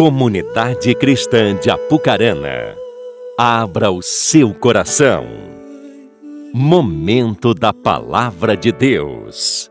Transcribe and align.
Comunidade 0.00 0.94
Cristã 0.94 1.54
de 1.54 1.68
Apucarana, 1.68 2.74
abra 3.36 3.90
o 3.90 4.00
seu 4.00 4.54
coração. 4.54 5.26
Momento 6.54 7.52
da 7.52 7.70
Palavra 7.70 8.56
de 8.56 8.72
Deus. 8.72 9.70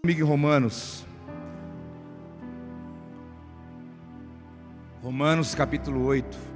Comigo 0.00 0.20
em 0.20 0.22
Romanos. 0.22 1.04
Romanos 5.02 5.56
capítulo 5.56 6.04
8. 6.06 6.49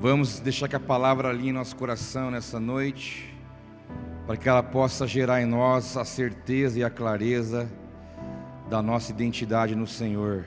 Vamos 0.00 0.40
deixar 0.40 0.66
que 0.66 0.74
a 0.74 0.80
palavra 0.80 1.28
alinhe 1.28 1.52
nosso 1.52 1.76
coração 1.76 2.30
nessa 2.30 2.58
noite, 2.58 3.36
para 4.26 4.34
que 4.34 4.48
ela 4.48 4.62
possa 4.62 5.06
gerar 5.06 5.42
em 5.42 5.44
nós 5.44 5.94
a 5.94 6.06
certeza 6.06 6.78
e 6.78 6.82
a 6.82 6.88
clareza 6.88 7.70
da 8.70 8.80
nossa 8.80 9.12
identidade 9.12 9.74
no 9.76 9.86
Senhor. 9.86 10.46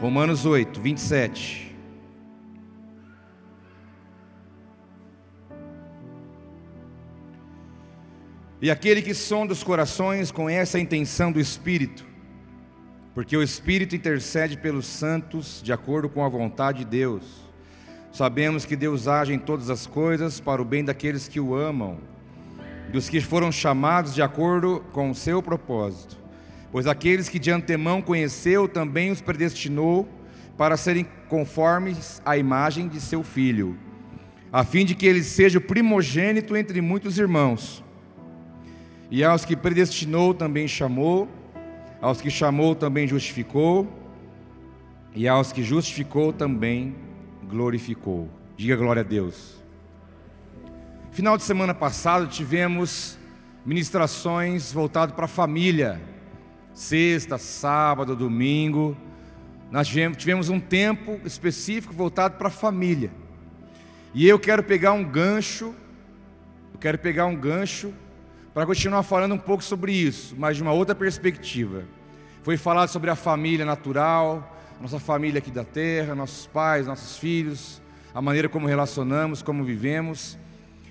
Romanos 0.00 0.44
8, 0.44 0.80
27. 0.80 1.76
E 8.60 8.72
aquele 8.72 9.02
que 9.02 9.14
sonda 9.14 9.52
os 9.52 9.62
corações 9.62 10.32
conhece 10.32 10.76
a 10.76 10.80
intenção 10.80 11.30
do 11.30 11.38
Espírito 11.38 12.12
porque 13.14 13.36
o 13.36 13.42
Espírito 13.42 13.94
intercede 13.94 14.56
pelos 14.56 14.86
santos 14.86 15.62
de 15.62 15.72
acordo 15.72 16.08
com 16.08 16.24
a 16.24 16.28
vontade 16.28 16.78
de 16.78 16.84
Deus. 16.84 17.22
Sabemos 18.12 18.64
que 18.64 18.74
Deus 18.74 19.06
age 19.06 19.32
em 19.32 19.38
todas 19.38 19.70
as 19.70 19.86
coisas 19.86 20.40
para 20.40 20.60
o 20.60 20.64
bem 20.64 20.84
daqueles 20.84 21.28
que 21.28 21.38
o 21.38 21.54
amam, 21.54 21.98
dos 22.92 23.08
que 23.08 23.20
foram 23.20 23.52
chamados 23.52 24.14
de 24.14 24.22
acordo 24.22 24.84
com 24.92 25.10
o 25.10 25.14
seu 25.14 25.40
propósito. 25.40 26.18
Pois 26.72 26.88
aqueles 26.88 27.28
que 27.28 27.38
de 27.38 27.52
antemão 27.52 28.02
conheceu 28.02 28.66
também 28.66 29.12
os 29.12 29.20
predestinou 29.20 30.08
para 30.58 30.76
serem 30.76 31.06
conformes 31.28 32.20
à 32.24 32.36
imagem 32.36 32.88
de 32.88 33.00
seu 33.00 33.22
filho, 33.22 33.78
a 34.52 34.64
fim 34.64 34.84
de 34.84 34.94
que 34.94 35.06
ele 35.06 35.22
seja 35.22 35.58
o 35.58 35.62
primogênito 35.62 36.56
entre 36.56 36.80
muitos 36.80 37.16
irmãos. 37.16 37.82
E 39.08 39.22
aos 39.22 39.44
que 39.44 39.54
predestinou 39.54 40.34
também 40.34 40.66
chamou, 40.66 41.28
aos 42.04 42.20
que 42.20 42.28
chamou 42.30 42.74
também 42.74 43.08
justificou, 43.08 43.90
e 45.14 45.26
aos 45.26 45.52
que 45.52 45.62
justificou 45.62 46.34
também 46.34 46.94
glorificou. 47.48 48.28
Diga 48.58 48.76
glória 48.76 49.00
a 49.00 49.02
Deus. 49.02 49.54
Final 51.12 51.38
de 51.38 51.44
semana 51.44 51.72
passado 51.72 52.26
tivemos 52.26 53.16
ministrações 53.64 54.70
voltadas 54.70 55.16
para 55.16 55.24
a 55.24 55.28
família. 55.28 55.98
Sexta, 56.74 57.38
sábado, 57.38 58.14
domingo. 58.14 58.94
Nós 59.70 59.88
tivemos, 59.88 60.50
um 60.50 60.60
tempo 60.60 61.18
específico 61.24 61.94
voltado 61.94 62.36
para 62.36 62.48
a 62.48 62.50
família. 62.50 63.10
E 64.12 64.28
eu 64.28 64.38
quero 64.38 64.62
pegar 64.62 64.92
um 64.92 65.04
gancho, 65.04 65.74
eu 66.74 66.78
quero 66.78 66.98
pegar 66.98 67.24
um 67.24 67.34
gancho 67.34 67.94
para 68.54 68.64
continuar 68.64 69.02
falando 69.02 69.34
um 69.34 69.38
pouco 69.38 69.64
sobre 69.64 69.92
isso, 69.92 70.36
mas 70.38 70.56
de 70.56 70.62
uma 70.62 70.70
outra 70.70 70.94
perspectiva. 70.94 71.82
Foi 72.40 72.56
falado 72.56 72.88
sobre 72.88 73.10
a 73.10 73.16
família 73.16 73.66
natural, 73.66 74.56
nossa 74.80 75.00
família 75.00 75.38
aqui 75.40 75.50
da 75.50 75.64
terra, 75.64 76.14
nossos 76.14 76.46
pais, 76.46 76.86
nossos 76.86 77.18
filhos, 77.18 77.82
a 78.14 78.22
maneira 78.22 78.48
como 78.48 78.68
relacionamos, 78.68 79.42
como 79.42 79.64
vivemos. 79.64 80.38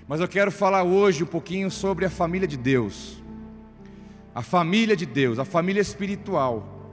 Mas 0.06 0.20
eu 0.20 0.28
quero 0.28 0.52
falar 0.52 0.82
hoje 0.82 1.24
um 1.24 1.26
pouquinho 1.26 1.70
sobre 1.70 2.04
a 2.04 2.10
família 2.10 2.46
de 2.46 2.58
Deus. 2.58 3.22
A 4.34 4.42
família 4.42 4.94
de 4.94 5.06
Deus, 5.06 5.38
a 5.38 5.44
família 5.46 5.80
espiritual, 5.80 6.92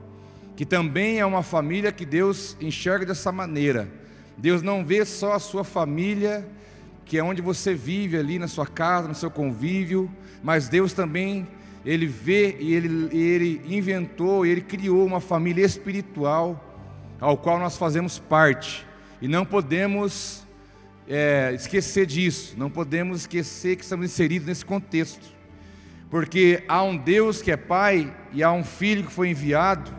que 0.56 0.64
também 0.64 1.18
é 1.18 1.26
uma 1.26 1.42
família 1.42 1.92
que 1.92 2.06
Deus 2.06 2.56
enxerga 2.62 3.04
dessa 3.04 3.30
maneira. 3.30 3.90
Deus 4.38 4.62
não 4.62 4.82
vê 4.82 5.04
só 5.04 5.34
a 5.34 5.38
sua 5.38 5.64
família 5.64 6.48
que 7.04 7.18
é 7.18 7.22
onde 7.22 7.42
você 7.42 7.74
vive 7.74 8.16
ali 8.16 8.38
na 8.38 8.48
sua 8.48 8.66
casa, 8.66 9.08
no 9.08 9.14
seu 9.14 9.30
convívio, 9.30 10.10
mas 10.42 10.68
Deus 10.68 10.92
também 10.92 11.46
ele 11.84 12.06
vê 12.06 12.56
e 12.60 12.74
ele, 12.74 13.16
ele 13.16 13.62
inventou, 13.66 14.46
ele 14.46 14.60
criou 14.60 15.04
uma 15.04 15.20
família 15.20 15.64
espiritual 15.64 16.68
ao 17.20 17.36
qual 17.36 17.58
nós 17.58 17.76
fazemos 17.76 18.18
parte 18.18 18.86
e 19.20 19.28
não 19.28 19.44
podemos 19.44 20.42
é, 21.08 21.52
esquecer 21.54 22.06
disso, 22.06 22.54
não 22.56 22.70
podemos 22.70 23.20
esquecer 23.20 23.76
que 23.76 23.82
estamos 23.82 24.06
inseridos 24.06 24.46
nesse 24.46 24.64
contexto, 24.64 25.26
porque 26.10 26.64
há 26.68 26.82
um 26.82 26.96
Deus 26.96 27.40
que 27.40 27.50
é 27.50 27.56
Pai 27.56 28.14
e 28.32 28.42
há 28.42 28.52
um 28.52 28.64
Filho 28.64 29.04
que 29.04 29.12
foi 29.12 29.30
enviado, 29.30 29.90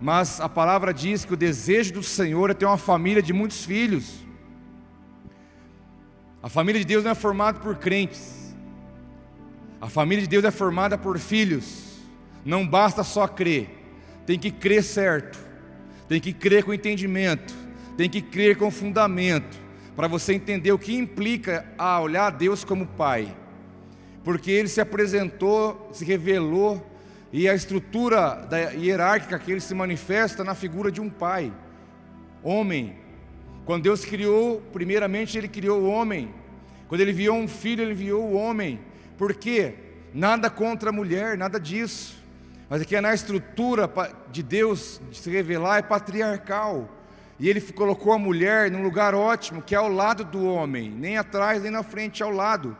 mas 0.00 0.40
a 0.40 0.48
palavra 0.48 0.92
diz 0.92 1.24
que 1.24 1.32
o 1.32 1.36
desejo 1.36 1.94
do 1.94 2.02
Senhor 2.02 2.50
é 2.50 2.54
ter 2.54 2.66
uma 2.66 2.76
família 2.76 3.22
de 3.22 3.32
muitos 3.32 3.64
filhos. 3.64 4.26
A 6.42 6.48
família 6.50 6.80
de 6.80 6.86
Deus 6.86 7.02
não 7.02 7.10
é 7.10 7.14
formada 7.14 7.58
por 7.58 7.76
crentes. 7.76 8.45
A 9.80 9.88
família 9.88 10.22
de 10.22 10.28
Deus 10.28 10.44
é 10.44 10.50
formada 10.50 10.96
por 10.96 11.18
filhos. 11.18 11.96
Não 12.44 12.66
basta 12.66 13.02
só 13.02 13.26
crer. 13.26 13.68
Tem 14.24 14.38
que 14.38 14.50
crer 14.50 14.82
certo. 14.82 15.38
Tem 16.08 16.20
que 16.20 16.32
crer 16.32 16.64
com 16.64 16.72
entendimento. 16.72 17.54
Tem 17.96 18.08
que 18.08 18.22
crer 18.22 18.56
com 18.56 18.70
fundamento. 18.70 19.58
Para 19.94 20.08
você 20.08 20.34
entender 20.34 20.72
o 20.72 20.78
que 20.78 20.96
implica 20.96 21.66
a 21.76 22.00
olhar 22.00 22.26
a 22.26 22.30
Deus 22.30 22.64
como 22.64 22.86
Pai. 22.86 23.34
Porque 24.24 24.50
Ele 24.50 24.68
se 24.68 24.80
apresentou, 24.80 25.90
se 25.92 26.04
revelou. 26.04 26.84
E 27.32 27.48
a 27.48 27.54
estrutura 27.54 28.48
hierárquica 28.78 29.38
que 29.38 29.50
Ele 29.50 29.60
se 29.60 29.74
manifesta 29.74 30.42
na 30.42 30.54
figura 30.54 30.90
de 30.90 31.00
um 31.00 31.10
Pai. 31.10 31.52
Homem, 32.42 32.96
quando 33.66 33.82
Deus 33.82 34.04
criou, 34.04 34.62
primeiramente 34.72 35.36
Ele 35.36 35.48
criou 35.48 35.82
o 35.82 35.90
homem. 35.90 36.32
Quando 36.88 37.00
Ele 37.00 37.10
enviou 37.10 37.36
um 37.36 37.48
filho, 37.48 37.82
Ele 37.82 37.92
enviou 37.92 38.22
o 38.22 38.34
homem. 38.34 38.78
Por 39.16 39.34
quê? 39.34 39.74
Nada 40.12 40.48
contra 40.48 40.90
a 40.90 40.92
mulher, 40.92 41.36
nada 41.36 41.58
disso. 41.60 42.16
Mas 42.68 42.82
aqui 42.82 42.96
é 42.96 43.00
na 43.00 43.14
estrutura 43.14 43.90
de 44.30 44.42
Deus 44.42 45.00
de 45.10 45.18
se 45.18 45.30
revelar 45.30 45.78
é 45.78 45.82
patriarcal. 45.82 46.88
E 47.38 47.48
Ele 47.48 47.60
colocou 47.60 48.12
a 48.12 48.18
mulher 48.18 48.70
num 48.70 48.82
lugar 48.82 49.14
ótimo, 49.14 49.62
que 49.62 49.74
é 49.74 49.78
ao 49.78 49.88
lado 49.88 50.24
do 50.24 50.44
homem, 50.46 50.90
nem 50.90 51.18
atrás 51.18 51.62
nem 51.62 51.70
na 51.70 51.82
frente, 51.82 52.22
ao 52.22 52.30
lado, 52.30 52.76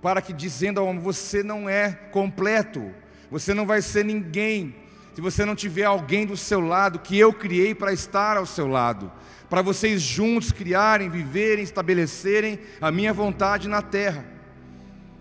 para 0.00 0.22
que 0.22 0.32
dizendo 0.32 0.78
ao 0.78 0.86
homem: 0.86 1.02
você 1.02 1.42
não 1.42 1.68
é 1.68 1.92
completo, 2.12 2.92
você 3.30 3.52
não 3.52 3.66
vai 3.66 3.82
ser 3.82 4.04
ninguém, 4.04 4.74
se 5.14 5.20
você 5.20 5.44
não 5.44 5.56
tiver 5.56 5.84
alguém 5.84 6.24
do 6.24 6.36
seu 6.36 6.60
lado 6.60 7.00
que 7.00 7.18
eu 7.18 7.32
criei 7.32 7.74
para 7.74 7.92
estar 7.92 8.36
ao 8.36 8.46
seu 8.46 8.68
lado 8.68 9.10
para 9.48 9.62
vocês 9.62 10.02
juntos 10.02 10.52
criarem, 10.52 11.08
viverem, 11.08 11.64
estabelecerem 11.64 12.58
a 12.80 12.92
minha 12.92 13.12
vontade 13.12 13.68
na 13.68 13.80
terra. 13.80 14.24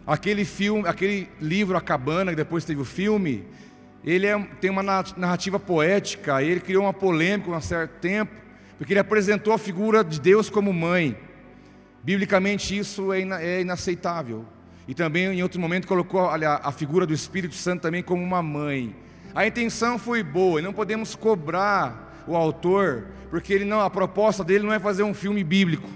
Aquele 0.07 0.45
filme, 0.45 0.87
aquele 0.87 1.29
livro 1.41 1.75
A 1.75 1.81
Cabana, 1.81 2.31
que 2.31 2.37
depois 2.37 2.63
teve 2.63 2.79
o 2.79 2.85
filme, 2.85 3.45
ele 4.05 4.25
é, 4.25 4.39
tem 4.61 4.71
uma 4.71 4.81
narrativa 4.81 5.59
poética, 5.59 6.41
ele 6.41 6.61
criou 6.61 6.83
uma 6.83 6.93
polêmica 6.93 7.51
há 7.51 7.57
um 7.57 7.61
certo 7.61 7.99
tempo, 7.99 8.31
porque 8.77 8.93
ele 8.93 9.01
apresentou 9.01 9.51
a 9.51 9.57
figura 9.57 10.05
de 10.05 10.21
Deus 10.21 10.49
como 10.49 10.71
mãe. 10.71 11.17
Biblicamente 12.01 12.77
isso 12.77 13.11
é, 13.11 13.21
é 13.21 13.61
inaceitável. 13.61 14.45
E 14.87 14.93
também 14.93 15.25
em 15.25 15.43
outro 15.43 15.59
momento 15.59 15.85
colocou 15.85 16.21
olha, 16.21 16.53
a 16.63 16.71
figura 16.71 17.05
do 17.05 17.13
Espírito 17.13 17.55
Santo 17.55 17.81
também 17.81 18.01
como 18.01 18.23
uma 18.23 18.41
mãe. 18.41 18.95
A 19.35 19.45
intenção 19.45 19.99
foi 19.99 20.23
boa, 20.23 20.61
e 20.61 20.63
não 20.63 20.71
podemos 20.71 21.15
cobrar 21.15 22.23
o 22.25 22.33
autor, 22.33 23.07
porque 23.29 23.51
ele 23.51 23.65
não, 23.65 23.81
a 23.81 23.89
proposta 23.89 24.41
dele 24.41 24.65
não 24.65 24.73
é 24.73 24.79
fazer 24.79 25.03
um 25.03 25.13
filme 25.13 25.43
bíblico. 25.43 25.89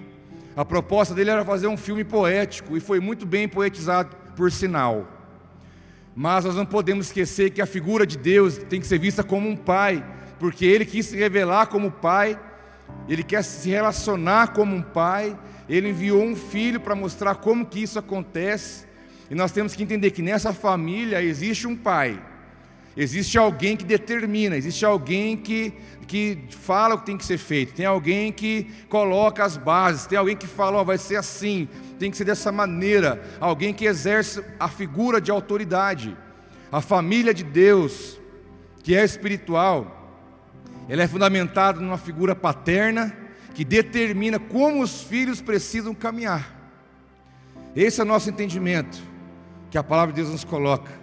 A 0.55 0.65
proposta 0.65 1.13
dele 1.13 1.29
era 1.29 1.45
fazer 1.45 1.67
um 1.67 1.77
filme 1.77 2.03
poético 2.03 2.75
e 2.75 2.79
foi 2.79 2.99
muito 2.99 3.25
bem 3.25 3.47
poetizado 3.47 4.15
por 4.35 4.51
sinal. 4.51 5.07
Mas 6.15 6.43
nós 6.43 6.55
não 6.55 6.65
podemos 6.65 7.07
esquecer 7.07 7.51
que 7.51 7.61
a 7.61 7.65
figura 7.65 8.05
de 8.05 8.17
Deus 8.17 8.57
tem 8.57 8.79
que 8.79 8.87
ser 8.87 8.99
vista 8.99 9.23
como 9.23 9.47
um 9.47 9.55
pai, 9.55 10.05
porque 10.39 10.65
ele 10.65 10.85
quis 10.85 11.05
se 11.05 11.17
revelar 11.17 11.67
como 11.67 11.89
pai, 11.89 12.37
ele 13.07 13.23
quer 13.23 13.43
se 13.43 13.69
relacionar 13.69 14.53
como 14.53 14.75
um 14.75 14.81
pai, 14.81 15.37
ele 15.69 15.89
enviou 15.89 16.21
um 16.21 16.35
filho 16.35 16.81
para 16.81 16.95
mostrar 16.95 17.35
como 17.35 17.65
que 17.65 17.81
isso 17.81 17.97
acontece. 17.97 18.85
E 19.29 19.35
nós 19.35 19.51
temos 19.53 19.73
que 19.73 19.83
entender 19.83 20.11
que 20.11 20.21
nessa 20.21 20.51
família 20.51 21.21
existe 21.21 21.65
um 21.65 21.77
pai 21.77 22.21
Existe 22.95 23.37
alguém 23.37 23.77
que 23.77 23.85
determina, 23.85 24.57
existe 24.57 24.83
alguém 24.85 25.37
que, 25.37 25.73
que 26.07 26.39
fala 26.49 26.95
o 26.95 26.99
que 26.99 27.05
tem 27.05 27.17
que 27.17 27.23
ser 27.23 27.37
feito, 27.37 27.73
tem 27.73 27.85
alguém 27.85 28.33
que 28.33 28.67
coloca 28.89 29.45
as 29.45 29.55
bases, 29.55 30.05
tem 30.05 30.17
alguém 30.17 30.35
que 30.35 30.47
fala, 30.47 30.81
oh, 30.81 30.85
vai 30.85 30.97
ser 30.97 31.15
assim, 31.15 31.69
tem 31.97 32.11
que 32.11 32.17
ser 32.17 32.25
dessa 32.25 32.51
maneira, 32.51 33.23
alguém 33.39 33.73
que 33.73 33.85
exerce 33.85 34.43
a 34.59 34.67
figura 34.67 35.21
de 35.21 35.31
autoridade. 35.31 36.17
A 36.69 36.81
família 36.81 37.33
de 37.33 37.43
Deus, 37.43 38.19
que 38.83 38.95
é 38.95 39.03
espiritual, 39.03 39.97
ela 40.89 41.03
é 41.03 41.07
fundamentada 41.07 41.79
numa 41.79 41.97
figura 41.97 42.35
paterna 42.35 43.15
que 43.53 43.63
determina 43.63 44.39
como 44.39 44.81
os 44.81 45.01
filhos 45.01 45.41
precisam 45.41 45.93
caminhar. 45.93 46.59
Esse 47.75 48.01
é 48.01 48.03
o 48.03 48.07
nosso 48.07 48.29
entendimento 48.29 49.01
que 49.69 49.77
a 49.77 49.83
palavra 49.83 50.13
de 50.13 50.21
Deus 50.21 50.31
nos 50.31 50.43
coloca. 50.43 51.00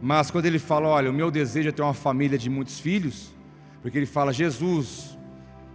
Mas 0.00 0.30
quando 0.30 0.46
ele 0.46 0.58
fala, 0.58 0.88
olha, 0.88 1.10
o 1.10 1.14
meu 1.14 1.30
desejo 1.30 1.68
é 1.68 1.72
ter 1.72 1.82
uma 1.82 1.94
família 1.94 2.38
de 2.38 2.48
muitos 2.48 2.80
filhos, 2.80 3.34
porque 3.82 3.98
ele 3.98 4.06
fala, 4.06 4.32
Jesus, 4.32 5.18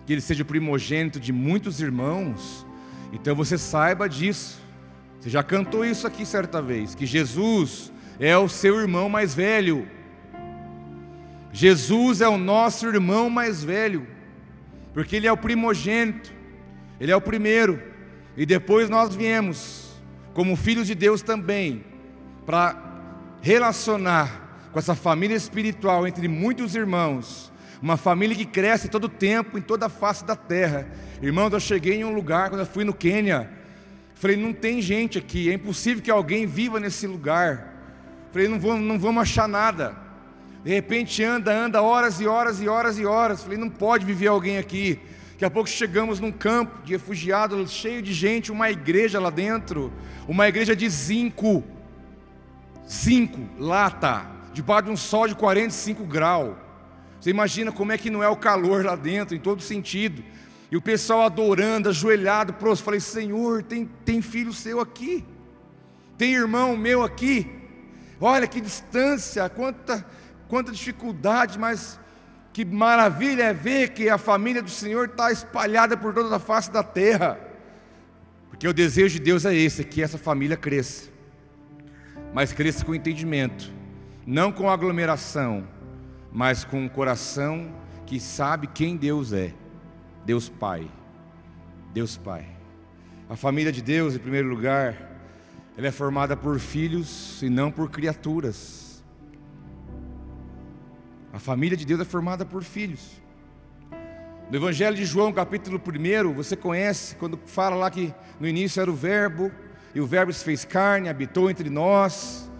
que 0.05 0.13
ele 0.13 0.21
seja 0.21 0.43
o 0.43 0.45
primogênito 0.45 1.19
de 1.19 1.31
muitos 1.31 1.79
irmãos, 1.79 2.65
então 3.13 3.35
você 3.35 3.57
saiba 3.57 4.09
disso. 4.09 4.59
Você 5.19 5.29
já 5.29 5.43
cantou 5.43 5.85
isso 5.85 6.05
aqui 6.05 6.25
certa 6.25 6.61
vez, 6.61 6.95
que 6.95 7.05
Jesus 7.05 7.91
é 8.19 8.37
o 8.37 8.49
seu 8.49 8.79
irmão 8.79 9.09
mais 9.09 9.33
velho. 9.33 9.87
Jesus 11.51 12.21
é 12.21 12.27
o 12.27 12.37
nosso 12.37 12.87
irmão 12.87 13.29
mais 13.29 13.63
velho, 13.63 14.07
porque 14.93 15.15
ele 15.15 15.27
é 15.27 15.31
o 15.31 15.37
primogênito, 15.37 16.33
ele 16.99 17.11
é 17.11 17.15
o 17.15 17.21
primeiro, 17.21 17.81
e 18.35 18.45
depois 18.45 18.89
nós 18.89 19.15
viemos, 19.15 19.93
como 20.33 20.55
filhos 20.55 20.87
de 20.87 20.95
Deus 20.95 21.21
também, 21.21 21.83
para 22.45 22.85
relacionar 23.45 24.69
com 24.71 24.79
essa 24.79 24.95
família 24.95 25.35
espiritual 25.35 26.07
entre 26.07 26.27
muitos 26.27 26.73
irmãos, 26.73 27.53
uma 27.79 27.95
família 27.95 28.35
que 28.35 28.43
cresce 28.43 28.89
todo 28.89 29.07
tempo, 29.07 29.55
em 29.55 29.61
toda 29.61 29.85
a 29.85 29.89
face 29.89 30.25
da 30.25 30.35
terra. 30.35 30.87
Irmãos, 31.21 31.53
eu 31.53 31.59
cheguei 31.59 31.97
em 31.97 32.03
um 32.03 32.15
lugar, 32.15 32.49
quando 32.49 32.61
eu 32.61 32.65
fui 32.65 32.83
no 32.83 32.91
Quênia, 32.91 33.47
falei, 34.15 34.35
não 34.35 34.51
tem 34.51 34.81
gente 34.81 35.19
aqui, 35.19 35.51
é 35.51 35.53
impossível 35.53 36.01
que 36.01 36.09
alguém 36.09 36.47
viva 36.47 36.79
nesse 36.79 37.05
lugar. 37.05 37.71
Falei, 38.31 38.47
não 38.47 38.59
vamos, 38.59 38.81
não 38.81 38.97
vamos 38.97 39.21
achar 39.21 39.47
nada. 39.47 39.95
De 40.63 40.71
repente 40.71 41.23
anda, 41.23 41.53
anda 41.53 41.83
horas 41.83 42.19
e 42.19 42.25
horas 42.25 42.59
e 42.59 42.67
horas 42.67 42.97
e 42.97 43.05
horas. 43.05 43.43
Falei, 43.43 43.59
não 43.59 43.69
pode 43.69 44.07
viver 44.07 44.25
alguém 44.25 44.57
aqui. 44.57 44.99
Daqui 45.33 45.45
a 45.45 45.51
pouco 45.51 45.69
chegamos 45.69 46.19
num 46.19 46.31
campo 46.31 46.83
de 46.83 46.93
refugiados, 46.93 47.71
cheio 47.71 48.01
de 48.01 48.11
gente, 48.11 48.51
uma 48.51 48.71
igreja 48.71 49.19
lá 49.19 49.29
dentro, 49.29 49.93
uma 50.27 50.47
igreja 50.47 50.75
de 50.75 50.89
zinco, 50.89 51.63
zinco, 52.89 53.39
lata, 53.57 54.25
debaixo 54.53 54.85
de 54.85 54.91
um 54.91 54.97
sol 54.97 55.27
de 55.27 55.35
45 55.35 56.03
graus. 56.05 56.55
Você 57.19 57.29
imagina 57.29 57.71
como 57.71 57.91
é 57.91 57.97
que 57.97 58.09
não 58.09 58.21
é 58.21 58.29
o 58.29 58.35
calor 58.35 58.85
lá 58.85 58.95
dentro, 58.95 59.35
em 59.35 59.39
todo 59.39 59.61
sentido. 59.61 60.23
E 60.71 60.77
o 60.77 60.81
pessoal 60.81 61.23
adorando, 61.23 61.89
ajoelhado, 61.89 62.53
próximo. 62.53 62.85
Falei, 62.85 62.99
Senhor, 62.99 63.63
tem, 63.63 63.89
tem 64.03 64.21
filho 64.21 64.53
seu 64.53 64.79
aqui, 64.79 65.25
tem 66.17 66.33
irmão 66.33 66.77
meu 66.77 67.03
aqui. 67.03 67.49
Olha 68.19 68.47
que 68.47 68.61
distância, 68.61 69.47
quanta, 69.49 70.05
quanta 70.47 70.71
dificuldade, 70.71 71.59
mas 71.59 71.99
que 72.53 72.63
maravilha 72.63 73.43
é 73.43 73.53
ver 73.53 73.89
que 73.89 74.07
a 74.09 74.17
família 74.17 74.61
do 74.61 74.69
Senhor 74.69 75.09
está 75.09 75.31
espalhada 75.31 75.97
por 75.97 76.13
toda 76.13 76.35
a 76.35 76.39
face 76.39 76.71
da 76.71 76.83
terra. 76.83 77.39
Porque 78.49 78.67
o 78.67 78.73
desejo 78.73 79.19
de 79.19 79.25
Deus 79.25 79.45
é 79.45 79.53
esse, 79.53 79.83
que 79.83 80.01
essa 80.01 80.17
família 80.17 80.55
cresça. 80.55 81.14
Mas 82.33 82.51
cresça 82.51 82.83
com 82.83 82.93
entendimento, 82.93 83.71
não 84.25 84.51
com 84.51 84.69
aglomeração, 84.69 85.67
mas 86.31 86.63
com 86.63 86.81
um 86.81 86.89
coração 86.89 87.73
que 88.05 88.19
sabe 88.19 88.67
quem 88.67 88.97
Deus 88.97 89.31
é. 89.33 89.53
Deus 90.25 90.49
Pai. 90.49 90.89
Deus 91.93 92.17
Pai. 92.17 92.45
A 93.29 93.35
família 93.35 93.71
de 93.71 93.81
Deus, 93.81 94.15
em 94.15 94.19
primeiro 94.19 94.49
lugar, 94.49 95.15
ela 95.77 95.87
é 95.87 95.91
formada 95.91 96.37
por 96.37 96.59
filhos 96.59 97.41
e 97.41 97.49
não 97.49 97.71
por 97.71 97.89
criaturas. 97.89 99.03
A 101.33 101.39
família 101.39 101.75
de 101.75 101.85
Deus 101.85 101.99
é 101.99 102.05
formada 102.05 102.45
por 102.45 102.63
filhos. 102.63 103.21
No 104.49 104.57
Evangelho 104.57 104.95
de 104.95 105.05
João, 105.05 105.33
capítulo 105.33 105.81
1, 105.81 106.33
você 106.33 106.55
conhece 106.55 107.15
quando 107.15 107.37
fala 107.45 107.75
lá 107.75 107.89
que 107.89 108.13
no 108.39 108.47
início 108.47 108.79
era 108.79 108.91
o 108.91 108.95
Verbo, 108.95 109.51
e 109.95 110.01
o 110.01 110.05
Verbo 110.05 110.33
se 110.33 110.43
fez 110.43 110.65
carne, 110.65 111.07
habitou 111.07 111.49
entre 111.49 111.69
nós. 111.69 112.51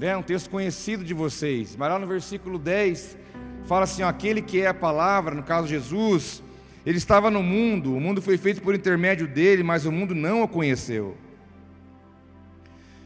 É 0.00 0.16
um 0.16 0.22
texto 0.22 0.48
conhecido 0.48 1.04
de 1.04 1.12
vocês. 1.12 1.76
Mas 1.76 1.90
lá 1.90 1.98
no 1.98 2.06
versículo 2.06 2.58
10, 2.58 3.18
fala 3.66 3.84
assim: 3.84 4.02
ó, 4.02 4.08
aquele 4.08 4.40
que 4.40 4.62
é 4.62 4.66
a 4.66 4.72
palavra, 4.74 5.34
no 5.34 5.42
caso 5.42 5.68
Jesus, 5.68 6.42
ele 6.86 6.96
estava 6.96 7.30
no 7.30 7.42
mundo, 7.42 7.94
o 7.94 8.00
mundo 8.00 8.22
foi 8.22 8.38
feito 8.38 8.62
por 8.62 8.74
intermédio 8.74 9.28
dele, 9.28 9.62
mas 9.62 9.84
o 9.84 9.92
mundo 9.92 10.14
não 10.14 10.42
o 10.42 10.48
conheceu. 10.48 11.18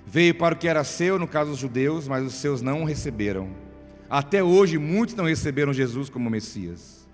Veio 0.06 0.37
para 0.37 0.55
o 0.55 0.59
que 0.59 0.69
era 0.69 0.85
seu, 0.85 1.19
no 1.19 1.27
caso 1.27 1.50
os 1.50 1.59
judeus, 1.59 2.06
mas 2.06 2.25
os 2.25 2.35
seus 2.35 2.62
não 2.62 2.83
o 2.83 2.85
receberam. 2.85 3.50
Até 4.09 4.41
hoje, 4.41 4.79
muitos 4.79 5.17
não 5.17 5.25
receberam 5.25 5.73
Jesus 5.73 6.09
como 6.09 6.31
Messias. 6.31 7.09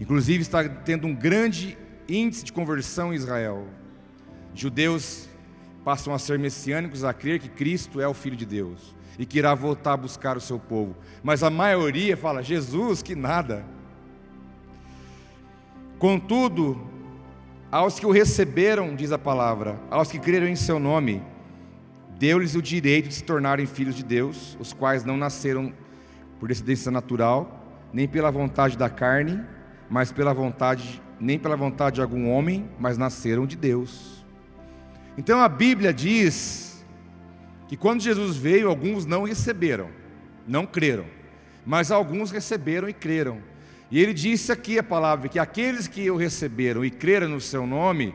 Inclusive, 0.00 0.40
está 0.40 0.66
tendo 0.66 1.06
um 1.06 1.14
grande 1.14 1.76
índice 2.08 2.44
de 2.44 2.52
conversão 2.52 3.12
em 3.12 3.16
Israel. 3.16 3.66
Judeus 4.54 5.28
passam 5.86 6.12
a 6.12 6.18
ser 6.18 6.36
messiânicos, 6.36 7.04
a 7.04 7.14
crer 7.14 7.38
que 7.38 7.48
Cristo 7.48 8.00
é 8.00 8.08
o 8.08 8.12
Filho 8.12 8.34
de 8.34 8.44
Deus 8.44 8.92
e 9.16 9.24
que 9.24 9.38
irá 9.38 9.54
voltar 9.54 9.92
a 9.92 9.96
buscar 9.96 10.36
o 10.36 10.40
seu 10.40 10.58
povo. 10.58 10.96
Mas 11.22 11.44
a 11.44 11.48
maioria 11.48 12.16
fala: 12.16 12.42
Jesus, 12.42 13.02
que 13.02 13.14
nada. 13.14 13.64
Contudo, 15.96 16.76
aos 17.70 18.00
que 18.00 18.04
o 18.04 18.10
receberam, 18.10 18.96
diz 18.96 19.12
a 19.12 19.18
palavra, 19.18 19.78
aos 19.88 20.10
que 20.10 20.18
creram 20.18 20.48
em 20.48 20.56
seu 20.56 20.80
nome, 20.80 21.22
deu-lhes 22.18 22.56
o 22.56 22.62
direito 22.62 23.08
de 23.08 23.14
se 23.14 23.22
tornarem 23.22 23.64
filhos 23.64 23.94
de 23.94 24.02
Deus, 24.02 24.58
os 24.58 24.72
quais 24.72 25.04
não 25.04 25.16
nasceram 25.16 25.72
por 26.40 26.48
descendência 26.48 26.90
natural, 26.90 27.64
nem 27.92 28.08
pela 28.08 28.32
vontade 28.32 28.76
da 28.76 28.90
carne, 28.90 29.40
mas 29.88 30.10
pela 30.10 30.34
vontade, 30.34 31.00
nem 31.20 31.38
pela 31.38 31.56
vontade 31.56 31.94
de 31.94 32.02
algum 32.02 32.28
homem, 32.28 32.68
mas 32.76 32.98
nasceram 32.98 33.46
de 33.46 33.56
Deus. 33.56 34.25
Então 35.16 35.40
a 35.40 35.48
Bíblia 35.48 35.92
diz 35.92 36.84
que 37.68 37.76
quando 37.76 38.02
Jesus 38.02 38.36
veio, 38.36 38.68
alguns 38.68 39.06
não 39.06 39.24
receberam, 39.24 39.88
não 40.46 40.66
creram, 40.66 41.06
mas 41.64 41.90
alguns 41.90 42.30
receberam 42.30 42.88
e 42.88 42.92
creram. 42.92 43.38
E 43.90 44.00
ele 44.00 44.12
disse 44.12 44.52
aqui 44.52 44.78
a 44.78 44.82
palavra 44.82 45.28
que 45.28 45.38
aqueles 45.38 45.88
que 45.88 46.10
o 46.10 46.16
receberam 46.16 46.84
e 46.84 46.90
creram 46.90 47.28
no 47.28 47.40
seu 47.40 47.66
nome, 47.66 48.14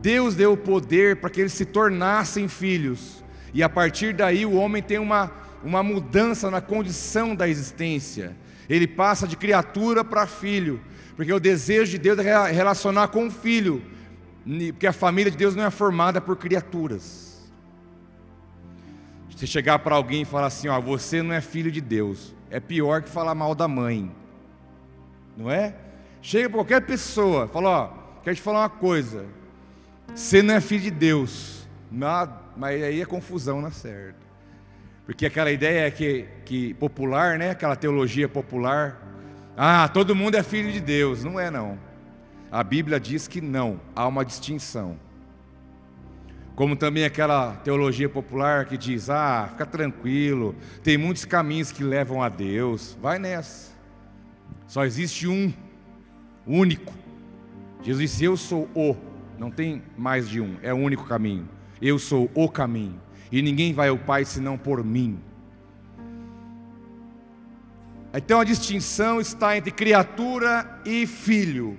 Deus 0.00 0.34
deu 0.34 0.52
o 0.52 0.56
poder 0.56 1.16
para 1.16 1.30
que 1.30 1.40
eles 1.40 1.52
se 1.52 1.64
tornassem 1.64 2.48
filhos 2.48 3.22
e 3.54 3.62
a 3.62 3.68
partir 3.68 4.14
daí 4.14 4.46
o 4.46 4.54
homem 4.54 4.82
tem 4.82 4.98
uma, 4.98 5.30
uma 5.62 5.82
mudança 5.82 6.50
na 6.50 6.60
condição 6.60 7.34
da 7.34 7.48
existência. 7.48 8.34
Ele 8.68 8.86
passa 8.86 9.28
de 9.28 9.36
criatura 9.36 10.02
para 10.02 10.26
filho, 10.26 10.80
porque 11.16 11.32
o 11.32 11.40
desejo 11.40 11.90
de 11.90 11.98
Deus 11.98 12.18
é 12.18 12.50
relacionar 12.50 13.08
com 13.08 13.26
o 13.26 13.30
filho, 13.30 13.82
porque 14.72 14.86
a 14.86 14.92
família 14.92 15.30
de 15.30 15.36
Deus 15.36 15.54
não 15.54 15.64
é 15.64 15.70
formada 15.70 16.20
por 16.20 16.36
criaturas. 16.36 17.50
Você 19.30 19.46
chegar 19.46 19.78
para 19.80 19.94
alguém 19.94 20.22
e 20.22 20.24
falar 20.24 20.46
assim: 20.46 20.68
ó, 20.68 20.80
você 20.80 21.22
não 21.22 21.34
é 21.34 21.40
filho 21.40 21.70
de 21.70 21.80
Deus, 21.80 22.34
é 22.50 22.60
pior 22.60 23.02
que 23.02 23.08
falar 23.08 23.34
mal 23.34 23.54
da 23.54 23.66
mãe, 23.66 24.10
não 25.36 25.50
é? 25.50 25.74
Chega 26.20 26.48
para 26.48 26.58
qualquer 26.58 26.82
pessoa, 26.82 27.48
fala: 27.48 27.68
ó, 27.68 27.90
quero 28.22 28.36
te 28.36 28.42
falar 28.42 28.60
uma 28.60 28.68
coisa, 28.68 29.26
você 30.14 30.42
não 30.42 30.54
é 30.54 30.60
filho 30.60 30.82
de 30.82 30.90
Deus, 30.90 31.68
mas 31.90 32.82
aí 32.82 33.00
é 33.00 33.04
confusão 33.04 33.60
na 33.60 33.70
certa. 33.70 34.22
Porque 35.04 35.26
aquela 35.26 35.50
ideia 35.50 35.86
é 35.86 35.90
que, 35.90 36.28
que 36.44 36.74
popular, 36.74 37.38
né? 37.38 37.50
aquela 37.50 37.74
teologia 37.74 38.28
popular, 38.28 39.02
ah, 39.56 39.88
todo 39.88 40.14
mundo 40.14 40.36
é 40.36 40.42
filho 40.42 40.72
de 40.72 40.80
Deus. 40.80 41.24
Não 41.24 41.38
é 41.38 41.50
não. 41.50 41.78
A 42.52 42.62
Bíblia 42.62 43.00
diz 43.00 43.26
que 43.26 43.40
não, 43.40 43.80
há 43.96 44.06
uma 44.06 44.26
distinção. 44.26 44.98
Como 46.54 46.76
também 46.76 47.02
aquela 47.02 47.56
teologia 47.56 48.10
popular 48.10 48.66
que 48.66 48.76
diz: 48.76 49.08
ah, 49.08 49.48
fica 49.50 49.64
tranquilo, 49.64 50.54
tem 50.82 50.98
muitos 50.98 51.24
caminhos 51.24 51.72
que 51.72 51.82
levam 51.82 52.22
a 52.22 52.28
Deus. 52.28 52.94
Vai 53.00 53.18
nessa. 53.18 53.72
Só 54.66 54.84
existe 54.84 55.26
um, 55.26 55.50
único. 56.46 56.92
Jesus 57.82 58.10
disse: 58.10 58.24
Eu 58.24 58.36
sou 58.36 58.68
o, 58.74 58.94
não 59.38 59.50
tem 59.50 59.82
mais 59.96 60.28
de 60.28 60.38
um, 60.38 60.56
é 60.62 60.74
o 60.74 60.76
único 60.76 61.06
caminho. 61.06 61.48
Eu 61.80 61.98
sou 61.98 62.30
o 62.34 62.50
caminho, 62.50 63.00
e 63.30 63.40
ninguém 63.40 63.72
vai 63.72 63.88
ao 63.88 63.96
Pai 63.96 64.26
senão 64.26 64.58
por 64.58 64.84
mim. 64.84 65.18
Então 68.12 68.40
a 68.40 68.44
distinção 68.44 69.22
está 69.22 69.56
entre 69.56 69.70
criatura 69.70 70.82
e 70.84 71.06
filho. 71.06 71.78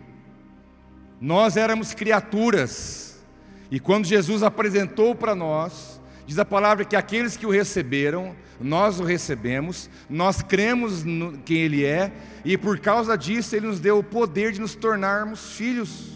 Nós 1.20 1.58
éramos 1.58 1.93
criaturas, 1.93 3.24
e 3.72 3.79
quando 3.79 4.05
Jesus 4.05 4.43
apresentou 4.43 5.15
para 5.15 5.34
nós, 5.34 6.01
diz 6.25 6.38
a 6.38 6.46
palavra 6.46 6.86
que 6.86 6.96
aqueles 6.96 7.38
que 7.38 7.46
o 7.46 7.51
receberam, 7.51 8.36
nós 8.60 9.00
o 9.00 9.03
recebemos, 9.03 9.89
nós 10.10 10.41
cremos 10.41 11.03
no 11.03 11.38
quem 11.39 11.58
Ele 11.58 11.86
é, 11.86 12.12
e 12.43 12.58
por 12.58 12.79
causa 12.79 13.17
disso 13.17 13.55
Ele 13.55 13.67
nos 13.67 13.79
deu 13.79 14.00
o 14.00 14.03
poder 14.03 14.51
de 14.51 14.62
nos 14.62 14.75
tornarmos 14.75 15.53
filhos 15.53 16.13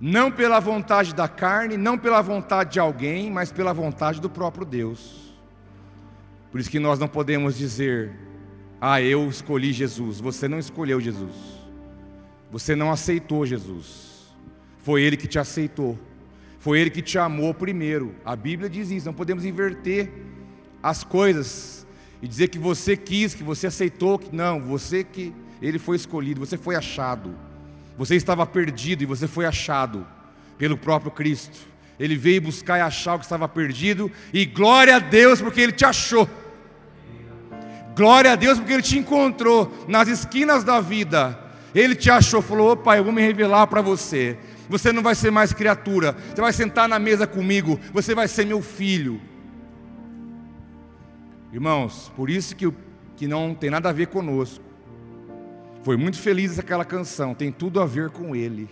não 0.00 0.30
pela 0.30 0.60
vontade 0.60 1.14
da 1.14 1.26
carne, 1.26 1.76
não 1.76 1.96
pela 1.96 2.20
vontade 2.20 2.72
de 2.72 2.80
alguém, 2.80 3.30
mas 3.30 3.50
pela 3.50 3.72
vontade 3.72 4.20
do 4.20 4.28
próprio 4.28 4.66
Deus. 4.66 5.34
Por 6.50 6.60
isso 6.60 6.70
que 6.70 6.78
nós 6.78 6.98
não 6.98 7.08
podemos 7.08 7.56
dizer 7.56 8.12
Ah, 8.80 9.00
eu 9.00 9.28
escolhi 9.28 9.72
Jesus. 9.72 10.20
Você 10.20 10.46
não 10.46 10.58
escolheu 10.58 11.00
Jesus. 11.00 11.55
Você 12.50 12.76
não 12.76 12.90
aceitou 12.90 13.44
Jesus. 13.44 14.34
Foi 14.78 15.02
Ele 15.02 15.16
que 15.16 15.26
te 15.26 15.38
aceitou. 15.38 15.98
Foi 16.58 16.80
Ele 16.80 16.90
que 16.90 17.02
te 17.02 17.18
amou 17.18 17.52
primeiro. 17.52 18.14
A 18.24 18.36
Bíblia 18.36 18.68
diz 18.68 18.90
isso. 18.90 19.06
Não 19.06 19.14
podemos 19.14 19.44
inverter 19.44 20.10
as 20.82 21.02
coisas 21.02 21.86
e 22.22 22.28
dizer 22.28 22.48
que 22.48 22.58
você 22.58 22.96
quis, 22.96 23.34
que 23.34 23.42
você 23.42 23.66
aceitou. 23.66 24.18
Que 24.18 24.34
não, 24.34 24.60
você 24.60 25.02
que 25.02 25.32
Ele 25.60 25.78
foi 25.78 25.96
escolhido. 25.96 26.40
Você 26.40 26.56
foi 26.56 26.76
achado. 26.76 27.34
Você 27.98 28.14
estava 28.14 28.46
perdido 28.46 29.02
e 29.02 29.06
você 29.06 29.26
foi 29.26 29.46
achado 29.46 30.06
pelo 30.58 30.76
próprio 30.76 31.10
Cristo. 31.10 31.58
Ele 31.98 32.16
veio 32.16 32.42
buscar 32.42 32.78
e 32.78 32.82
achar 32.82 33.14
o 33.14 33.18
que 33.18 33.24
estava 33.24 33.48
perdido. 33.48 34.10
E 34.32 34.44
glória 34.44 34.96
a 34.96 34.98
Deus 34.98 35.40
porque 35.40 35.60
Ele 35.60 35.72
te 35.72 35.84
achou. 35.84 36.28
Glória 37.96 38.32
a 38.32 38.36
Deus 38.36 38.58
porque 38.58 38.72
Ele 38.72 38.82
te 38.82 38.98
encontrou 38.98 39.72
nas 39.88 40.06
esquinas 40.08 40.62
da 40.62 40.80
vida. 40.80 41.45
Ele 41.76 41.94
te 41.94 42.10
achou, 42.10 42.40
falou: 42.40 42.72
opa, 42.72 42.96
eu 42.96 43.04
vou 43.04 43.12
me 43.12 43.20
revelar 43.20 43.66
para 43.66 43.82
você. 43.82 44.38
Você 44.68 44.92
não 44.92 45.02
vai 45.02 45.14
ser 45.14 45.30
mais 45.30 45.52
criatura, 45.52 46.16
você 46.34 46.40
vai 46.40 46.52
sentar 46.52 46.88
na 46.88 46.98
mesa 46.98 47.26
comigo, 47.26 47.78
você 47.92 48.14
vai 48.14 48.26
ser 48.26 48.46
meu 48.46 48.62
filho. 48.62 49.20
Irmãos, 51.52 52.10
por 52.16 52.30
isso 52.30 52.56
que, 52.56 52.72
que 53.14 53.28
não 53.28 53.54
tem 53.54 53.70
nada 53.70 53.90
a 53.90 53.92
ver 53.92 54.06
conosco. 54.06 54.64
Foi 55.84 55.96
muito 55.96 56.18
feliz 56.18 56.58
aquela 56.58 56.84
canção, 56.84 57.34
tem 57.34 57.52
tudo 57.52 57.80
a 57.80 57.86
ver 57.86 58.10
com 58.10 58.34
Ele. 58.34 58.68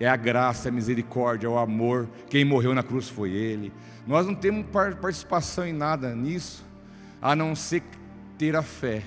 É 0.00 0.08
a 0.08 0.16
graça, 0.16 0.68
a 0.68 0.72
misericórdia, 0.72 1.50
o 1.50 1.58
amor. 1.58 2.08
Quem 2.30 2.44
morreu 2.44 2.74
na 2.74 2.82
cruz 2.82 3.08
foi 3.08 3.32
Ele. 3.32 3.72
Nós 4.06 4.26
não 4.26 4.34
temos 4.34 4.66
participação 4.68 5.66
em 5.66 5.72
nada 5.72 6.14
nisso 6.14 6.64
a 7.20 7.36
não 7.36 7.54
ser 7.54 7.82
ter 8.38 8.56
a 8.56 8.62
fé 8.62 9.02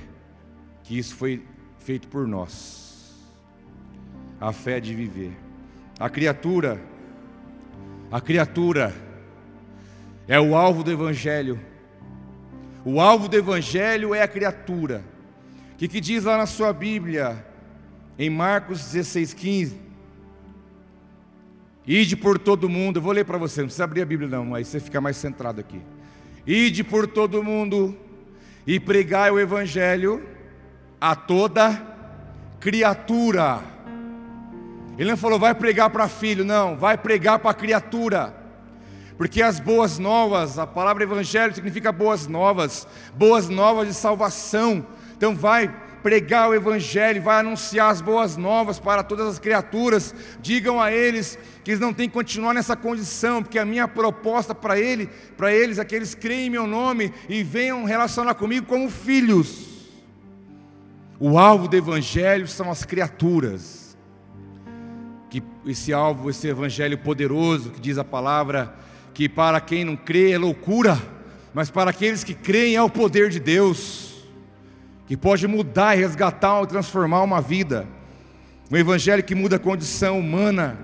que 0.88 0.98
isso 0.98 1.16
foi 1.16 1.44
feito 1.88 2.10
por 2.10 2.28
nós. 2.28 3.16
A 4.42 4.52
fé 4.52 4.78
de 4.78 4.94
viver. 4.94 5.32
A 5.98 6.10
criatura, 6.10 6.82
a 8.12 8.20
criatura 8.20 8.94
é 10.28 10.38
o 10.38 10.54
alvo 10.54 10.84
do 10.84 10.92
evangelho. 10.92 11.58
O 12.84 13.00
alvo 13.00 13.30
do 13.30 13.38
evangelho 13.38 14.14
é 14.14 14.22
a 14.22 14.28
criatura. 14.28 15.02
O 15.72 15.78
que, 15.78 15.88
que 15.88 16.02
diz 16.02 16.26
lá 16.26 16.36
na 16.36 16.46
sua 16.46 16.74
Bíblia, 16.74 17.46
em 18.20 18.30
Marcos 18.30 18.82
16,15? 18.82 19.78
Ide 21.88 22.18
por 22.18 22.38
todo 22.38 22.68
mundo, 22.68 22.98
eu 22.98 23.02
vou 23.02 23.14
ler 23.14 23.24
para 23.24 23.38
você, 23.38 23.62
não 23.62 23.68
precisa 23.68 23.86
abrir 23.86 24.02
a 24.02 24.06
Bíblia 24.06 24.28
não, 24.28 24.54
aí 24.54 24.66
você 24.66 24.82
fica 24.82 25.00
mais 25.00 25.16
centrado 25.16 25.62
aqui. 25.62 25.80
Ide 26.46 26.84
por 26.84 27.08
todo 27.08 27.42
mundo 27.42 27.98
e 28.68 28.78
pregai 28.78 29.32
o 29.32 29.40
Evangelho 29.40 30.36
a 31.00 31.16
toda 31.16 31.82
criatura. 32.60 33.62
Ele 34.98 35.12
não 35.12 35.18
falou, 35.18 35.38
vai 35.38 35.54
pregar 35.54 35.90
para 35.90 36.08
filho, 36.08 36.44
não, 36.44 36.76
vai 36.76 36.98
pregar 36.98 37.40
para 37.40 37.54
criatura. 37.54 38.36
Porque 39.18 39.42
as 39.42 39.60
boas 39.60 39.98
novas, 39.98 40.60
a 40.60 40.68
palavra 40.68 41.04
evangelho 41.04 41.54
significa 41.54 41.92
boas 41.92 42.28
novas, 42.28 42.88
boas 43.16 43.50
novas 43.50 43.88
de 43.88 43.94
salvação. 43.94 44.86
Então 45.16 45.36
vai 45.36 45.74
pregar 46.08 46.50
o 46.50 46.56
Evangelho, 46.56 47.22
vai 47.22 47.40
anunciar 47.40 47.92
as 47.92 48.00
boas 48.00 48.38
novas 48.38 48.80
para 48.80 49.04
todas 49.04 49.28
as 49.28 49.40
criaturas. 49.40 50.16
Digam 50.40 50.80
a 50.80 50.92
eles 50.92 51.38
que 51.64 51.72
eles 51.72 51.82
não 51.82 51.94
têm 51.94 52.08
que 52.08 52.14
continuar 52.14 52.54
nessa 52.54 52.76
condição, 52.76 53.44
porque 53.44 53.60
a 53.60 53.66
minha 53.66 53.88
proposta 53.88 54.56
para 54.56 54.80
ele, 54.80 55.10
para 55.36 55.52
eles 55.52 55.80
é 55.80 55.84
que 55.84 55.96
eles 55.96 56.16
creem 56.16 56.48
em 56.48 56.50
meu 56.50 56.66
nome 56.66 57.14
e 57.28 57.44
venham 57.44 57.84
relacionar 57.84 58.36
comigo 58.36 58.66
como 58.66 58.90
filhos. 58.90 59.77
O 61.20 61.38
alvo 61.38 61.68
do 61.68 61.76
Evangelho 61.76 62.48
são 62.48 62.70
as 62.70 62.84
criaturas. 62.84 63.98
Que 65.30 65.44
esse 65.66 65.92
alvo, 65.92 66.30
esse 66.30 66.48
Evangelho 66.48 66.98
poderoso, 66.98 67.72
que 67.72 67.80
diz 67.80 67.98
a 67.98 68.04
palavra, 68.04 68.76
que 69.14 69.28
para 69.28 69.60
quem 69.60 69.84
não 69.84 69.96
crê 69.96 70.32
é 70.32 70.38
loucura, 70.38 70.98
mas 71.54 71.70
para 71.70 71.90
aqueles 71.90 72.24
que 72.24 72.34
creem 72.34 72.76
é 72.76 72.82
o 72.82 72.90
poder 72.90 73.30
de 73.30 73.40
Deus 73.40 74.08
que 75.08 75.16
pode 75.16 75.48
mudar 75.48 75.96
e 75.96 76.02
resgatar 76.02 76.60
ou 76.60 76.68
transformar 76.68 77.24
uma 77.24 77.42
vida. 77.42 77.88
Um 78.70 78.76
evangelho 78.76 79.24
que 79.24 79.34
muda 79.34 79.56
a 79.56 79.60
condição 79.60 80.20
humana. 80.20 80.78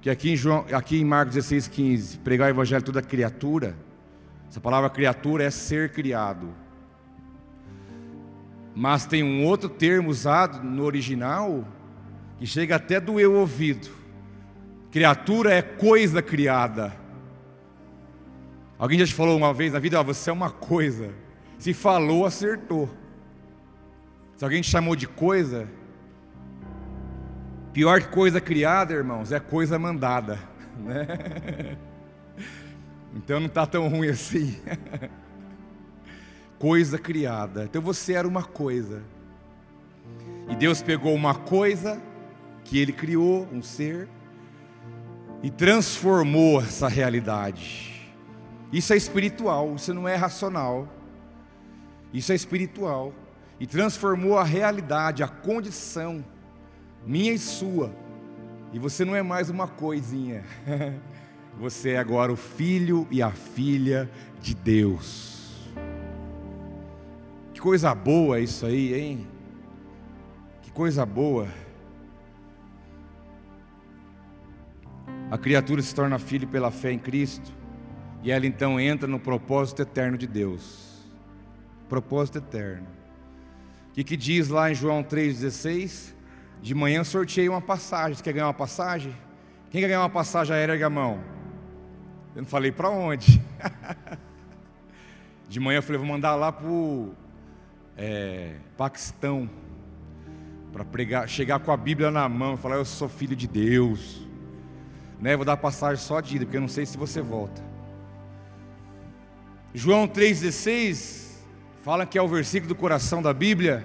Que 0.00 0.08
aqui 0.08 0.30
em, 0.30 0.36
João, 0.36 0.64
aqui 0.72 1.00
em 1.00 1.04
Marcos 1.04 1.34
16, 1.34 1.66
15, 1.66 2.18
pregar 2.18 2.46
o 2.46 2.50
evangelho 2.50 2.84
toda 2.84 3.02
criatura. 3.02 3.74
Essa 4.48 4.60
palavra 4.60 4.88
criatura 4.88 5.42
é 5.42 5.50
ser 5.50 5.90
criado. 5.90 6.54
Mas 8.74 9.06
tem 9.06 9.22
um 9.22 9.44
outro 9.44 9.68
termo 9.68 10.10
usado 10.10 10.62
no 10.62 10.82
original 10.82 11.64
que 12.38 12.46
chega 12.46 12.76
até 12.76 12.98
doer 12.98 13.28
o 13.28 13.38
ouvido. 13.38 13.88
Criatura 14.90 15.54
é 15.54 15.62
coisa 15.62 16.20
criada. 16.20 16.92
Alguém 18.78 18.98
já 18.98 19.06
te 19.06 19.14
falou 19.14 19.36
uma 19.36 19.54
vez 19.54 19.72
na 19.72 19.78
vida, 19.78 20.02
você 20.02 20.30
é 20.30 20.32
uma 20.32 20.50
coisa. 20.50 21.10
Se 21.58 21.72
falou, 21.72 22.26
acertou. 22.26 22.90
Se 24.36 24.44
alguém 24.44 24.60
te 24.60 24.70
chamou 24.70 24.96
de 24.96 25.06
coisa, 25.06 25.68
pior 27.72 28.00
que 28.00 28.08
coisa 28.08 28.40
criada, 28.40 28.92
irmãos, 28.92 29.30
é 29.32 29.40
coisa 29.40 29.78
mandada. 29.78 30.38
Né? 30.76 31.76
Então 33.14 33.38
não 33.38 33.46
está 33.46 33.64
tão 33.64 33.86
ruim 33.86 34.08
assim. 34.08 34.56
coisa 36.64 36.98
criada. 36.98 37.64
Então 37.64 37.82
você 37.82 38.14
era 38.14 38.26
uma 38.26 38.42
coisa. 38.42 39.02
E 40.48 40.56
Deus 40.56 40.80
pegou 40.80 41.14
uma 41.14 41.34
coisa 41.34 42.00
que 42.64 42.78
Ele 42.78 42.90
criou, 42.90 43.46
um 43.52 43.62
ser, 43.62 44.08
e 45.42 45.50
transformou 45.50 46.62
essa 46.62 46.88
realidade. 46.88 48.10
Isso 48.72 48.94
é 48.94 48.96
espiritual, 48.96 49.74
isso 49.74 49.92
não 49.92 50.08
é 50.08 50.16
racional. 50.16 50.88
Isso 52.14 52.32
é 52.32 52.34
espiritual. 52.34 53.12
E 53.60 53.66
transformou 53.66 54.38
a 54.38 54.42
realidade, 54.42 55.22
a 55.22 55.28
condição, 55.28 56.24
minha 57.04 57.34
e 57.34 57.38
sua. 57.38 57.94
E 58.72 58.78
você 58.78 59.04
não 59.04 59.14
é 59.14 59.22
mais 59.22 59.50
uma 59.50 59.68
coisinha. 59.68 60.42
Você 61.60 61.90
é 61.90 61.98
agora 61.98 62.32
o 62.32 62.36
filho 62.36 63.06
e 63.12 63.22
a 63.22 63.30
filha 63.30 64.10
de 64.40 64.56
Deus. 64.56 65.33
Coisa 67.64 67.94
boa 67.94 68.38
isso 68.40 68.66
aí, 68.66 68.92
hein? 68.92 69.26
Que 70.60 70.70
coisa 70.70 71.06
boa. 71.06 71.48
A 75.30 75.38
criatura 75.38 75.80
se 75.80 75.94
torna 75.94 76.18
filho 76.18 76.46
pela 76.46 76.70
fé 76.70 76.92
em 76.92 76.98
Cristo, 76.98 77.50
e 78.22 78.30
ela 78.30 78.46
então 78.46 78.78
entra 78.78 79.08
no 79.08 79.18
propósito 79.18 79.80
eterno 79.80 80.18
de 80.18 80.26
Deus 80.26 80.84
propósito 81.88 82.36
eterno. 82.36 82.86
O 83.88 83.92
que, 83.94 84.04
que 84.04 84.16
diz 84.18 84.48
lá 84.48 84.70
em 84.70 84.74
João 84.74 85.02
3,16? 85.02 86.12
De 86.60 86.74
manhã 86.74 87.02
sorteei 87.02 87.48
uma 87.48 87.62
passagem. 87.62 88.14
Você 88.14 88.22
quer 88.22 88.34
ganhar 88.34 88.48
uma 88.48 88.52
passagem? 88.52 89.16
Quem 89.70 89.80
quer 89.80 89.88
ganhar 89.88 90.02
uma 90.02 90.10
passagem 90.10 90.54
aérea, 90.54 90.86
a 90.86 90.90
mão? 90.90 91.18
Eu 92.36 92.42
não 92.42 92.48
falei 92.48 92.70
para 92.70 92.90
onde. 92.90 93.40
De 95.48 95.58
manhã 95.58 95.78
eu 95.78 95.82
falei, 95.82 95.98
vou 95.98 96.06
mandar 96.06 96.34
lá 96.34 96.52
para 96.52 96.66
o 96.66 97.14
é, 97.96 98.54
Paquistão. 98.76 99.48
Para 100.72 100.84
pregar, 100.84 101.28
chegar 101.28 101.60
com 101.60 101.70
a 101.70 101.76
Bíblia 101.76 102.10
na 102.10 102.28
mão 102.28 102.54
e 102.54 102.56
falar, 102.56 102.76
eu 102.76 102.84
sou 102.84 103.08
filho 103.08 103.36
de 103.36 103.46
Deus. 103.46 104.26
Né? 105.20 105.36
Vou 105.36 105.44
dar 105.44 105.56
passagem 105.56 106.02
só 106.02 106.20
de 106.20 106.36
ida, 106.36 106.44
porque 106.44 106.56
eu 106.56 106.60
não 106.60 106.68
sei 106.68 106.84
se 106.84 106.96
você 106.96 107.20
volta. 107.20 107.62
João 109.72 110.08
3,16 110.08 111.24
Fala 111.84 112.06
que 112.06 112.16
é 112.16 112.22
o 112.22 112.26
versículo 112.26 112.68
do 112.70 112.74
coração 112.74 113.20
da 113.20 113.34
Bíblia, 113.34 113.84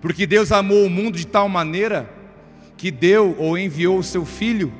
porque 0.00 0.24
Deus 0.24 0.52
amou 0.52 0.86
o 0.86 0.88
mundo 0.88 1.18
de 1.18 1.26
tal 1.26 1.48
maneira 1.48 2.08
que 2.76 2.92
deu 2.92 3.34
ou 3.40 3.58
enviou 3.58 3.98
o 3.98 4.04
seu 4.04 4.24
Filho, 4.24 4.72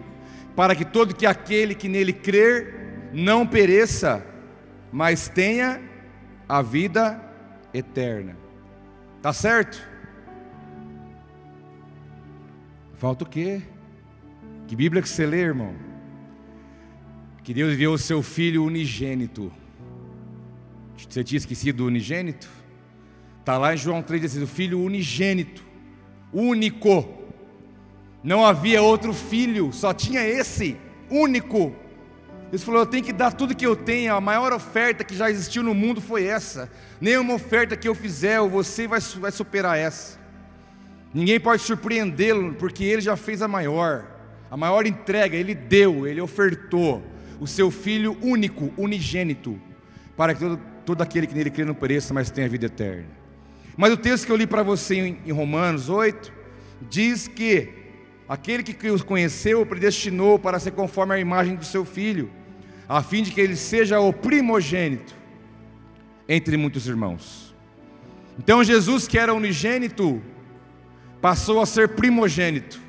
para 0.54 0.76
que 0.76 0.84
todo 0.84 1.16
que 1.16 1.26
aquele 1.26 1.74
que 1.74 1.88
nele 1.88 2.12
crer 2.12 3.10
não 3.12 3.44
pereça, 3.44 4.24
mas 4.92 5.26
tenha 5.26 5.82
a 6.48 6.62
vida 6.62 7.20
eterna. 7.72 8.43
Tá 9.24 9.32
certo? 9.32 9.82
Falta 12.92 13.24
o 13.24 13.26
quê? 13.26 13.62
Que 14.68 14.76
Bíblia 14.76 15.00
que 15.00 15.08
você 15.08 15.24
lê, 15.24 15.40
irmão? 15.40 15.74
Que 17.42 17.54
Deus 17.54 17.72
enviou 17.72 17.94
o 17.94 17.98
seu 17.98 18.22
Filho 18.22 18.62
unigênito 18.62 19.50
você 21.14 21.22
tinha 21.22 21.38
esquecido 21.38 21.76
do 21.76 21.86
unigênito? 21.86 22.48
Está 23.38 23.56
lá 23.56 23.72
em 23.72 23.76
João 23.76 24.02
3,16, 24.02 24.42
o 24.42 24.46
filho 24.48 24.80
unigênito, 24.80 25.64
único. 26.32 27.06
Não 28.20 28.44
havia 28.44 28.82
outro 28.82 29.12
filho, 29.12 29.72
só 29.72 29.94
tinha 29.94 30.26
esse, 30.26 30.76
único. 31.08 31.72
Ele 32.54 32.62
falou: 32.62 32.82
Eu 32.82 32.86
tenho 32.86 33.02
que 33.02 33.12
dar 33.12 33.32
tudo 33.32 33.52
que 33.52 33.66
eu 33.66 33.74
tenho. 33.74 34.14
A 34.14 34.20
maior 34.20 34.52
oferta 34.52 35.02
que 35.02 35.16
já 35.16 35.28
existiu 35.28 35.60
no 35.60 35.74
mundo 35.74 36.00
foi 36.00 36.24
essa. 36.24 36.70
Nenhuma 37.00 37.34
oferta 37.34 37.76
que 37.76 37.88
eu 37.88 37.96
fizer, 37.96 38.40
você 38.42 38.86
vai, 38.86 39.00
vai 39.00 39.32
superar 39.32 39.76
essa. 39.76 40.20
Ninguém 41.12 41.40
pode 41.40 41.62
surpreendê-lo, 41.62 42.54
porque 42.54 42.84
ele 42.84 43.02
já 43.02 43.16
fez 43.16 43.42
a 43.42 43.48
maior. 43.48 44.06
A 44.48 44.56
maior 44.56 44.86
entrega, 44.86 45.36
ele 45.36 45.52
deu, 45.52 46.06
ele 46.06 46.20
ofertou 46.20 47.02
o 47.40 47.46
seu 47.48 47.72
filho 47.72 48.16
único, 48.22 48.72
unigênito, 48.76 49.60
para 50.16 50.32
que 50.32 50.38
todo, 50.38 50.60
todo 50.86 51.02
aquele 51.02 51.26
que 51.26 51.34
nele 51.34 51.50
crê 51.50 51.64
não 51.64 51.74
pereça, 51.74 52.14
mas 52.14 52.30
tenha 52.30 52.48
vida 52.48 52.66
eterna. 52.66 53.08
Mas 53.76 53.92
o 53.92 53.96
texto 53.96 54.26
que 54.26 54.30
eu 54.30 54.36
li 54.36 54.46
para 54.46 54.62
você 54.62 54.94
em, 54.94 55.18
em 55.26 55.32
Romanos 55.32 55.88
8 55.88 56.32
diz 56.88 57.26
que 57.26 57.68
aquele 58.28 58.62
que 58.62 58.90
o 58.90 59.04
conheceu 59.04 59.66
predestinou 59.66 60.38
para 60.38 60.60
ser 60.60 60.70
conforme 60.70 61.14
a 61.14 61.18
imagem 61.18 61.56
do 61.56 61.64
seu 61.64 61.84
filho 61.84 62.30
a 62.88 63.02
fim 63.02 63.22
de 63.22 63.30
que 63.30 63.40
ele 63.40 63.56
seja 63.56 64.00
o 64.00 64.12
primogênito 64.12 65.14
entre 66.28 66.56
muitos 66.56 66.86
irmãos. 66.86 67.54
Então 68.38 68.64
Jesus, 68.64 69.06
que 69.06 69.18
era 69.18 69.32
unigênito, 69.32 70.22
passou 71.20 71.60
a 71.60 71.66
ser 71.66 71.90
primogênito. 71.90 72.80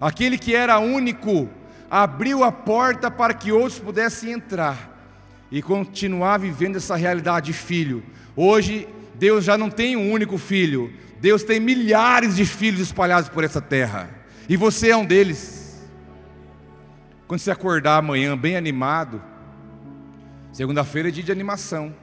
Aquele 0.00 0.38
que 0.38 0.54
era 0.54 0.78
único, 0.78 1.48
abriu 1.90 2.42
a 2.44 2.50
porta 2.50 3.10
para 3.10 3.34
que 3.34 3.52
outros 3.52 3.78
pudessem 3.78 4.32
entrar 4.32 4.88
e 5.50 5.60
continuar 5.60 6.38
vivendo 6.38 6.76
essa 6.76 6.96
realidade 6.96 7.46
de 7.46 7.52
filho. 7.52 8.02
Hoje, 8.34 8.88
Deus 9.16 9.44
já 9.44 9.58
não 9.58 9.68
tem 9.68 9.96
um 9.96 10.10
único 10.10 10.38
filho, 10.38 10.92
Deus 11.20 11.42
tem 11.42 11.60
milhares 11.60 12.36
de 12.36 12.46
filhos 12.46 12.80
espalhados 12.80 13.28
por 13.28 13.44
essa 13.44 13.60
terra, 13.60 14.08
e 14.48 14.56
você 14.56 14.88
é 14.90 14.96
um 14.96 15.04
deles. 15.04 15.59
Quando 17.30 17.38
você 17.38 17.52
acordar 17.52 17.98
amanhã 17.98 18.36
bem 18.36 18.56
animado, 18.56 19.22
segunda-feira 20.52 21.10
é 21.10 21.12
dia 21.12 21.22
de 21.22 21.30
animação, 21.30 21.94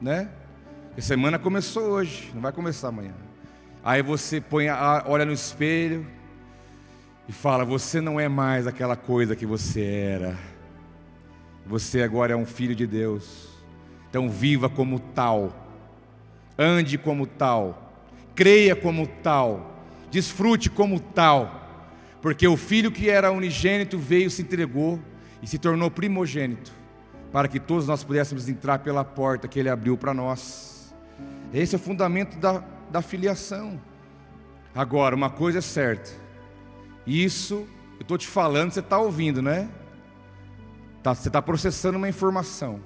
né? 0.00 0.28
A 0.96 1.00
semana 1.00 1.40
começou 1.40 1.88
hoje, 1.88 2.30
não 2.32 2.40
vai 2.40 2.52
começar 2.52 2.86
amanhã. 2.86 3.12
Aí 3.82 4.00
você 4.00 4.40
põe, 4.40 4.68
olha 5.06 5.24
no 5.24 5.32
espelho 5.32 6.06
e 7.28 7.32
fala: 7.32 7.64
Você 7.64 8.00
não 8.00 8.20
é 8.20 8.28
mais 8.28 8.68
aquela 8.68 8.94
coisa 8.94 9.34
que 9.34 9.44
você 9.44 9.82
era. 9.82 10.38
Você 11.66 12.00
agora 12.04 12.34
é 12.34 12.36
um 12.36 12.46
filho 12.46 12.76
de 12.76 12.86
Deus. 12.86 13.48
Então 14.08 14.30
viva 14.30 14.68
como 14.68 15.00
tal, 15.00 15.52
ande 16.56 16.96
como 16.96 17.26
tal, 17.26 17.92
creia 18.36 18.76
como 18.76 19.04
tal, 19.08 19.82
desfrute 20.12 20.70
como 20.70 21.00
tal 21.00 21.65
porque 22.26 22.48
o 22.48 22.56
filho 22.56 22.90
que 22.90 23.08
era 23.08 23.30
unigênito 23.30 23.96
veio, 23.96 24.28
se 24.28 24.42
entregou 24.42 24.98
e 25.40 25.46
se 25.46 25.60
tornou 25.60 25.88
primogênito, 25.88 26.72
para 27.30 27.46
que 27.46 27.60
todos 27.60 27.86
nós 27.86 28.02
pudéssemos 28.02 28.48
entrar 28.48 28.80
pela 28.80 29.04
porta 29.04 29.46
que 29.46 29.60
ele 29.60 29.68
abriu 29.68 29.96
para 29.96 30.12
nós. 30.12 30.92
Esse 31.54 31.76
é 31.76 31.78
o 31.78 31.80
fundamento 31.80 32.36
da, 32.36 32.64
da 32.90 33.00
filiação. 33.00 33.80
Agora, 34.74 35.14
uma 35.14 35.30
coisa 35.30 35.58
é 35.58 35.60
certa, 35.60 36.10
isso 37.06 37.64
eu 37.94 38.02
estou 38.02 38.18
te 38.18 38.26
falando, 38.26 38.72
você 38.72 38.80
está 38.80 38.98
ouvindo, 38.98 39.40
né? 39.40 39.68
Tá, 41.04 41.14
você 41.14 41.28
está 41.28 41.40
processando 41.40 41.96
uma 41.96 42.08
informação. 42.08 42.80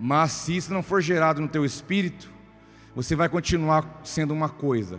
Mas 0.00 0.32
se 0.32 0.56
isso 0.56 0.74
não 0.74 0.82
for 0.82 1.00
gerado 1.00 1.40
no 1.40 1.46
teu 1.46 1.64
espírito, 1.64 2.28
você 2.92 3.14
vai 3.14 3.28
continuar 3.28 4.00
sendo 4.02 4.34
uma 4.34 4.48
coisa 4.48 4.98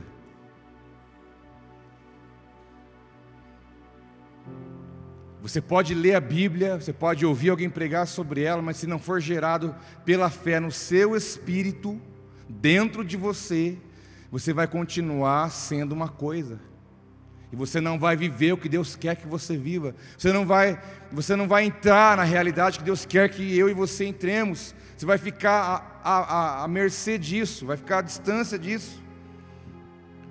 Você 5.47 5.61
pode 5.61 5.93
ler 5.93 6.13
a 6.13 6.19
Bíblia, 6.19 6.75
você 6.75 6.91
pode 6.91 7.25
ouvir 7.25 7.51
alguém 7.51 7.69
pregar 7.69 8.05
sobre 8.05 8.43
ela, 8.43 8.61
mas 8.61 8.75
se 8.75 8.85
não 8.85 8.99
for 8.99 9.21
gerado 9.21 9.73
pela 10.03 10.29
fé 10.29 10.59
no 10.59 10.69
seu 10.69 11.15
espírito, 11.15 12.01
dentro 12.49 13.01
de 13.01 13.15
você, 13.15 13.77
você 14.29 14.51
vai 14.51 14.67
continuar 14.67 15.49
sendo 15.49 15.93
uma 15.93 16.09
coisa. 16.09 16.59
E 17.49 17.55
você 17.55 17.79
não 17.79 17.97
vai 17.97 18.17
viver 18.17 18.51
o 18.51 18.57
que 18.57 18.67
Deus 18.67 18.97
quer 18.97 19.15
que 19.15 19.25
você 19.25 19.55
viva. 19.55 19.95
Você 20.17 20.33
não 20.33 20.45
vai, 20.45 20.81
você 21.13 21.33
não 21.33 21.47
vai 21.47 21.63
entrar 21.63 22.17
na 22.17 22.23
realidade 22.23 22.79
que 22.79 22.83
Deus 22.83 23.05
quer 23.05 23.29
que 23.29 23.57
eu 23.57 23.69
e 23.69 23.73
você 23.73 24.05
entremos. 24.05 24.75
Você 24.97 25.05
vai 25.05 25.17
ficar 25.17 26.01
à, 26.03 26.11
à, 26.11 26.63
à 26.65 26.67
mercê 26.67 27.17
disso, 27.17 27.65
vai 27.65 27.77
ficar 27.77 27.99
à 27.99 28.01
distância 28.01 28.59
disso. 28.59 29.01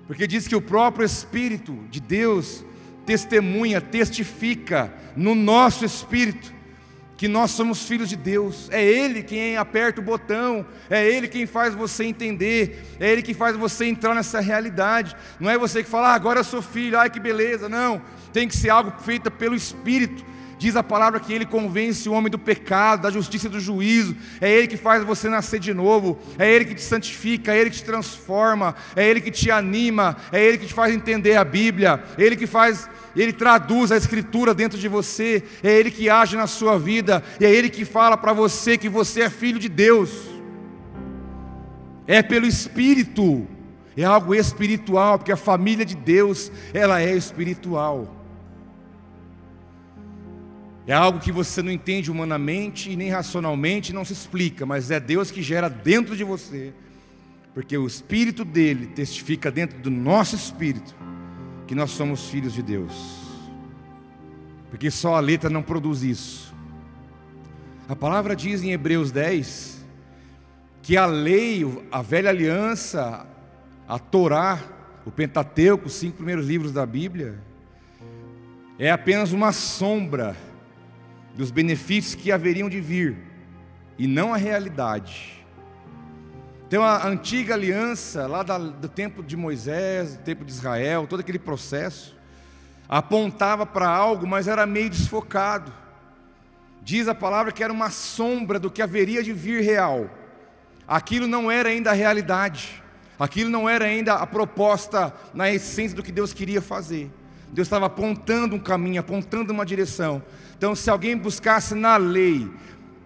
Porque 0.05 0.27
diz 0.27 0.47
que 0.47 0.55
o 0.55 0.61
próprio 0.61 1.03
Espírito 1.03 1.73
de 1.89 1.99
Deus 1.99 2.63
testemunha, 3.07 3.79
testifica 3.79 4.93
no 5.15 5.33
nosso 5.33 5.85
espírito 5.85 6.53
que 7.15 7.27
nós 7.27 7.51
somos 7.51 7.87
filhos 7.87 8.09
de 8.09 8.17
Deus. 8.17 8.67
É 8.69 8.83
Ele 8.83 9.23
quem 9.23 9.57
aperta 9.57 10.01
o 10.01 10.03
botão, 10.03 10.65
é 10.89 11.09
Ele 11.09 11.27
quem 11.27 11.47
faz 11.47 11.73
você 11.73 12.03
entender, 12.03 12.85
é 12.99 13.09
Ele 13.09 13.23
que 13.23 13.33
faz 13.33 13.55
você 13.55 13.85
entrar 13.85 14.13
nessa 14.13 14.41
realidade. 14.41 15.15
Não 15.39 15.49
é 15.49 15.57
você 15.57 15.81
que 15.81 15.89
fala, 15.89 16.09
ah, 16.09 16.13
agora 16.13 16.41
eu 16.41 16.43
sou 16.43 16.61
filho, 16.61 16.99
ai 16.99 17.09
que 17.09 17.19
beleza. 17.19 17.69
Não, 17.69 18.01
tem 18.33 18.47
que 18.47 18.55
ser 18.55 18.69
algo 18.69 18.93
feito 19.01 19.31
pelo 19.31 19.55
Espírito 19.55 20.23
Diz 20.57 20.75
a 20.75 20.81
palavra 20.81 21.19
que 21.19 21.31
Ele 21.31 21.45
convence 21.45 22.09
o 22.09 22.13
homem 22.13 22.31
do 22.31 22.39
pecado, 22.39 23.03
da 23.03 23.11
justiça 23.11 23.45
e 23.45 23.49
do 23.49 23.59
juízo. 23.59 24.15
É 24.41 24.51
Ele 24.51 24.67
que 24.67 24.77
faz 24.77 25.03
você 25.03 25.29
nascer 25.29 25.59
de 25.59 25.71
novo. 25.71 26.17
É 26.39 26.51
Ele 26.51 26.65
que 26.65 26.73
te 26.73 26.81
santifica. 26.81 27.53
É 27.53 27.59
Ele 27.59 27.69
que 27.69 27.77
te 27.77 27.83
transforma. 27.83 28.75
É 28.95 29.07
Ele 29.07 29.21
que 29.21 29.29
te 29.29 29.51
anima. 29.51 30.17
É 30.31 30.43
Ele 30.43 30.57
que 30.57 30.65
te 30.65 30.73
faz 30.73 30.93
entender 30.93 31.35
a 31.35 31.43
Bíblia. 31.43 32.03
É 32.17 32.23
Ele 32.23 32.35
que 32.35 32.47
faz, 32.47 32.89
Ele 33.15 33.31
traduz 33.31 33.91
a 33.91 33.97
Escritura 33.97 34.53
dentro 34.53 34.79
de 34.79 34.87
você. 34.87 35.43
É 35.61 35.71
Ele 35.71 35.91
que 35.91 36.09
age 36.09 36.35
na 36.35 36.47
sua 36.47 36.79
vida. 36.79 37.23
É 37.39 37.45
Ele 37.45 37.69
que 37.69 37.85
fala 37.85 38.17
para 38.17 38.33
você 38.33 38.79
que 38.79 38.89
você 38.89 39.21
é 39.21 39.29
filho 39.29 39.59
de 39.59 39.69
Deus. 39.69 40.09
É 42.07 42.23
pelo 42.23 42.47
Espírito. 42.47 43.47
É 43.95 44.03
algo 44.03 44.35
espiritual, 44.35 45.17
porque 45.17 45.31
a 45.31 45.37
família 45.37 45.83
de 45.83 45.95
Deus, 45.95 46.51
ela 46.71 47.01
é 47.01 47.15
espiritual. 47.15 48.16
É 50.87 50.93
algo 50.93 51.19
que 51.19 51.33
você 51.33 51.61
não 51.61 51.69
entende 51.69 52.09
humanamente 52.09 52.89
e 52.89 52.95
nem 52.95 53.09
racionalmente, 53.09 53.91
não 53.91 54.05
se 54.05 54.13
explica, 54.13 54.65
mas 54.65 54.89
é 54.89 55.01
Deus 55.01 55.29
que 55.29 55.41
gera 55.41 55.69
dentro 55.69 56.15
de 56.15 56.23
você, 56.23 56.73
porque 57.53 57.77
o 57.77 57.85
Espírito 57.85 58.45
dele 58.45 58.87
testifica 58.87 59.51
dentro 59.51 59.77
do 59.79 59.91
nosso 59.91 60.37
espírito 60.37 60.95
que 61.67 61.75
nós 61.75 61.91
somos 61.91 62.29
filhos 62.29 62.53
de 62.53 62.61
Deus, 62.61 62.93
porque 64.69 64.89
só 64.89 65.15
a 65.15 65.19
letra 65.19 65.49
não 65.49 65.61
produz 65.61 66.03
isso. 66.03 66.55
A 67.89 67.95
palavra 67.95 68.33
diz 68.33 68.63
em 68.63 68.71
Hebreus 68.71 69.11
10 69.11 69.85
que 70.81 70.95
a 70.95 71.05
lei, 71.05 71.65
a 71.91 72.01
velha 72.01 72.29
aliança, 72.29 73.27
a 73.85 73.99
Torá, 73.99 74.57
o 75.05 75.11
Pentateuco, 75.11 75.87
os 75.87 75.93
cinco 75.93 76.15
primeiros 76.15 76.47
livros 76.47 76.71
da 76.71 76.85
Bíblia, 76.85 77.39
é 78.79 78.89
apenas 78.89 79.33
uma 79.33 79.51
sombra 79.51 80.46
dos 81.37 81.51
benefícios 81.51 82.15
que 82.15 82.31
haveriam 82.31 82.67
de 82.67 82.81
vir, 82.81 83.15
e 83.97 84.07
não 84.07 84.33
a 84.33 84.37
realidade. 84.37 85.45
Então 86.67 86.83
a 86.83 87.07
antiga 87.07 87.53
aliança, 87.53 88.27
lá 88.27 88.43
do 88.43 88.89
tempo 88.89 89.23
de 89.23 89.37
Moisés, 89.37 90.17
do 90.17 90.23
tempo 90.23 90.43
de 90.43 90.51
Israel, 90.51 91.07
todo 91.07 91.21
aquele 91.21 91.39
processo, 91.39 92.17
apontava 92.89 93.65
para 93.65 93.87
algo, 93.87 94.25
mas 94.27 94.47
era 94.47 94.65
meio 94.65 94.89
desfocado. 94.89 95.71
Diz 96.81 97.07
a 97.07 97.15
palavra 97.15 97.51
que 97.51 97.63
era 97.63 97.71
uma 97.71 97.89
sombra 97.89 98.59
do 98.59 98.71
que 98.71 98.81
haveria 98.81 99.21
de 99.21 99.31
vir 99.31 99.61
real. 99.61 100.09
Aquilo 100.87 101.27
não 101.27 101.51
era 101.51 101.69
ainda 101.69 101.91
a 101.91 101.93
realidade. 101.93 102.83
Aquilo 103.19 103.49
não 103.49 103.69
era 103.69 103.85
ainda 103.85 104.15
a 104.15 104.25
proposta 104.25 105.13
na 105.33 105.51
essência 105.51 105.95
do 105.95 106.03
que 106.03 106.11
Deus 106.11 106.33
queria 106.33 106.61
fazer. 106.61 107.11
Deus 107.51 107.67
estava 107.67 107.85
apontando 107.85 108.55
um 108.55 108.59
caminho, 108.59 108.99
apontando 108.99 109.53
uma 109.53 109.65
direção. 109.65 110.21
Então, 110.57 110.75
se 110.75 110.89
alguém 110.89 111.15
buscasse 111.15 111.73
na 111.75 111.97
lei 111.97 112.49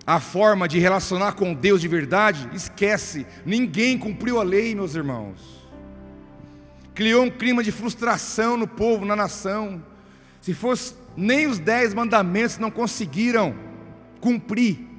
a 0.05 0.19
forma 0.19 0.67
de 0.67 0.79
relacionar 0.79 1.33
com 1.33 1.53
Deus 1.53 1.79
de 1.79 1.87
verdade, 1.87 2.49
esquece, 2.53 3.25
ninguém 3.45 3.97
cumpriu 3.97 4.39
a 4.39 4.43
lei, 4.43 4.73
meus 4.73 4.95
irmãos. 4.95 5.61
Criou 6.93 7.23
um 7.23 7.29
clima 7.29 7.63
de 7.63 7.71
frustração 7.71 8.57
no 8.57 8.67
povo, 8.67 9.05
na 9.05 9.15
nação. 9.15 9.81
Se 10.41 10.53
fosse 10.53 10.95
nem 11.15 11.47
os 11.47 11.59
dez 11.59 11.93
mandamentos 11.93 12.57
não 12.57 12.71
conseguiram 12.71 13.55
cumprir. 14.19 14.91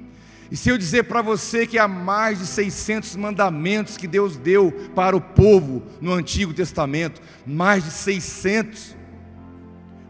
E 0.51 0.55
se 0.57 0.69
eu 0.69 0.77
dizer 0.77 1.05
para 1.05 1.21
você 1.21 1.65
que 1.65 1.79
há 1.79 1.87
mais 1.87 2.39
de 2.39 2.45
600 2.45 3.15
mandamentos 3.15 3.97
que 3.97 4.07
Deus 4.07 4.37
deu 4.37 4.71
para 4.93 5.15
o 5.15 5.21
povo 5.21 5.81
no 5.99 6.13
Antigo 6.13 6.53
Testamento, 6.53 7.21
mais 7.45 7.83
de 7.83 7.91
600, 7.91 8.95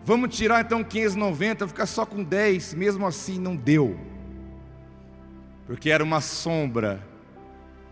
Vamos 0.06 0.36
tirar 0.36 0.66
então 0.66 0.84
590, 0.84 1.68
ficar 1.68 1.86
só 1.86 2.06
com 2.06 2.24
10, 2.24 2.74
mesmo 2.74 3.06
assim 3.08 3.40
não 3.40 3.56
deu. 3.56 3.98
Porque 5.66 5.90
era 5.90 6.04
uma 6.04 6.20
sombra. 6.20 7.02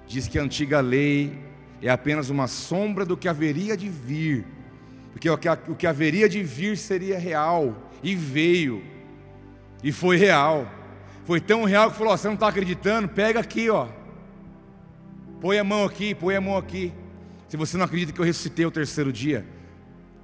Diz 0.07 0.27
que 0.27 0.37
a 0.37 0.43
antiga 0.43 0.81
lei 0.81 1.39
é 1.81 1.89
apenas 1.89 2.29
uma 2.29 2.47
sombra 2.47 3.05
do 3.05 3.15
que 3.15 3.29
haveria 3.29 3.77
de 3.77 3.87
vir. 3.87 4.45
Porque 5.11 5.29
o 5.29 5.37
que, 5.75 5.87
haveria 5.87 6.27
de 6.27 6.43
vir 6.43 6.77
seria 6.77 7.17
real, 7.17 7.75
e 8.01 8.15
veio, 8.15 8.81
e 9.83 9.91
foi 9.91 10.17
real. 10.17 10.69
Foi 11.25 11.39
tão 11.39 11.63
real 11.63 11.91
que 11.91 11.97
falou: 11.97 12.13
ó, 12.13 12.17
você 12.17 12.27
não 12.27 12.35
está 12.35 12.47
acreditando? 12.47 13.07
Pega 13.07 13.39
aqui, 13.39 13.69
ó. 13.69 13.87
Põe 15.39 15.59
a 15.59 15.63
mão 15.63 15.85
aqui, 15.85 16.15
põe 16.15 16.35
a 16.35 16.41
mão 16.41 16.57
aqui. 16.57 16.93
Se 17.47 17.57
você 17.57 17.77
não 17.77 17.85
acredita 17.85 18.13
que 18.13 18.19
eu 18.19 18.25
ressuscitei 18.25 18.65
o 18.65 18.71
terceiro 18.71 19.11
dia, 19.11 19.45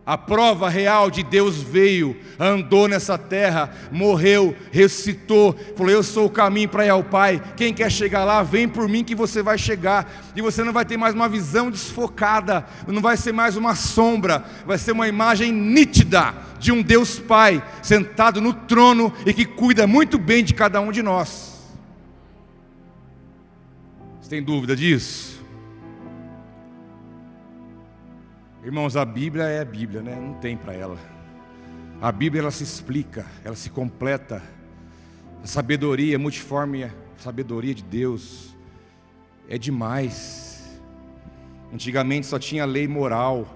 a 0.08 0.18
prova 0.18 0.70
real 0.70 1.12
de 1.12 1.22
Deus 1.22 1.62
veio, 1.62 2.16
andou 2.40 2.88
nessa 2.88 3.18
terra, 3.18 3.70
morreu, 3.92 4.56
ressuscitou, 4.72 5.54
falou: 5.76 5.92
Eu 5.92 6.02
sou 6.02 6.28
o 6.28 6.30
caminho 6.30 6.70
para 6.70 6.86
ir 6.86 6.90
ao 6.90 7.04
Pai. 7.04 7.44
Quem 7.58 7.74
quer 7.74 7.92
chegar 7.92 8.24
lá, 8.24 8.42
vem 8.42 8.70
por 8.70 8.88
mim 8.88 9.04
que 9.04 9.14
você 9.14 9.44
vai 9.44 9.58
chegar. 9.58 10.10
E 10.34 10.42
você 10.42 10.64
não 10.64 10.72
vai 10.72 10.86
ter 10.86 10.96
mais 10.96 11.14
uma 11.14 11.28
visão 11.28 11.70
desfocada, 11.70 12.66
não 12.88 13.02
vai 13.02 13.18
ser 13.18 13.34
mais 13.34 13.58
uma 13.58 13.76
sombra, 13.76 14.46
vai 14.66 14.78
ser 14.78 14.94
uma 14.94 15.10
imagem 15.10 15.52
nítida 15.52 16.34
de 16.58 16.72
um 16.72 16.82
Deus 16.82 17.20
Pai 17.20 17.62
sentado 17.84 18.40
no 18.40 18.54
trono 18.54 19.12
e 19.26 19.34
que 19.34 19.44
cuida 19.44 19.86
muito 19.86 20.18
bem 20.18 20.42
de 20.42 20.54
cada 20.54 20.80
um 20.80 20.90
de 20.90 21.04
nós. 21.04 21.68
Você 24.22 24.30
tem 24.30 24.42
dúvida 24.42 24.74
disso? 24.74 25.37
Irmãos, 28.68 28.98
a 28.98 29.06
Bíblia 29.06 29.46
é 29.46 29.62
a 29.62 29.64
Bíblia, 29.64 30.02
né? 30.02 30.20
Não 30.20 30.34
tem 30.34 30.58
para 30.58 30.74
ela. 30.74 30.98
A 32.02 32.12
Bíblia 32.12 32.42
ela 32.42 32.52
se 32.52 32.66
explica, 32.66 33.26
ela 33.42 33.56
se 33.56 33.70
completa. 33.70 34.44
A 35.42 35.48
sabedoria, 35.48 36.18
a 36.18 36.20
multiforme 36.20 36.84
a 36.84 36.92
sabedoria 37.16 37.74
de 37.74 37.82
Deus 37.82 38.54
é 39.48 39.58
demais. 39.58 40.82
Antigamente 41.74 42.28
só 42.28 42.38
tinha 42.38 42.66
lei 42.66 42.90
moral. 42.90 43.48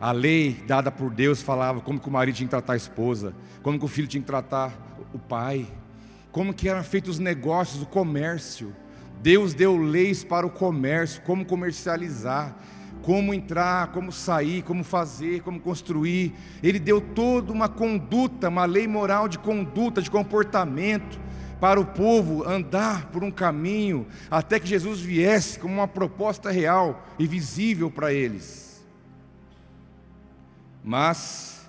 A 0.00 0.10
lei 0.10 0.54
dada 0.66 0.90
por 0.90 1.12
Deus 1.12 1.42
falava 1.42 1.82
como 1.82 2.00
que 2.00 2.08
o 2.08 2.10
marido 2.10 2.36
tinha 2.36 2.46
que 2.46 2.50
tratar 2.50 2.72
a 2.72 2.76
esposa, 2.76 3.34
como 3.62 3.78
que 3.78 3.84
o 3.84 3.88
filho 3.88 4.08
tinha 4.08 4.22
que 4.22 4.26
tratar 4.26 4.72
o 5.12 5.18
pai, 5.18 5.66
como 6.32 6.54
que 6.54 6.66
eram 6.66 6.82
feitos 6.82 7.16
os 7.16 7.18
negócios, 7.18 7.82
o 7.82 7.86
comércio. 7.86 8.74
Deus 9.20 9.52
deu 9.52 9.76
leis 9.76 10.24
para 10.24 10.46
o 10.46 10.50
comércio, 10.50 11.20
como 11.24 11.44
comercializar 11.44 12.56
como 13.02 13.32
entrar, 13.32 13.88
como 13.88 14.12
sair, 14.12 14.62
como 14.62 14.84
fazer, 14.84 15.42
como 15.42 15.60
construir. 15.60 16.34
Ele 16.62 16.78
deu 16.78 17.00
toda 17.00 17.52
uma 17.52 17.68
conduta, 17.68 18.48
uma 18.48 18.64
lei 18.64 18.86
moral 18.86 19.28
de 19.28 19.38
conduta, 19.38 20.02
de 20.02 20.10
comportamento 20.10 21.18
para 21.60 21.78
o 21.78 21.84
povo 21.84 22.48
andar 22.48 23.10
por 23.10 23.22
um 23.22 23.30
caminho 23.30 24.06
até 24.30 24.58
que 24.58 24.66
Jesus 24.66 25.00
viesse 25.00 25.58
como 25.58 25.74
uma 25.74 25.86
proposta 25.86 26.50
real 26.50 27.06
e 27.18 27.26
visível 27.26 27.90
para 27.90 28.12
eles. 28.12 28.82
Mas 30.82 31.68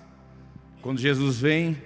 quando 0.80 0.98
Jesus 0.98 1.38
vem 1.38 1.80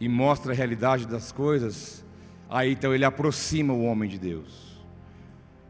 e 0.00 0.08
mostra 0.08 0.52
a 0.52 0.56
realidade 0.56 1.06
das 1.06 1.30
coisas, 1.30 2.04
aí 2.48 2.72
então 2.72 2.94
ele 2.94 3.04
aproxima 3.04 3.72
o 3.72 3.84
homem 3.84 4.08
de 4.08 4.18
Deus. 4.18 4.71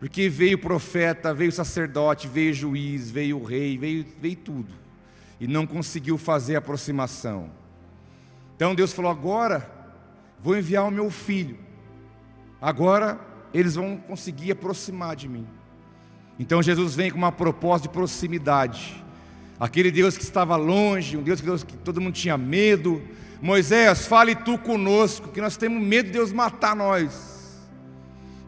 Porque 0.02 0.28
veio 0.28 0.58
profeta, 0.58 1.32
veio 1.32 1.52
sacerdote, 1.52 2.26
veio 2.26 2.52
juiz, 2.52 3.08
veio 3.08 3.40
rei, 3.40 3.78
veio, 3.78 4.04
veio 4.20 4.34
tudo. 4.34 4.74
E 5.38 5.46
não 5.46 5.64
conseguiu 5.64 6.18
fazer 6.18 6.56
a 6.56 6.58
aproximação. 6.58 7.48
Então 8.56 8.74
Deus 8.74 8.92
falou: 8.92 9.12
agora 9.12 9.70
vou 10.40 10.58
enviar 10.58 10.88
o 10.88 10.90
meu 10.90 11.08
filho. 11.08 11.56
Agora 12.60 13.16
eles 13.54 13.76
vão 13.76 13.96
conseguir 13.96 14.50
aproximar 14.50 15.14
de 15.14 15.28
mim. 15.28 15.46
Então 16.36 16.60
Jesus 16.60 16.96
vem 16.96 17.08
com 17.08 17.18
uma 17.18 17.30
proposta 17.30 17.86
de 17.86 17.94
proximidade. 17.94 19.00
Aquele 19.60 19.92
Deus 19.92 20.16
que 20.16 20.24
estava 20.24 20.56
longe, 20.56 21.16
um 21.16 21.22
Deus 21.22 21.40
que, 21.40 21.46
Deus 21.46 21.62
que 21.62 21.76
todo 21.76 22.00
mundo 22.00 22.14
tinha 22.14 22.36
medo. 22.36 23.00
Moisés, 23.40 24.04
fale 24.08 24.34
tu 24.34 24.58
conosco, 24.58 25.28
que 25.28 25.40
nós 25.40 25.56
temos 25.56 25.80
medo 25.80 26.06
de 26.06 26.12
Deus 26.14 26.32
matar 26.32 26.74
nós 26.74 27.31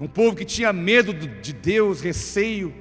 um 0.01 0.09
povo 0.09 0.37
que 0.37 0.45
tinha 0.45 0.73
medo 0.73 1.13
de 1.15 1.53
Deus, 1.53 2.01
receio, 2.01 2.75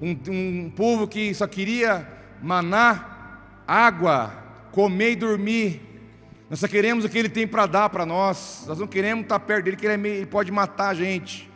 um, 0.00 0.16
um 0.28 0.70
povo 0.70 1.08
que 1.08 1.32
só 1.34 1.46
queria 1.46 2.06
maná, 2.42 3.40
água, 3.66 4.32
comer 4.70 5.12
e 5.12 5.16
dormir. 5.16 5.80
Nós 6.48 6.60
só 6.60 6.68
queremos 6.68 7.04
o 7.04 7.08
que 7.08 7.18
Ele 7.18 7.28
tem 7.28 7.46
para 7.46 7.66
dar 7.66 7.88
para 7.90 8.06
nós, 8.06 8.64
nós 8.66 8.78
não 8.78 8.86
queremos 8.86 9.24
estar 9.24 9.40
perto 9.40 9.64
dele, 9.64 9.76
que 9.76 9.86
ele, 9.86 9.94
é 9.94 9.96
meio, 9.96 10.14
ele 10.16 10.26
pode 10.26 10.50
matar 10.50 10.88
a 10.88 10.94
gente. 10.94 11.48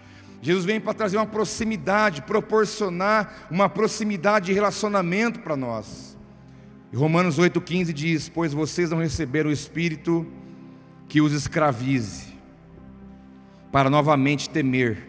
Jesus 0.42 0.64
vem 0.64 0.81
para 0.81 0.92
trazer 0.92 1.16
uma 1.16 1.27
proximidade, 1.27 2.22
proporcionar 2.22 3.46
uma 3.48 3.68
proximidade 3.68 4.46
de 4.46 4.53
relacionamento 4.53 5.38
para 5.38 5.57
nós. 5.57 6.18
E 6.92 6.96
Romanos 6.96 7.38
8,15 7.38 7.92
diz: 7.92 8.29
Pois 8.29 8.53
vocês 8.53 8.90
não 8.90 8.98
receberam 8.98 9.51
o 9.51 9.53
Espírito 9.53 10.27
que 11.09 11.20
os 11.20 11.33
escravize, 11.33 12.31
para 13.72 13.88
novamente 13.88 14.50
temer, 14.50 15.08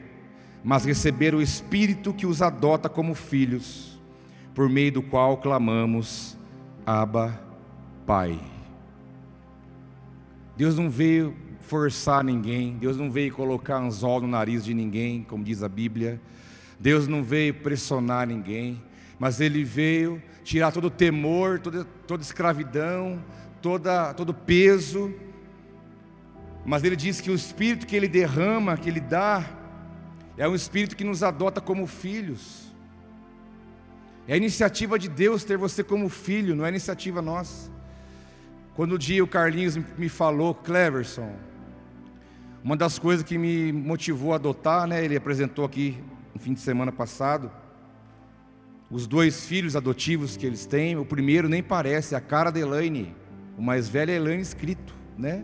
mas 0.63 0.85
receber 0.85 1.35
o 1.35 1.41
Espírito 1.41 2.13
que 2.13 2.25
os 2.25 2.41
adota 2.41 2.87
como 2.87 3.13
filhos, 3.13 3.99
por 4.55 4.69
meio 4.69 4.93
do 4.93 5.03
qual 5.03 5.37
clamamos, 5.37 6.37
Abba, 6.85 7.39
Pai. 8.05 8.39
Deus 10.55 10.77
não 10.77 10.89
veio 10.89 11.35
forçar 11.59 12.23
ninguém, 12.23 12.77
Deus 12.77 12.95
não 12.97 13.11
veio 13.11 13.33
colocar 13.33 13.77
anzol 13.77 14.21
no 14.21 14.27
nariz 14.27 14.63
de 14.63 14.73
ninguém, 14.73 15.23
como 15.23 15.43
diz 15.43 15.61
a 15.61 15.67
Bíblia, 15.67 16.21
Deus 16.79 17.07
não 17.07 17.21
veio 17.21 17.53
pressionar 17.53 18.27
ninguém, 18.27 18.81
mas 19.19 19.41
Ele 19.41 19.63
veio 19.63 20.21
tirar 20.43 20.71
todo 20.71 20.85
o 20.85 20.91
temor, 20.91 21.59
toda, 21.59 21.83
toda 22.07 22.23
escravidão, 22.23 23.21
toda, 23.61 24.13
todo 24.13 24.33
peso, 24.33 25.13
mas 26.65 26.83
ele 26.83 26.95
diz 26.95 27.19
que 27.19 27.29
o 27.29 27.35
espírito 27.35 27.85
que 27.85 27.95
ele 27.95 28.07
derrama, 28.07 28.77
que 28.77 28.89
ele 28.89 28.99
dá, 28.99 29.43
é 30.37 30.47
um 30.47 30.55
espírito 30.55 30.95
que 30.95 31.03
nos 31.03 31.21
adota 31.21 31.59
como 31.59 31.85
filhos. 31.85 32.73
É 34.27 34.33
a 34.33 34.37
iniciativa 34.37 34.97
de 34.97 35.09
Deus 35.09 35.43
ter 35.43 35.57
você 35.57 35.83
como 35.83 36.07
filho, 36.07 36.55
não 36.55 36.65
é 36.65 36.69
iniciativa 36.69 37.21
nossa. 37.21 37.69
Quando 38.75 38.93
o 38.93 38.97
dia 38.97 39.23
o 39.23 39.27
Carlinhos 39.27 39.77
me 39.97 40.09
falou, 40.09 40.55
Cleverson, 40.55 41.35
uma 42.63 42.77
das 42.77 42.97
coisas 42.97 43.25
que 43.25 43.37
me 43.37 43.71
motivou 43.73 44.31
a 44.31 44.35
adotar, 44.35 44.87
né, 44.87 45.03
ele 45.03 45.17
apresentou 45.17 45.65
aqui 45.65 46.01
no 46.33 46.39
fim 46.39 46.53
de 46.53 46.61
semana 46.61 46.91
passado, 46.91 47.51
os 48.89 49.05
dois 49.05 49.45
filhos 49.45 49.75
adotivos 49.75 50.37
que 50.37 50.45
eles 50.45 50.65
têm, 50.65 50.95
o 50.95 51.05
primeiro 51.05 51.49
nem 51.49 51.61
parece, 51.61 52.15
é 52.15 52.17
a 52.17 52.21
cara 52.21 52.51
da 52.51 52.59
Elaine, 52.59 53.13
o 53.57 53.61
mais 53.61 53.89
velho 53.89 54.11
é 54.11 54.15
Elaine 54.15 54.41
escrito, 54.41 54.95
né? 55.17 55.43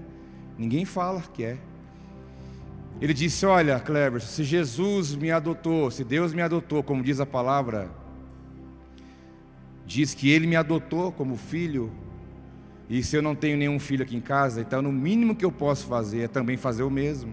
Ninguém 0.60 0.84
fala 0.84 1.22
que 1.22 1.46
é. 1.46 1.58
Ele 3.00 3.14
disse: 3.14 3.46
Olha, 3.46 3.80
Clever, 3.80 4.22
se 4.22 4.44
Jesus 4.44 5.16
me 5.16 5.32
adotou, 5.32 5.90
se 5.90 6.04
Deus 6.04 6.34
me 6.34 6.42
adotou, 6.42 6.84
como 6.84 7.02
diz 7.02 7.22
a 7.22 7.26
palavra, 7.26 7.90
diz 9.86 10.14
que 10.14 10.30
Ele 10.30 10.46
me 10.46 10.58
adotou 10.58 11.14
como 11.14 11.38
filho, 11.38 11.90
e 12.90 13.02
se 13.02 13.16
eu 13.16 13.22
não 13.22 13.36
tenho 13.36 13.56
nenhum 13.56 13.80
filho 13.80 14.04
aqui 14.04 14.18
em 14.18 14.22
casa, 14.22 14.60
então 14.60 14.82
no 14.82 14.92
mínimo 14.92 15.34
que 15.34 15.46
eu 15.46 15.52
posso 15.52 15.88
fazer 15.88 16.24
é 16.24 16.28
também 16.28 16.58
fazer 16.58 16.84
o 16.84 16.92
mesmo. 16.92 17.32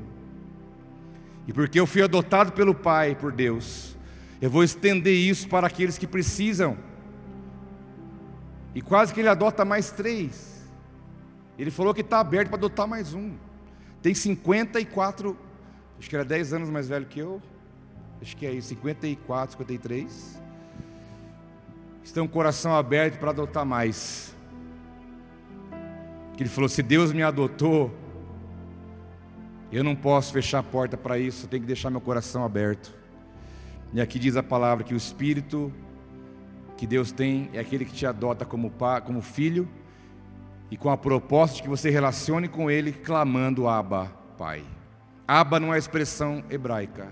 E 1.49 1.53
porque 1.53 1.81
eu 1.81 1.87
fui 1.87 2.03
adotado 2.03 2.53
pelo 2.53 2.77
Pai, 2.77 3.17
por 3.17 3.33
Deus, 3.33 3.97
eu 4.41 4.49
vou 4.49 4.63
estender 4.63 5.15
isso 5.15 5.49
para 5.49 5.67
aqueles 5.67 5.99
que 5.99 6.07
precisam. 6.07 6.77
E 8.73 8.81
quase 8.81 9.13
que 9.13 9.19
ele 9.19 9.29
adota 9.29 9.65
mais 9.65 9.91
três. 9.91 10.56
Ele 11.59 11.71
falou 11.71 11.95
que 11.95 12.03
está 12.03 12.21
aberto 12.21 12.49
para 12.49 12.59
adotar 12.59 12.87
mais 12.87 13.15
um. 13.15 13.35
Tem 14.03 14.15
54, 14.15 15.37
acho 15.99 16.09
que 16.09 16.15
era 16.15 16.25
10 16.25 16.53
anos 16.53 16.71
mais 16.71 16.89
velho 16.89 17.07
que 17.07 17.19
eu. 17.19 17.41
Acho 18.21 18.37
que 18.37 18.47
é 18.47 18.53
isso, 18.53 18.69
54, 18.69 19.53
53. 19.53 20.43
Estão 22.05 22.27
com 22.27 22.31
o 22.31 22.33
coração 22.33 22.75
aberto 22.75 23.19
para 23.19 23.31
adotar 23.31 23.65
mais. 23.65 24.35
Que 26.37 26.43
ele 26.43 26.51
falou: 26.51 26.69
se 26.69 26.83
Deus 26.83 27.13
me 27.13 27.23
adotou, 27.23 27.93
eu 29.73 29.83
não 29.83 29.97
posso 29.97 30.33
fechar 30.33 30.59
a 30.59 30.63
porta 30.63 30.97
para 30.97 31.19
isso, 31.19 31.47
eu 31.47 31.49
tenho 31.49 31.63
que 31.63 31.67
deixar 31.67 31.91
meu 31.91 32.01
coração 32.01 32.45
aberto. 32.45 32.95
E 33.93 34.01
aqui 34.01 34.19
diz 34.19 34.37
a 34.37 34.43
palavra 34.43 34.85
que 34.85 34.95
o 34.95 34.97
Espírito 34.97 35.73
que 36.77 36.87
Deus 36.87 37.11
tem 37.11 37.49
é 37.55 37.59
aquele 37.59 37.87
que 37.87 37.93
te 37.93 38.05
adota 38.05 38.45
como, 38.45 38.71
pai, 38.71 39.01
como 39.01 39.23
filho 39.23 39.67
e 40.71 40.77
com 40.77 40.91
a 40.91 40.97
proposta 40.97 41.57
de 41.57 41.63
que 41.63 41.69
você 41.69 41.91
relacione 41.91 42.49
com 42.49 42.71
Ele 42.71 42.93
clamando 42.93 43.69
Abba, 43.69 44.13
Pai. 44.37 44.65
Abba 45.27 45.59
não 45.59 45.75
é 45.75 45.79
expressão 45.79 46.43
hebraica, 46.51 47.09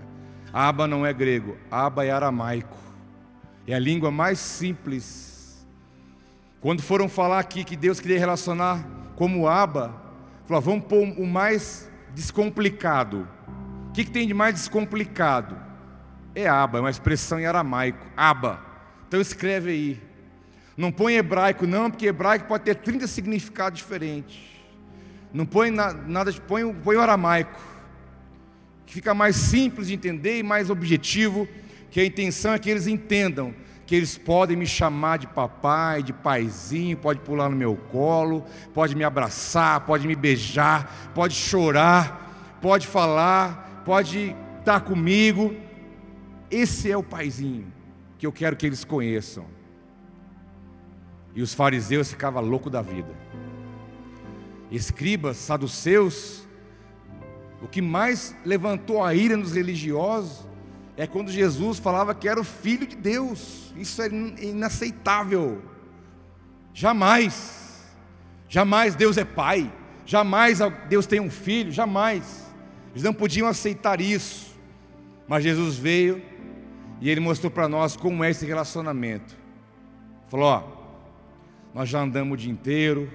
Abba 0.51 0.87
não 0.87 1.05
é 1.05 1.13
grego, 1.13 1.57
Abba 1.69 2.05
é 2.05 2.11
aramaico, 2.11 2.77
é 3.67 3.73
a 3.73 3.79
língua 3.79 4.11
mais 4.11 4.39
simples. 4.39 5.65
Quando 6.61 6.81
foram 6.81 7.09
falar 7.09 7.39
aqui 7.39 7.63
que 7.63 7.75
Deus 7.75 7.99
queria 7.99 8.19
relacionar 8.19 8.85
como 9.15 9.47
Abba, 9.47 9.93
falou, 10.45 10.61
vamos 10.61 10.85
pôr 10.85 11.03
o 11.17 11.25
mais 11.25 11.89
descomplicado. 12.13 13.27
O 13.89 13.91
que, 13.91 14.05
que 14.05 14.11
tem 14.11 14.27
de 14.27 14.33
mais 14.33 14.55
descomplicado? 14.55 15.57
É 16.33 16.47
Abba, 16.47 16.79
é 16.79 16.81
uma 16.81 16.89
expressão 16.89 17.39
em 17.39 17.45
aramaico, 17.45 18.05
Abba. 18.15 18.59
Então 19.07 19.21
escreve 19.21 19.71
aí, 19.71 20.03
não 20.77 20.91
põe 20.91 21.15
hebraico, 21.15 21.65
não, 21.65 21.89
porque 21.89 22.07
hebraico 22.07 22.47
pode 22.47 22.63
ter 22.63 22.75
30 22.75 23.07
significados 23.07 23.79
diferentes. 23.79 24.37
Não 25.33 25.45
põe 25.45 25.71
nada, 25.71 26.31
põe, 26.47 26.73
põe 26.73 26.95
o 26.95 27.01
aramaico. 27.01 27.59
que 28.85 28.93
fica 28.93 29.13
mais 29.13 29.35
simples 29.35 29.87
de 29.87 29.93
entender 29.93 30.37
e 30.37 30.43
mais 30.43 30.69
objetivo, 30.69 31.47
que 31.89 31.99
a 31.99 32.05
intenção 32.05 32.53
é 32.53 32.59
que 32.59 32.69
eles 32.69 32.87
entendam 32.87 33.53
que 33.85 33.95
eles 33.95 34.17
podem 34.17 34.57
me 34.57 34.65
chamar 34.65 35.17
de 35.17 35.27
papai, 35.27 36.01
de 36.01 36.11
paizinho, 36.11 36.97
pode 36.97 37.19
pular 37.19 37.49
no 37.49 37.55
meu 37.55 37.75
colo, 37.75 38.43
pode 38.73 38.95
me 38.95 39.03
abraçar, 39.03 39.81
pode 39.81 40.07
me 40.07 40.15
beijar, 40.15 41.11
pode 41.13 41.35
chorar, 41.35 42.57
pode 42.61 42.87
falar, 42.87 43.83
pode 43.85 44.35
estar 44.59 44.79
comigo. 44.81 45.55
Esse 46.49 46.91
é 46.91 46.97
o 46.97 47.03
paizinho 47.03 47.71
que 48.17 48.25
eu 48.25 48.31
quero 48.31 48.55
que 48.55 48.65
eles 48.65 48.83
conheçam. 48.83 49.54
E 51.35 51.41
os 51.41 51.53
fariseus 51.53 52.09
ficavam 52.09 52.41
loucos 52.41 52.71
da 52.71 52.81
vida. 52.81 53.13
Escribas, 54.71 55.37
saduceus, 55.37 56.47
o 57.61 57.67
que 57.67 57.81
mais 57.81 58.35
levantou 58.45 59.03
a 59.03 59.13
ira 59.13 59.35
nos 59.35 59.53
religiosos 59.53 60.47
é 60.97 61.05
quando 61.05 61.29
Jesus 61.31 61.77
falava 61.77 62.15
que 62.15 62.27
era 62.27 62.39
o 62.39 62.43
filho 62.43 62.87
de 62.87 62.95
Deus. 62.95 63.73
Isso 63.75 64.01
é 64.01 64.07
inaceitável. 64.07 65.61
Jamais, 66.73 67.85
jamais 68.47 68.95
Deus 68.95 69.17
é 69.17 69.25
pai, 69.25 69.71
jamais 70.05 70.59
Deus 70.87 71.05
tem 71.05 71.19
um 71.19 71.29
filho, 71.29 71.71
jamais. 71.71 72.45
Eles 72.91 73.03
não 73.03 73.13
podiam 73.13 73.47
aceitar 73.47 73.99
isso. 73.99 74.55
Mas 75.27 75.43
Jesus 75.43 75.75
veio 75.77 76.21
e 77.01 77.09
ele 77.09 77.19
mostrou 77.19 77.51
para 77.51 77.67
nós 77.67 77.95
como 77.95 78.23
é 78.23 78.29
esse 78.29 78.45
relacionamento. 78.45 79.35
Falou: 80.29 80.47
ó, 80.47 80.74
nós 81.75 81.89
já 81.89 82.01
andamos 82.01 82.35
o 82.35 82.37
dia 82.37 82.49
inteiro, 82.49 83.11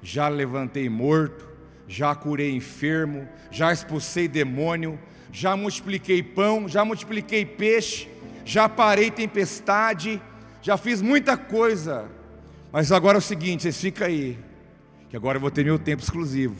já 0.00 0.28
levantei 0.28 0.88
morto, 0.88 1.48
já 1.88 2.14
curei 2.14 2.54
enfermo, 2.54 3.28
já 3.50 3.72
expulsei 3.72 4.28
demônio, 4.28 4.96
já 5.32 5.56
multipliquei 5.56 6.22
pão, 6.22 6.68
já 6.68 6.84
multipliquei 6.84 7.44
peixe, 7.44 8.08
já 8.44 8.68
parei 8.68 9.10
tempestade, 9.10 10.22
já 10.62 10.76
fiz 10.76 11.02
muita 11.02 11.36
coisa. 11.36 12.08
Mas 12.70 12.92
agora 12.92 13.16
é 13.16 13.18
o 13.18 13.20
seguinte, 13.20 13.64
vocês 13.64 13.80
ficam 13.80 14.06
aí, 14.06 14.38
que 15.10 15.16
agora 15.16 15.38
eu 15.38 15.40
vou 15.40 15.50
ter 15.50 15.64
meu 15.64 15.76
tempo 15.76 16.00
exclusivo. 16.00 16.54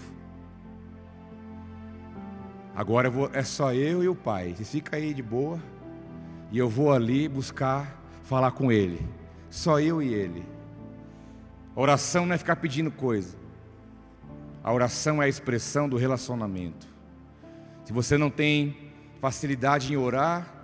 Agora 2.74 3.08
vou, 3.08 3.30
é 3.32 3.44
só 3.44 3.72
eu 3.72 4.02
e 4.02 4.08
o 4.08 4.16
Pai. 4.16 4.54
Vocês 4.56 4.72
ficam 4.72 4.98
aí 4.98 5.14
de 5.14 5.22
boa, 5.22 5.60
e 6.50 6.58
eu 6.58 6.68
vou 6.68 6.92
ali 6.92 7.28
buscar 7.28 7.96
falar 8.24 8.50
com 8.50 8.72
Ele. 8.72 9.00
Só 9.48 9.78
eu 9.78 10.02
e 10.02 10.12
Ele. 10.12 10.53
A 11.76 11.80
oração 11.80 12.24
não 12.24 12.34
é 12.34 12.38
ficar 12.38 12.56
pedindo 12.56 12.90
coisa. 12.90 13.36
A 14.62 14.72
oração 14.72 15.20
é 15.20 15.26
a 15.26 15.28
expressão 15.28 15.88
do 15.88 15.96
relacionamento. 15.96 16.86
Se 17.84 17.92
você 17.92 18.16
não 18.16 18.30
tem 18.30 18.92
facilidade 19.20 19.92
em 19.92 19.96
orar, 19.96 20.54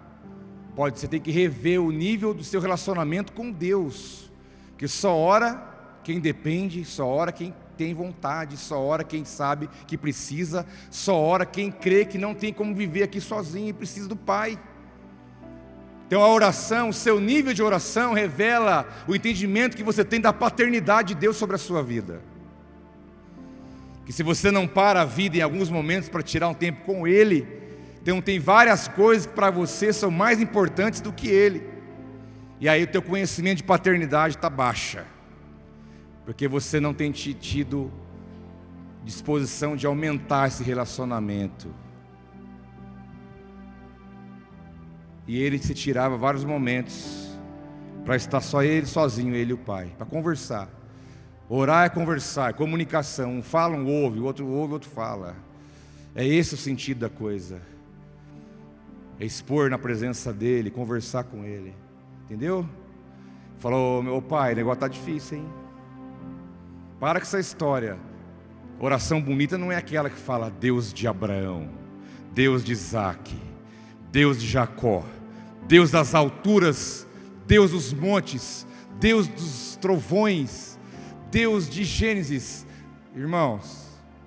pode 0.77 0.99
você 0.99 1.09
tem 1.09 1.21
que 1.21 1.31
rever 1.31 1.81
o 1.83 1.91
nível 1.91 2.33
do 2.33 2.45
seu 2.45 2.61
relacionamento 2.61 3.33
com 3.33 3.51
Deus. 3.51 4.31
Porque 4.69 4.87
só 4.87 5.17
ora 5.17 5.99
quem 6.05 6.21
depende, 6.21 6.85
só 6.85 7.07
ora 7.07 7.33
quem 7.33 7.53
tem 7.77 7.93
vontade, 7.93 8.57
só 8.57 8.81
ora 8.81 9.03
quem 9.03 9.25
sabe 9.25 9.69
que 9.87 9.99
precisa, 9.99 10.67
só 10.91 11.19
ora 11.19 11.45
quem 11.45 11.73
crê 11.73 12.05
que 12.05 12.19
não 12.19 12.35
tem 12.35 12.53
como 12.53 12.75
viver 12.75 13.03
aqui 13.03 13.21
sozinho 13.21 13.69
e 13.69 13.73
precisa 13.73 14.09
do 14.09 14.17
Pai. 14.17 14.59
Então 16.11 16.25
a 16.25 16.29
oração, 16.29 16.89
o 16.89 16.93
seu 16.93 17.21
nível 17.21 17.55
de 17.55 17.63
oração 17.63 18.13
revela 18.13 18.89
o 19.07 19.15
entendimento 19.15 19.77
que 19.77 19.85
você 19.85 20.05
tem 20.05 20.21
da 20.21 20.33
paternidade 20.33 21.15
de 21.15 21.21
Deus 21.21 21.37
sobre 21.37 21.55
a 21.55 21.59
sua 21.59 21.85
vida 21.85 22.21
que 24.11 24.17
se 24.17 24.25
você 24.25 24.51
não 24.51 24.67
para 24.67 25.03
a 25.03 25.05
vida 25.05 25.37
em 25.37 25.41
alguns 25.41 25.71
momentos 25.71 26.09
para 26.09 26.21
tirar 26.21 26.49
um 26.49 26.55
tempo 26.55 26.85
com 26.85 27.07
Ele, 27.07 27.47
então 28.03 28.21
tem 28.21 28.41
várias 28.41 28.89
coisas 28.89 29.25
que 29.25 29.33
para 29.33 29.53
você 29.53 29.93
são 29.93 30.11
mais 30.11 30.41
importantes 30.41 31.01
do 31.01 31.13
que 31.13 31.29
Ele. 31.29 31.63
E 32.59 32.69
aí 32.69 32.83
o 32.83 32.89
teu 32.89 33.01
conhecimento 33.03 33.59
de 33.59 33.63
paternidade 33.63 34.35
está 34.35 34.51
baixa, 34.51 35.07
porque 36.25 36.49
você 36.49 36.81
não 36.81 36.93
tem 36.93 37.13
tido 37.13 37.89
disposição 39.05 39.77
de 39.77 39.87
aumentar 39.87 40.49
esse 40.49 40.65
relacionamento. 40.65 41.73
E 45.31 45.41
ele 45.41 45.59
se 45.59 45.73
tirava 45.75 46.17
vários 46.17 46.43
momentos 46.43 47.39
para 48.05 48.17
estar 48.17 48.41
só 48.41 48.65
ele 48.65 48.85
sozinho, 48.85 49.33
ele 49.33 49.53
e 49.53 49.55
o 49.55 49.59
pai, 49.59 49.95
para 49.97 50.05
conversar. 50.05 50.69
Orar 51.49 51.87
é 51.87 51.89
conversar, 51.89 52.51
é 52.51 52.53
comunicação. 52.53 53.35
Um 53.35 53.41
fala, 53.41 53.77
um 53.77 53.87
ouve, 53.87 54.19
o 54.19 54.25
outro 54.25 54.45
ouve, 54.45 54.73
o 54.73 54.75
outro 54.75 54.91
fala. 54.91 55.37
É 56.17 56.27
esse 56.27 56.55
o 56.55 56.57
sentido 56.57 56.99
da 56.99 57.09
coisa. 57.09 57.63
É 59.21 59.25
expor 59.25 59.71
na 59.71 59.79
presença 59.79 60.33
dele, 60.33 60.69
conversar 60.69 61.23
com 61.23 61.45
ele. 61.45 61.77
Entendeu? 62.25 62.69
Falou, 63.59 64.03
meu 64.03 64.21
pai, 64.21 64.55
o 64.55 64.57
negócio 64.57 64.79
está 64.79 64.89
difícil, 64.89 65.39
hein? 65.39 65.49
Para 66.99 67.21
com 67.21 67.27
essa 67.27 67.39
história. 67.39 67.97
Oração 68.81 69.23
bonita 69.23 69.57
não 69.57 69.71
é 69.71 69.77
aquela 69.77 70.11
que 70.11 70.19
fala 70.19 70.51
Deus 70.51 70.93
de 70.93 71.07
Abraão, 71.07 71.71
Deus 72.35 72.65
de 72.65 72.73
Isaac, 72.73 73.33
Deus 74.11 74.41
de 74.41 74.49
Jacó, 74.49 75.05
Deus 75.71 75.89
das 75.93 76.17
alturas, 76.17 77.07
Deus 77.47 77.71
dos 77.71 77.93
montes, 77.93 78.67
Deus 78.99 79.29
dos 79.29 79.79
trovões, 79.81 80.77
Deus 81.31 81.71
de 81.71 81.85
Gênesis. 81.85 82.67
Irmãos, 83.15 83.87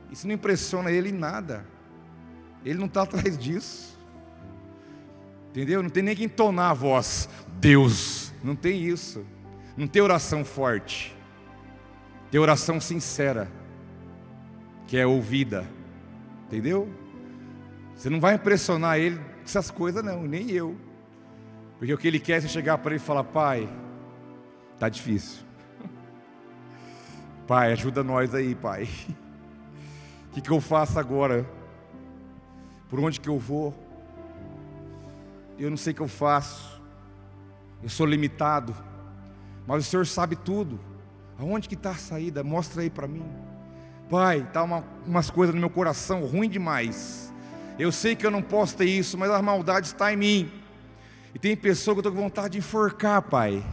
isso 0.09 0.25
não 0.25 0.35
impressiona 0.35 0.89
ele 0.89 1.09
em 1.09 1.11
nada. 1.11 1.67
Ele 2.63 2.79
não 2.79 2.85
está 2.85 3.01
atrás 3.01 3.37
disso. 3.37 3.99
Entendeu? 5.49 5.83
Não 5.83 5.89
tem 5.89 6.01
nem 6.01 6.15
que 6.15 6.23
entonar 6.23 6.69
a 6.69 6.73
voz. 6.73 7.27
Deus. 7.59 8.31
Não 8.41 8.55
tem 8.55 8.81
isso. 8.81 9.25
Não 9.75 9.85
tem 9.85 10.01
oração 10.01 10.45
forte. 10.45 11.13
Tem 12.31 12.39
oração 12.39 12.79
sincera. 12.79 13.51
Que 14.87 14.95
é 14.95 15.05
ouvida. 15.05 15.69
Entendeu? 16.45 16.89
Você 17.97 18.09
não 18.09 18.21
vai 18.21 18.35
impressionar 18.35 18.97
ele 18.97 19.17
com 19.17 19.43
essas 19.43 19.69
coisas, 19.69 20.01
não, 20.01 20.23
nem 20.23 20.49
eu. 20.49 20.77
Porque 21.77 21.93
o 21.93 21.97
que 21.97 22.07
ele 22.07 22.19
quer 22.19 22.37
é 22.37 22.41
você 22.41 22.47
chegar 22.47 22.77
para 22.77 22.91
ele 22.93 23.03
e 23.03 23.05
falar: 23.05 23.23
Pai, 23.23 23.69
está 24.73 24.89
difícil. 24.89 25.43
Pai, 27.47 27.73
ajuda 27.73 28.03
nós 28.03 28.33
aí, 28.33 28.55
Pai. 28.55 28.89
O 30.29 30.33
que, 30.33 30.41
que 30.41 30.49
eu 30.49 30.59
faço 30.59 30.97
agora? 30.97 31.45
Por 32.89 32.99
onde 32.99 33.19
que 33.19 33.29
eu 33.29 33.37
vou? 33.37 33.73
Eu 35.59 35.69
não 35.69 35.77
sei 35.77 35.93
o 35.93 35.95
que 35.95 36.01
eu 36.01 36.07
faço. 36.07 36.81
Eu 37.83 37.89
sou 37.89 38.05
limitado. 38.05 38.75
Mas 39.67 39.85
o 39.85 39.89
Senhor 39.89 40.07
sabe 40.07 40.35
tudo. 40.35 40.79
Aonde 41.37 41.67
que 41.67 41.75
está 41.75 41.91
a 41.91 41.95
saída? 41.95 42.43
Mostra 42.43 42.81
aí 42.81 42.89
para 42.89 43.07
mim. 43.07 43.25
Pai, 44.09 44.39
está 44.39 44.63
uma, 44.63 44.83
umas 45.05 45.29
coisas 45.29 45.53
no 45.53 45.61
meu 45.61 45.69
coração 45.69 46.25
ruim 46.25 46.49
demais. 46.49 47.33
Eu 47.77 47.91
sei 47.91 48.15
que 48.15 48.25
eu 48.25 48.31
não 48.31 48.41
posso 48.41 48.77
ter 48.77 48.85
isso, 48.85 49.17
mas 49.17 49.31
a 49.31 49.41
maldade 49.41 49.87
está 49.87 50.13
em 50.13 50.17
mim. 50.17 50.51
E 51.33 51.39
tem 51.39 51.55
pessoa 51.55 51.95
que 51.95 51.99
eu 51.99 52.01
estou 52.01 52.11
com 52.11 52.21
vontade 52.21 52.53
de 52.53 52.57
enforcar, 52.59 53.21
Pai. 53.23 53.63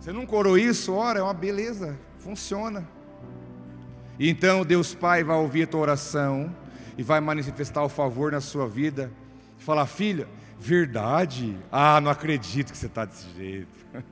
Você 0.00 0.12
não 0.12 0.24
corou 0.24 0.56
isso? 0.56 0.94
Ora, 0.94 1.18
é 1.18 1.22
uma 1.22 1.34
beleza, 1.34 1.98
funciona. 2.16 2.88
E 4.18 4.30
então 4.30 4.64
Deus 4.64 4.94
Pai 4.94 5.22
vai 5.22 5.36
ouvir 5.36 5.64
a 5.64 5.66
tua 5.66 5.80
oração 5.80 6.54
e 6.96 7.02
vai 7.02 7.20
manifestar 7.20 7.84
o 7.84 7.88
favor 7.88 8.32
na 8.32 8.40
sua 8.40 8.66
vida. 8.66 9.12
E 9.58 9.62
falar, 9.62 9.86
filha, 9.86 10.26
verdade? 10.58 11.58
Ah, 11.70 12.00
não 12.00 12.10
acredito 12.10 12.72
que 12.72 12.78
você 12.78 12.86
está 12.86 13.04
desse 13.04 13.28
jeito. 13.36 13.68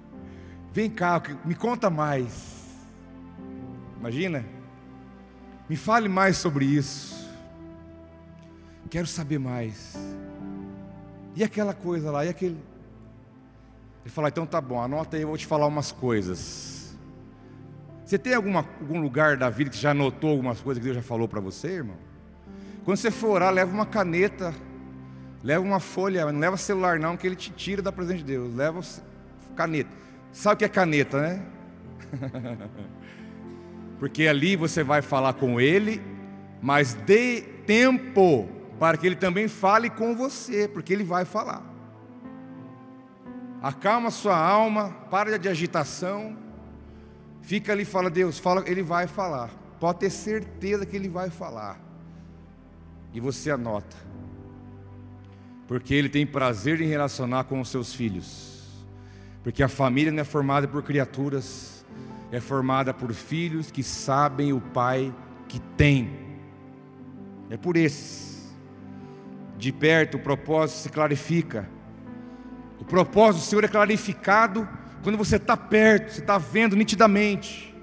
Vem 0.71 0.91
cá, 0.91 1.23
me 1.45 1.55
conta 1.55 1.89
mais. 1.89 2.67
Imagina? 3.99 4.45
Me 5.69 5.77
fale 5.77 6.09
mais 6.09 6.37
sobre 6.37 6.67
isso. 6.67 7.27
Quero 8.91 9.07
saber 9.07 9.39
mais. 9.39 9.97
E 11.37 11.45
aquela 11.45 11.75
coisa 11.75 12.11
lá, 12.11 12.25
e 12.25 12.31
aquele. 12.31 12.59
Ele 14.03 14.11
fala, 14.13 14.29
então 14.29 14.47
tá 14.47 14.59
bom, 14.59 14.81
anota 14.81 15.17
aí, 15.17 15.23
eu 15.23 15.29
vou 15.29 15.37
te 15.37 15.47
falar 15.47 15.67
umas 15.67 15.93
coisas. 15.93 16.97
Você 18.05 18.17
tem 18.17 18.33
alguma, 18.33 18.67
algum 18.81 19.01
lugar 19.01 19.37
da 19.37 19.51
vida 19.51 19.69
que 19.69 19.77
já 19.77 19.91
anotou 19.91 20.31
algumas 20.31 20.61
coisas 20.61 20.81
que 20.81 20.85
Deus 20.85 20.97
já 20.97 21.03
falou 21.03 21.29
para 21.29 21.41
você, 21.41 21.69
irmão? 21.69 21.97
Quando 22.85 22.97
você 22.97 23.11
for 23.11 23.31
orar, 23.33 23.53
leva 23.53 23.71
uma 23.75 23.85
caneta, 23.85 24.55
leva 25.43 25.63
uma 25.63 25.81
folha, 25.81 26.25
não 26.33 26.41
leva 26.41 26.57
celular 26.57 26.99
não, 26.99 27.17
que 27.17 27.27
ele 27.27 27.37
te 27.37 27.51
tira 27.51 27.83
da 27.83 27.93
presença 27.93 28.19
de 28.19 28.25
Deus. 28.25 28.55
Leva 28.55 28.81
caneta. 29.55 29.91
Sabe 30.33 30.55
o 30.55 30.59
que 30.59 30.65
é 30.65 30.69
caneta, 30.69 31.21
né? 31.21 31.43
Porque 33.99 34.27
ali 34.27 34.57
você 34.57 34.83
vai 34.83 35.03
falar 35.03 35.35
com 35.35 35.61
ele, 35.61 36.01
mas 36.63 36.95
dê 36.95 37.43
tempo 37.67 38.49
para 38.79 38.97
que 38.97 39.07
ele 39.07 39.17
também 39.17 39.49
fale 39.49 39.91
com 39.91 40.15
você, 40.15 40.69
porque 40.69 40.93
ele 40.93 41.05
vai 41.05 41.25
falar 41.25 41.77
acalma 43.67 44.11
sua 44.11 44.39
alma, 44.39 44.91
para 45.11 45.39
de 45.39 45.49
agitação, 45.49 46.37
fica 47.43 47.73
ali 47.73 47.83
e 47.83 47.87
fala, 47.87 48.09
Deus, 48.09 48.39
fala, 48.39 48.63
Ele 48.67 48.83
vai 48.83 49.07
falar, 49.07 49.51
pode 49.81 50.01
ter 50.01 50.11
certeza 50.11 50.87
que 50.87 50.97
Ele 50.97 51.09
vai 51.09 51.31
falar. 51.31 51.81
e 53.13 53.21
você 53.21 53.51
anota. 53.51 53.97
Porque 55.67 55.95
Ele 55.95 56.09
tem 56.09 56.27
prazer 56.27 56.81
em 56.81 56.87
relacionar 56.87 57.45
com 57.45 57.61
os 57.61 57.69
seus 57.69 57.93
filhos. 57.95 58.85
Porque 59.43 59.63
a 59.63 59.69
família 59.69 60.13
não 60.13 60.21
é 60.21 60.25
formada 60.25 60.69
por 60.69 60.83
criaturas, 60.83 61.85
é 62.31 62.41
formada 62.41 62.93
por 62.93 63.13
filhos 63.13 63.71
que 63.71 63.83
sabem 63.83 64.53
o 64.53 64.61
Pai 64.61 65.13
que 65.49 65.59
tem. 65.77 66.11
É 67.49 67.57
por 67.57 67.77
esses. 67.77 68.26
De 69.57 69.73
perto 69.73 70.17
o 70.17 70.21
propósito 70.21 70.81
se 70.81 70.89
clarifica. 70.89 71.69
O 72.79 72.85
propósito 72.85 73.43
do 73.43 73.47
Senhor 73.47 73.65
é 73.65 73.69
clarificado 73.69 74.69
quando 75.03 75.17
você 75.17 75.37
está 75.37 75.57
perto, 75.57 76.13
você 76.13 76.21
está 76.21 76.37
vendo 76.37 76.75
nitidamente. 76.75 77.75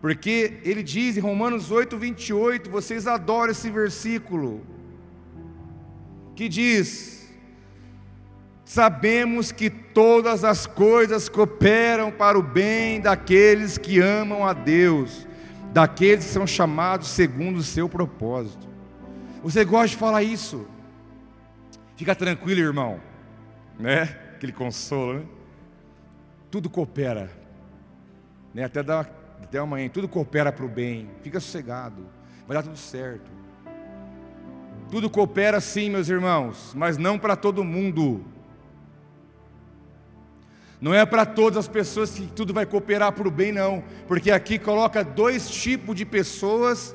Porque 0.00 0.60
ele 0.62 0.82
diz 0.82 1.16
em 1.16 1.20
Romanos 1.20 1.70
8, 1.70 1.96
28, 1.96 2.70
vocês 2.70 3.06
adoram 3.06 3.52
esse 3.52 3.70
versículo, 3.70 4.60
que 6.34 6.48
diz: 6.48 7.34
Sabemos 8.66 9.50
que 9.50 9.70
todas 9.70 10.44
as 10.44 10.66
coisas 10.66 11.28
cooperam 11.28 12.10
para 12.10 12.38
o 12.38 12.42
bem 12.42 13.00
daqueles 13.00 13.78
que 13.78 13.98
amam 13.98 14.46
a 14.46 14.52
Deus, 14.52 15.26
daqueles 15.72 16.26
que 16.26 16.30
são 16.32 16.46
chamados 16.46 17.08
segundo 17.08 17.56
o 17.56 17.62
seu 17.62 17.88
propósito. 17.88 18.68
Você 19.42 19.64
gosta 19.64 19.88
de 19.88 19.96
falar 19.96 20.22
isso? 20.22 20.66
Fica 21.96 22.14
tranquilo, 22.14 22.60
irmão, 22.60 23.00
né? 23.78 24.02
Aquele 24.34 24.52
consolo, 24.52 25.14
né? 25.14 25.26
Tudo 26.50 26.70
coopera, 26.70 27.30
né? 28.54 28.64
Até 28.64 28.82
dar 28.82 29.10
até 29.42 29.58
amanhã, 29.58 29.88
tudo 29.88 30.08
coopera 30.08 30.50
para 30.50 30.64
o 30.64 30.68
bem, 30.68 31.10
fica 31.22 31.38
sossegado, 31.38 32.06
vai 32.46 32.56
dar 32.56 32.62
tudo 32.62 32.76
certo. 32.76 33.30
Tudo 34.90 35.10
coopera 35.10 35.60
sim, 35.60 35.90
meus 35.90 36.08
irmãos, 36.08 36.72
mas 36.74 36.96
não 36.96 37.18
para 37.18 37.36
todo 37.36 37.64
mundo. 37.64 38.24
Não 40.80 40.94
é 40.94 41.04
para 41.04 41.26
todas 41.26 41.58
as 41.58 41.68
pessoas 41.68 42.10
que 42.10 42.26
tudo 42.26 42.52
vai 42.52 42.66
cooperar 42.66 43.12
para 43.12 43.26
o 43.26 43.30
bem, 43.30 43.50
não, 43.50 43.82
porque 44.06 44.30
aqui 44.30 44.58
coloca 44.58 45.02
dois 45.02 45.50
tipos 45.50 45.96
de 45.96 46.04
pessoas 46.04 46.94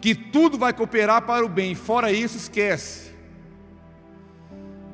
que 0.00 0.14
tudo 0.14 0.58
vai 0.58 0.72
cooperar 0.72 1.22
para 1.22 1.44
o 1.44 1.48
bem, 1.48 1.74
fora 1.74 2.10
isso, 2.10 2.36
esquece. 2.36 3.09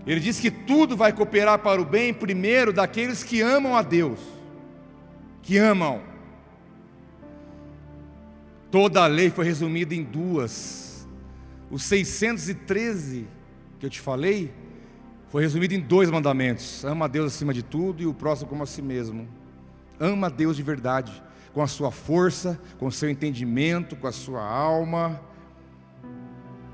Ele 0.07 0.21
diz 0.21 0.39
que 0.39 0.51
tudo 0.51 0.97
vai 0.97 1.13
cooperar 1.13 1.59
para 1.59 1.83
o 1.83 1.85
bem, 1.85 2.15
primeiro, 2.15 2.73
daqueles 2.73 3.25
que 3.25 3.41
amam 3.41 3.75
a 3.75 3.83
Deus, 3.83 4.21
que 5.43 5.59
amam. 5.59 6.01
Toda 8.71 9.03
a 9.03 9.07
lei 9.07 9.31
foi 9.31 9.45
resumida 9.45 9.95
em 9.95 10.05
duas. 10.05 11.09
Os 11.69 11.83
613 11.83 13.27
que 13.81 13.87
eu 13.87 13.91
te 13.91 14.01
falei 14.01 14.53
foi 15.29 15.43
resumido 15.43 15.75
em 15.75 15.81
dois 15.81 16.09
mandamentos: 16.09 16.85
ama 16.85 17.07
a 17.07 17.09
Deus 17.09 17.35
acima 17.35 17.53
de 17.53 17.65
tudo 17.65 18.01
e 18.01 18.07
o 18.07 18.15
próximo 18.15 18.49
como 18.49 18.63
a 18.63 18.67
si 18.67 18.81
mesmo. 18.81 19.27
Ama 19.99 20.29
a 20.29 20.31
Deus 20.31 20.57
de 20.57 20.63
verdade, 20.63 21.21
com 21.53 21.63
a 21.63 21.67
sua 21.67 21.91
força, 21.91 22.61
com 22.79 22.87
o 22.87 22.93
seu 22.93 23.11
entendimento, 23.11 23.97
com 23.97 24.07
a 24.07 24.13
sua 24.13 24.43
alma. 24.43 25.21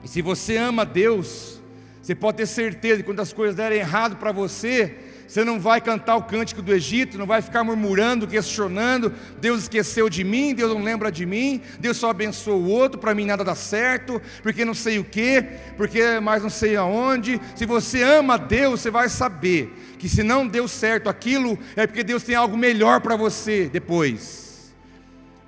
E 0.05 0.09
se 0.09 0.21
você 0.21 0.59
ama 0.59 0.83
a 0.83 0.85
Deus, 0.85 1.62
você 2.03 2.17
pode 2.17 2.39
ter 2.39 2.47
certeza 2.47 2.97
que 2.97 3.05
quando 3.05 3.21
as 3.21 3.33
coisas 3.33 3.55
derem 3.55 3.79
errado 3.79 4.17
para 4.17 4.33
você, 4.33 4.97
você 5.29 5.45
não 5.45 5.61
vai 5.61 5.81
cantar 5.81 6.17
o 6.17 6.25
cântico 6.25 6.61
do 6.61 6.75
Egito, 6.75 7.17
não 7.17 7.27
vai 7.27 7.41
ficar 7.41 7.63
murmurando, 7.63 8.27
questionando. 8.27 9.15
Deus 9.41 9.63
esqueceu 9.63 10.11
de 10.11 10.25
mim, 10.25 10.53
Deus 10.53 10.75
não 10.75 10.83
lembra 10.83 11.13
de 11.13 11.25
mim, 11.25 11.63
Deus 11.79 11.97
só 11.97 12.11
abençoou 12.11 12.61
o 12.61 12.69
outro, 12.69 12.99
para 12.99 13.15
mim 13.15 13.25
nada 13.25 13.45
dá 13.45 13.55
certo, 13.55 14.21
porque 14.43 14.65
não 14.65 14.75
sei 14.75 14.99
o 14.99 15.05
que, 15.05 15.45
porque 15.77 16.19
mais 16.19 16.43
não 16.43 16.51
sei 16.51 16.75
aonde. 16.75 17.41
Se 17.55 17.65
você 17.65 18.03
ama 18.03 18.37
Deus, 18.37 18.81
você 18.81 18.91
vai 18.91 19.09
saber 19.09 19.73
que 19.97 20.09
se 20.09 20.25
não 20.25 20.45
deu 20.45 20.67
certo 20.67 21.09
aquilo, 21.09 21.57
é 21.77 21.87
porque 21.87 22.03
Deus 22.03 22.25
tem 22.25 22.35
algo 22.35 22.57
melhor 22.57 23.01
para 23.01 23.15
você 23.15 23.71
depois. 23.73 24.75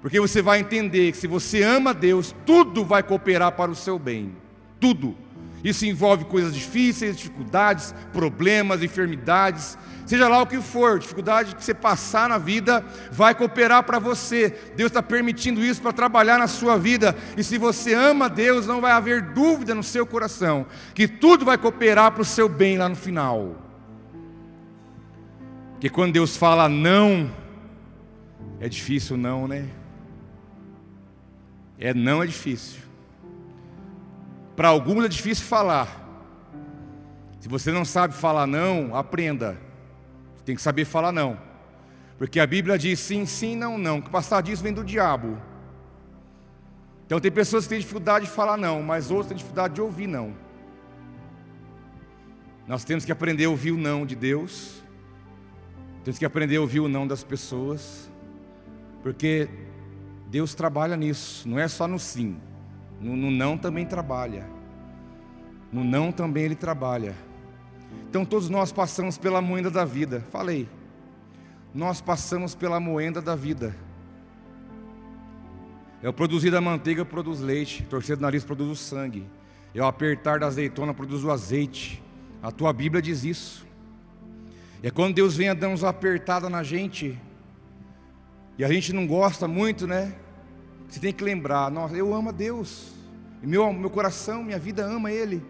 Porque 0.00 0.20
você 0.20 0.40
vai 0.40 0.60
entender 0.60 1.10
que 1.10 1.18
se 1.18 1.26
você 1.26 1.64
ama 1.64 1.92
Deus, 1.92 2.32
tudo 2.46 2.84
vai 2.84 3.02
cooperar 3.02 3.50
para 3.52 3.72
o 3.72 3.74
seu 3.74 3.98
bem. 3.98 4.36
Tudo. 4.78 5.23
Isso 5.64 5.86
envolve 5.86 6.26
coisas 6.26 6.54
difíceis, 6.54 7.16
dificuldades, 7.16 7.94
problemas, 8.12 8.82
enfermidades, 8.82 9.78
seja 10.04 10.28
lá 10.28 10.42
o 10.42 10.46
que 10.46 10.60
for, 10.60 10.98
dificuldade 10.98 11.56
que 11.56 11.64
você 11.64 11.72
passar 11.72 12.28
na 12.28 12.36
vida, 12.36 12.84
vai 13.10 13.34
cooperar 13.34 13.82
para 13.82 13.98
você. 13.98 14.50
Deus 14.76 14.90
está 14.90 15.02
permitindo 15.02 15.64
isso 15.64 15.80
para 15.80 15.90
trabalhar 15.92 16.38
na 16.38 16.46
sua 16.46 16.76
vida. 16.76 17.16
E 17.34 17.42
se 17.42 17.56
você 17.56 17.94
ama 17.94 18.28
Deus, 18.28 18.66
não 18.66 18.82
vai 18.82 18.92
haver 18.92 19.22
dúvida 19.32 19.74
no 19.74 19.82
seu 19.82 20.06
coração 20.06 20.66
que 20.94 21.08
tudo 21.08 21.46
vai 21.46 21.56
cooperar 21.56 22.12
para 22.12 22.20
o 22.20 22.26
seu 22.26 22.46
bem 22.46 22.76
lá 22.76 22.86
no 22.86 22.96
final. 22.96 23.56
Porque 25.72 25.88
quando 25.88 26.12
Deus 26.12 26.36
fala 26.36 26.68
não, 26.68 27.30
é 28.60 28.68
difícil 28.68 29.16
não, 29.16 29.48
né? 29.48 29.66
É 31.78 31.94
não 31.94 32.22
é 32.22 32.26
difícil. 32.26 32.83
Para 34.56 34.68
alguns 34.68 35.04
é 35.04 35.08
difícil 35.08 35.44
falar. 35.46 36.00
Se 37.40 37.48
você 37.48 37.72
não 37.72 37.84
sabe 37.84 38.14
falar 38.14 38.46
não, 38.46 38.94
aprenda. 38.96 39.58
Tem 40.44 40.54
que 40.54 40.62
saber 40.62 40.84
falar 40.84 41.12
não. 41.12 41.38
Porque 42.16 42.38
a 42.38 42.46
Bíblia 42.46 42.78
diz 42.78 43.00
sim, 43.00 43.26
sim, 43.26 43.56
não, 43.56 43.76
não. 43.76 44.00
Que 44.00 44.10
passar 44.10 44.42
disso 44.42 44.62
vem 44.62 44.72
do 44.72 44.84
diabo. 44.84 45.38
Então 47.06 47.20
tem 47.20 47.30
pessoas 47.30 47.64
que 47.64 47.70
têm 47.70 47.80
dificuldade 47.80 48.26
de 48.26 48.30
falar 48.30 48.56
não, 48.56 48.82
mas 48.82 49.10
outras 49.10 49.28
têm 49.28 49.36
dificuldade 49.36 49.74
de 49.74 49.80
ouvir 49.80 50.06
não. 50.06 50.34
Nós 52.66 52.84
temos 52.84 53.04
que 53.04 53.12
aprender 53.12 53.44
a 53.44 53.50
ouvir 53.50 53.72
o 53.72 53.76
não 53.76 54.06
de 54.06 54.14
Deus. 54.14 54.82
Temos 56.02 56.18
que 56.18 56.24
aprender 56.24 56.56
a 56.56 56.60
ouvir 56.60 56.80
o 56.80 56.88
não 56.88 57.06
das 57.06 57.22
pessoas. 57.22 58.10
Porque 59.02 59.48
Deus 60.28 60.54
trabalha 60.54 60.96
nisso, 60.96 61.46
não 61.46 61.58
é 61.58 61.68
só 61.68 61.86
no 61.86 61.98
sim. 61.98 62.40
No, 63.04 63.14
no 63.14 63.30
não 63.30 63.58
também 63.58 63.84
trabalha. 63.84 64.46
No 65.70 65.84
não 65.84 66.10
também 66.10 66.44
ele 66.44 66.54
trabalha. 66.54 67.14
Então 68.08 68.24
todos 68.24 68.48
nós 68.48 68.72
passamos 68.72 69.18
pela 69.18 69.42
moenda 69.42 69.70
da 69.70 69.84
vida. 69.84 70.24
Falei. 70.32 70.66
Nós 71.74 72.00
passamos 72.00 72.54
pela 72.54 72.80
moenda 72.80 73.20
da 73.20 73.36
vida. 73.36 73.76
É 76.02 76.08
o 76.08 76.14
produzir 76.14 76.50
da 76.50 76.62
manteiga 76.62 77.04
produz 77.04 77.40
leite, 77.40 77.82
torcer 77.82 78.16
do 78.16 78.22
nariz 78.22 78.42
produz 78.42 78.70
o 78.70 78.76
sangue. 78.76 79.26
É 79.74 79.82
o 79.82 79.86
apertar 79.86 80.38
da 80.38 80.46
azeitona 80.46 80.94
produz 80.94 81.22
o 81.24 81.30
azeite. 81.30 82.02
A 82.42 82.50
tua 82.50 82.72
Bíblia 82.72 83.02
diz 83.02 83.22
isso. 83.22 83.66
É 84.82 84.90
quando 84.90 85.14
Deus 85.14 85.36
vem 85.36 85.50
a 85.50 85.54
dar 85.54 85.68
uma 85.68 85.88
apertada 85.90 86.48
na 86.48 86.62
gente, 86.62 87.20
e 88.56 88.64
a 88.64 88.68
gente 88.68 88.94
não 88.94 89.06
gosta 89.06 89.46
muito, 89.46 89.86
né? 89.86 90.14
Você 90.88 91.00
tem 91.00 91.12
que 91.12 91.22
lembrar, 91.22 91.70
nossa, 91.70 91.94
eu 91.94 92.14
amo 92.14 92.30
a 92.30 92.32
Deus. 92.32 92.93
Meu, 93.46 93.72
meu 93.72 93.90
coração, 93.90 94.42
minha 94.42 94.58
vida 94.58 94.84
ama 94.84 95.10
Ele. 95.10 95.42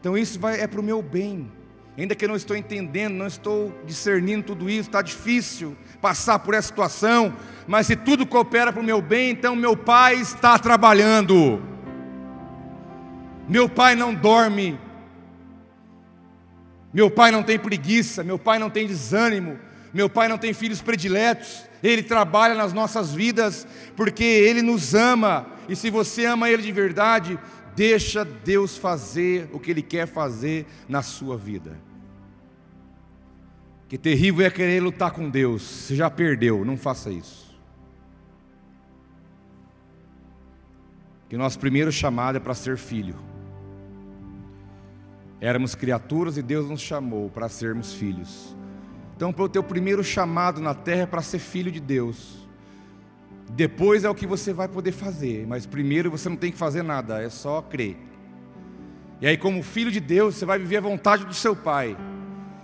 Então 0.00 0.16
isso 0.16 0.38
vai, 0.38 0.60
é 0.60 0.66
para 0.66 0.80
o 0.80 0.82
meu 0.82 1.02
bem. 1.02 1.50
Ainda 1.96 2.14
que 2.14 2.24
eu 2.24 2.28
não 2.28 2.36
estou 2.36 2.56
entendendo, 2.56 3.14
não 3.14 3.26
estou 3.26 3.72
discernindo 3.84 4.42
tudo 4.42 4.70
isso, 4.70 4.88
está 4.88 5.02
difícil 5.02 5.76
passar 6.00 6.38
por 6.38 6.54
essa 6.54 6.68
situação, 6.68 7.34
mas 7.66 7.86
se 7.86 7.94
tudo 7.94 8.26
coopera 8.26 8.72
para 8.72 8.80
o 8.80 8.84
meu 8.84 9.02
bem, 9.02 9.30
então 9.30 9.54
meu 9.54 9.76
Pai 9.76 10.16
está 10.16 10.58
trabalhando. 10.58 11.62
Meu 13.46 13.68
Pai 13.68 13.94
não 13.94 14.14
dorme, 14.14 14.80
meu 16.92 17.10
Pai 17.10 17.30
não 17.30 17.42
tem 17.42 17.58
preguiça, 17.58 18.24
meu 18.24 18.38
Pai 18.38 18.58
não 18.58 18.70
tem 18.70 18.86
desânimo, 18.86 19.58
meu 19.92 20.08
Pai 20.08 20.28
não 20.28 20.38
tem 20.38 20.54
filhos 20.54 20.80
prediletos, 20.80 21.64
Ele 21.82 22.02
trabalha 22.02 22.54
nas 22.54 22.72
nossas 22.72 23.12
vidas, 23.12 23.66
porque 23.94 24.24
Ele 24.24 24.62
nos 24.62 24.94
ama, 24.94 25.46
e 25.68 25.76
se 25.76 25.90
você 25.90 26.26
ama 26.26 26.50
Ele 26.50 26.62
de 26.62 26.72
verdade, 26.72 27.38
deixa 27.74 28.24
Deus 28.24 28.76
fazer 28.76 29.48
o 29.52 29.58
que 29.58 29.70
Ele 29.70 29.82
quer 29.82 30.06
fazer 30.06 30.66
na 30.88 31.02
sua 31.02 31.36
vida. 31.36 31.78
Que 33.88 33.98
terrível 33.98 34.46
é 34.46 34.50
querer 34.50 34.82
lutar 34.82 35.10
com 35.10 35.28
Deus, 35.28 35.62
você 35.62 35.94
já 35.94 36.08
perdeu, 36.08 36.64
não 36.64 36.76
faça 36.76 37.10
isso. 37.10 37.52
Que 41.28 41.36
nosso 41.36 41.58
primeiro 41.58 41.90
chamado 41.90 42.36
é 42.36 42.40
para 42.40 42.54
ser 42.54 42.76
filho. 42.76 43.16
Éramos 45.40 45.74
criaturas 45.74 46.36
e 46.36 46.42
Deus 46.42 46.68
nos 46.68 46.80
chamou 46.80 47.28
para 47.28 47.48
sermos 47.48 47.92
filhos. 47.92 48.54
Então, 49.16 49.32
para 49.32 49.44
o 49.44 49.48
teu 49.48 49.62
primeiro 49.62 50.04
chamado 50.04 50.60
na 50.60 50.74
terra 50.74 51.02
é 51.02 51.06
para 51.06 51.22
ser 51.22 51.38
filho 51.38 51.70
de 51.70 51.80
Deus. 51.80 52.41
Depois 53.54 54.02
é 54.02 54.08
o 54.08 54.14
que 54.14 54.26
você 54.26 54.52
vai 54.52 54.66
poder 54.66 54.92
fazer, 54.92 55.46
mas 55.46 55.66
primeiro 55.66 56.10
você 56.10 56.28
não 56.28 56.36
tem 56.36 56.50
que 56.50 56.56
fazer 56.56 56.82
nada, 56.82 57.22
é 57.22 57.28
só 57.28 57.60
crer. 57.60 57.96
E 59.20 59.26
aí, 59.26 59.36
como 59.36 59.62
filho 59.62 59.90
de 59.90 60.00
Deus, 60.00 60.36
você 60.36 60.46
vai 60.46 60.58
viver 60.58 60.78
a 60.78 60.80
vontade 60.80 61.24
do 61.26 61.34
seu 61.34 61.54
Pai. 61.54 61.96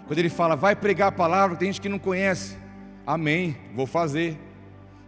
Quando 0.07 0.19
ele 0.19 0.31
fala, 0.31 0.57
vai 0.57 0.75
pregar 0.75 1.09
a 1.09 1.13
palavra, 1.13 1.57
tem 1.57 1.69
gente 1.69 1.83
que 1.83 1.89
não 1.89 1.99
conhece. 1.99 2.57
Amém, 3.07 3.57
vou 3.75 3.87
fazer. 3.87 4.39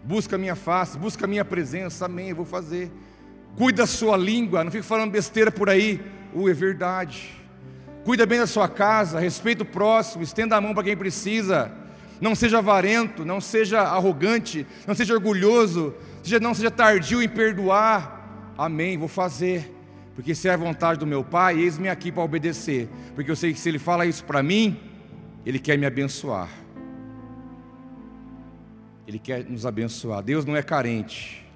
Busca 0.04 0.36
a 0.36 0.38
minha 0.38 0.54
face, 0.54 0.98
busca 0.98 1.24
a 1.24 1.28
minha 1.28 1.44
presença, 1.44 2.04
amém, 2.04 2.28
eu 2.28 2.36
vou 2.36 2.44
fazer. 2.44 2.92
Cuida 3.56 3.82
da 3.82 3.86
sua 3.86 4.16
língua, 4.16 4.62
não 4.62 4.70
fique 4.70 4.84
falando 4.84 5.10
besteira 5.10 5.50
por 5.50 5.70
aí. 5.70 6.00
Uh, 6.34 6.48
é 6.48 6.52
verdade. 6.52 7.34
Cuida 8.04 8.26
bem 8.26 8.38
da 8.38 8.46
sua 8.46 8.68
casa, 8.68 9.18
respeita 9.18 9.62
o 9.62 9.66
próximo, 9.66 10.22
estenda 10.22 10.56
a 10.56 10.60
mão 10.60 10.74
para 10.74 10.84
quem 10.84 10.96
precisa. 10.96 11.79
Não 12.20 12.34
seja 12.34 12.58
avarento, 12.58 13.24
não 13.24 13.40
seja 13.40 13.80
arrogante, 13.80 14.66
não 14.86 14.94
seja 14.94 15.14
orgulhoso, 15.14 15.94
não 16.40 16.52
seja 16.54 16.70
tardio 16.70 17.22
em 17.22 17.28
perdoar. 17.28 18.52
Amém, 18.58 18.98
vou 18.98 19.08
fazer. 19.08 19.74
Porque 20.14 20.34
se 20.34 20.48
é 20.48 20.52
a 20.52 20.56
vontade 20.56 20.98
do 20.98 21.06
meu 21.06 21.24
Pai, 21.24 21.58
eis-me 21.58 21.88
aqui 21.88 22.12
para 22.12 22.22
obedecer. 22.22 22.88
Porque 23.14 23.30
eu 23.30 23.36
sei 23.36 23.54
que 23.54 23.58
se 23.58 23.68
Ele 23.68 23.78
fala 23.78 24.04
isso 24.04 24.22
para 24.24 24.42
mim, 24.42 24.78
Ele 25.46 25.58
quer 25.58 25.78
me 25.78 25.86
abençoar. 25.86 26.48
Ele 29.06 29.18
quer 29.18 29.44
nos 29.48 29.64
abençoar. 29.64 30.22
Deus 30.22 30.44
não 30.44 30.54
é 30.54 30.62
carente. 30.62 31.46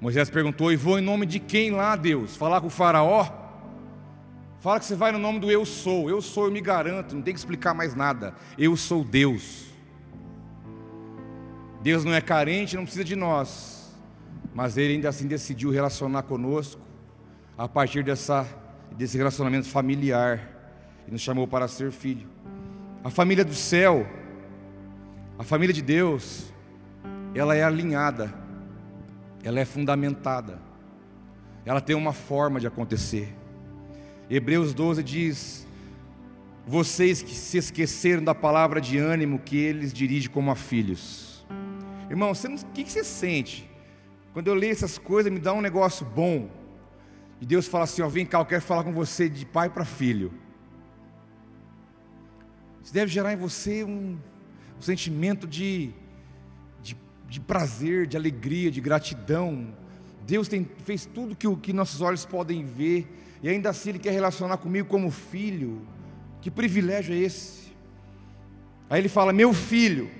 Moisés 0.00 0.28
perguntou: 0.28 0.72
E 0.72 0.76
vou 0.76 0.98
em 0.98 1.02
nome 1.02 1.24
de 1.24 1.38
quem 1.38 1.70
lá, 1.70 1.94
Deus? 1.94 2.34
Falar 2.36 2.60
com 2.60 2.66
o 2.66 2.70
Faraó? 2.70 3.41
Fala 4.62 4.80
que 4.80 4.86
você 4.86 4.94
vai 4.94 5.12
no 5.12 5.18
nome 5.18 5.40
do 5.40 5.50
Eu 5.50 5.66
Sou. 5.66 6.08
Eu 6.08 6.22
sou, 6.22 6.46
eu 6.46 6.50
me 6.50 6.60
garanto, 6.60 7.14
não 7.14 7.20
tem 7.20 7.34
que 7.34 7.38
explicar 7.38 7.74
mais 7.74 7.94
nada. 7.94 8.34
Eu 8.56 8.74
sou 8.76 9.04
Deus. 9.04 9.66
Deus 11.82 12.04
não 12.04 12.14
é 12.14 12.20
carente, 12.20 12.76
não 12.76 12.84
precisa 12.84 13.04
de 13.04 13.14
nós. 13.14 13.94
Mas 14.54 14.78
Ele 14.78 14.94
ainda 14.94 15.10
assim 15.10 15.26
decidiu 15.26 15.70
relacionar 15.70 16.22
conosco 16.22 16.80
a 17.58 17.68
partir 17.68 18.02
dessa, 18.02 18.46
desse 18.92 19.18
relacionamento 19.18 19.68
familiar. 19.68 20.48
E 21.06 21.10
nos 21.10 21.20
chamou 21.20 21.46
para 21.46 21.68
ser 21.68 21.90
filho. 21.90 22.26
A 23.04 23.10
família 23.10 23.44
do 23.44 23.54
céu, 23.54 24.06
a 25.38 25.42
família 25.42 25.74
de 25.74 25.82
Deus, 25.82 26.52
ela 27.34 27.54
é 27.54 27.62
alinhada 27.62 28.42
ela 29.42 29.58
é 29.58 29.64
fundamentada, 29.64 30.58
ela 31.64 31.80
tem 31.80 31.96
uma 31.96 32.12
forma 32.12 32.60
de 32.60 32.66
acontecer. 32.66 33.34
Hebreus 34.34 34.72
12 34.72 35.02
diz: 35.02 35.66
Vocês 36.66 37.20
que 37.20 37.34
se 37.34 37.58
esqueceram 37.58 38.24
da 38.24 38.34
palavra 38.34 38.80
de 38.80 38.96
ânimo 38.96 39.38
que 39.38 39.58
eles 39.58 39.92
dirige 39.92 40.30
como 40.30 40.50
a 40.50 40.56
filhos. 40.56 41.46
Irmão, 42.08 42.32
o 42.32 42.66
que 42.72 42.90
você 42.90 43.04
sente? 43.04 43.70
Quando 44.32 44.48
eu 44.48 44.54
leio 44.54 44.72
essas 44.72 44.96
coisas, 44.96 45.30
me 45.30 45.38
dá 45.38 45.52
um 45.52 45.60
negócio 45.60 46.06
bom. 46.06 46.50
E 47.40 47.44
Deus 47.44 47.68
fala 47.68 47.84
assim: 47.84 48.00
ó, 48.00 48.08
vem 48.08 48.24
cá, 48.24 48.38
eu 48.38 48.46
quero 48.46 48.62
falar 48.62 48.84
com 48.84 48.92
você 48.92 49.28
de 49.28 49.44
pai 49.44 49.68
para 49.68 49.84
filho. 49.84 50.32
Isso 52.82 52.94
deve 52.94 53.12
gerar 53.12 53.34
em 53.34 53.36
você 53.36 53.84
um, 53.84 54.18
um 54.78 54.82
sentimento 54.82 55.46
de 55.46 55.94
de 57.32 57.40
prazer, 57.40 58.06
de 58.06 58.14
alegria, 58.14 58.70
de 58.70 58.78
gratidão. 58.78 59.74
Deus 60.26 60.48
tem, 60.48 60.68
fez 60.84 61.06
tudo 61.06 61.34
que, 61.34 61.56
que 61.56 61.72
nossos 61.72 62.02
olhos 62.02 62.26
podem 62.26 62.62
ver, 62.62 63.08
e 63.42 63.48
ainda 63.48 63.70
assim 63.70 63.90
Ele 63.90 63.98
quer 63.98 64.12
relacionar 64.12 64.56
comigo 64.56 64.88
como 64.88 65.10
filho. 65.10 65.82
Que 66.40 66.50
privilégio 66.50 67.14
é 67.14 67.18
esse? 67.18 67.72
Aí 68.88 69.00
ele 69.00 69.08
fala: 69.08 69.32
Meu 69.32 69.52
filho, 69.52 70.10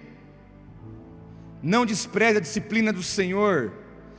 não 1.62 1.86
despreze 1.86 2.38
a 2.38 2.40
disciplina 2.40 2.92
do 2.92 3.02
Senhor, 3.02 3.72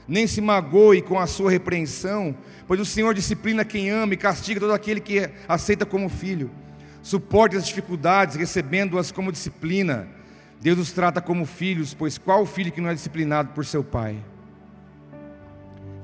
nem 0.08 0.28
se 0.28 0.42
magoe 0.42 1.02
com 1.02 1.20
a 1.20 1.28
sua 1.28 1.50
repreensão, 1.52 2.36
pois 2.68 2.80
o 2.80 2.86
Senhor 2.86 3.14
disciplina 3.14 3.66
quem 3.66 3.90
ama 3.90 4.14
e 4.14 4.18
castiga 4.18 4.60
todo 4.60 4.74
aquele 4.74 5.00
que 5.00 5.30
aceita 5.48 5.86
como 5.86 6.10
filho. 6.10 6.52
Suporte 7.02 7.56
as 7.56 7.68
dificuldades, 7.68 8.36
recebendo-as 8.36 9.12
como 9.12 9.32
disciplina 9.32 10.08
Deus 10.64 10.78
nos 10.78 10.94
trata 10.94 11.20
como 11.22 11.46
filhos, 11.46 11.94
pois 11.94 12.18
qual 12.18 12.46
filho 12.46 12.72
que 12.72 12.80
não 12.80 12.90
é 12.90 12.94
disciplinado 12.94 13.50
por 13.50 13.66
seu 13.66 13.84
pai? 13.84 14.18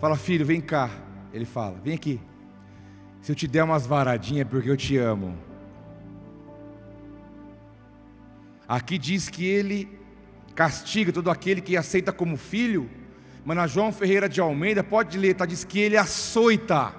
Fala, 0.01 0.17
filho, 0.17 0.45
vem 0.45 0.59
cá. 0.59 0.89
Ele 1.31 1.45
fala, 1.45 1.79
vem 1.81 1.93
aqui. 1.93 2.19
Se 3.21 3.31
eu 3.31 3.35
te 3.35 3.47
der 3.47 3.63
umas 3.63 3.85
varadinhas 3.85 4.41
é 4.41 4.49
porque 4.49 4.69
eu 4.69 4.77
te 4.77 4.97
amo. 4.97 5.37
Aqui 8.67 8.97
diz 8.97 9.29
que 9.29 9.45
ele 9.45 9.99
castiga 10.55 11.11
todo 11.11 11.31
aquele 11.31 11.61
que 11.61 11.75
aceita 11.75 12.11
como 12.11 12.37
filho, 12.37 12.89
mas 13.43 13.57
na 13.57 13.65
João 13.65 13.91
Ferreira 13.91 14.29
de 14.29 14.39
Almeida, 14.39 14.83
pode 14.83 15.17
ler, 15.17 15.33
tá, 15.33 15.45
diz 15.45 15.63
que 15.63 15.79
ele 15.79 15.97
açoita. 15.97 16.93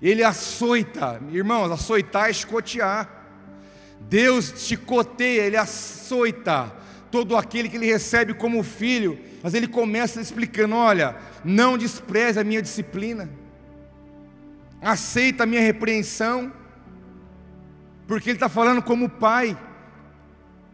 Ele 0.00 0.22
açoita, 0.22 1.20
irmãos, 1.32 1.70
açoitar 1.70 2.28
é 2.28 2.30
escotear. 2.30 3.18
Deus 4.00 4.54
chicoteia, 4.56 5.42
Ele 5.42 5.56
açoita 5.56 6.72
todo 7.10 7.36
aquele 7.36 7.68
que 7.68 7.76
Ele 7.76 7.86
recebe 7.86 8.32
como 8.34 8.62
filho, 8.62 9.18
mas 9.42 9.54
Ele 9.54 9.66
começa 9.66 10.20
explicando: 10.20 10.76
olha, 10.76 11.16
não 11.44 11.76
despreze 11.76 12.38
a 12.38 12.44
minha 12.44 12.62
disciplina, 12.62 13.28
aceita 14.80 15.42
a 15.42 15.46
minha 15.46 15.60
repreensão, 15.60 16.52
porque 18.06 18.30
Ele 18.30 18.36
está 18.36 18.48
falando 18.48 18.82
como 18.82 19.08
pai. 19.08 19.56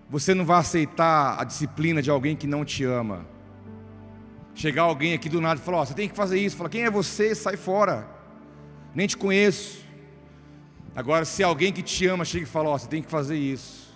Você 0.08 0.34
não 0.34 0.44
vai 0.44 0.58
aceitar 0.58 1.40
a 1.40 1.44
disciplina 1.44 2.00
de 2.00 2.10
alguém 2.10 2.36
que 2.36 2.46
não 2.46 2.64
te 2.64 2.84
ama. 2.84 3.26
Chegar 4.54 4.82
alguém 4.82 5.14
aqui 5.14 5.28
do 5.28 5.40
nada 5.40 5.60
e 5.60 5.64
falar: 5.64 5.80
oh, 5.80 5.86
você 5.86 5.94
tem 5.94 6.08
que 6.08 6.14
fazer 6.14 6.38
isso. 6.38 6.56
Fala: 6.56 6.68
quem 6.68 6.84
é 6.84 6.90
você? 6.90 7.34
Sai 7.34 7.56
fora, 7.56 8.06
nem 8.94 9.06
te 9.06 9.16
conheço. 9.16 9.82
Agora, 10.94 11.24
se 11.24 11.42
alguém 11.42 11.72
que 11.72 11.82
te 11.82 12.06
ama 12.06 12.24
chega 12.24 12.44
e 12.44 12.48
fala: 12.48 12.70
oh, 12.70 12.78
você 12.78 12.86
tem 12.86 13.02
que 13.02 13.10
fazer 13.10 13.36
isso, 13.36 13.92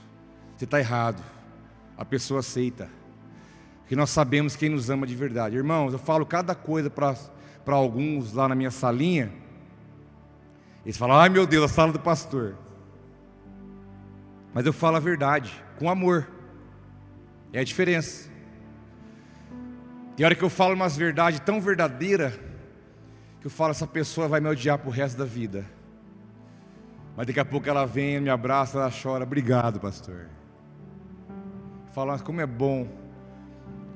você 0.56 0.64
está 0.64 0.80
errado, 0.80 1.22
a 1.96 2.04
pessoa 2.04 2.40
aceita, 2.40 2.90
porque 3.80 3.94
nós 3.94 4.10
sabemos 4.10 4.56
quem 4.56 4.68
nos 4.68 4.90
ama 4.90 5.06
de 5.06 5.14
verdade. 5.14 5.56
Irmãos, 5.56 5.92
eu 5.92 5.98
falo 5.98 6.26
cada 6.26 6.56
coisa 6.56 6.90
para 6.90 7.14
alguns 7.66 8.32
lá 8.32 8.48
na 8.48 8.56
minha 8.56 8.72
salinha, 8.72 9.32
eles 10.84 10.96
falam: 10.96 11.16
Ai 11.16 11.28
meu 11.28 11.46
Deus, 11.46 11.70
a 11.70 11.74
sala 11.74 11.92
do 11.92 12.00
pastor. 12.00 12.56
Mas 14.52 14.66
eu 14.66 14.72
falo 14.72 14.96
a 14.96 15.00
verdade, 15.00 15.52
com 15.78 15.90
amor, 15.90 16.28
é 17.52 17.60
a 17.60 17.64
diferença. 17.64 18.28
Tem 20.16 20.26
hora 20.26 20.34
que 20.34 20.42
eu 20.42 20.50
falo 20.50 20.74
umas 20.74 20.96
verdades 20.96 21.40
tão 21.40 21.60
verdadeiras, 21.60 22.34
que 23.40 23.46
eu 23.46 23.50
falo: 23.50 23.70
essa 23.70 23.86
pessoa 23.86 24.28
vai 24.28 24.40
me 24.40 24.48
odiar 24.48 24.78
para 24.78 24.88
o 24.88 24.92
resto 24.92 25.16
da 25.18 25.24
vida. 25.24 25.64
Mas 27.16 27.26
daqui 27.26 27.40
a 27.40 27.44
pouco 27.44 27.68
ela 27.68 27.84
vem, 27.84 28.20
me 28.20 28.30
abraça, 28.30 28.78
ela 28.78 28.90
chora. 28.90 29.24
Obrigado, 29.24 29.80
pastor. 29.80 30.26
Fala, 31.92 32.12
mas 32.12 32.22
como 32.22 32.40
é 32.40 32.46
bom 32.46 32.86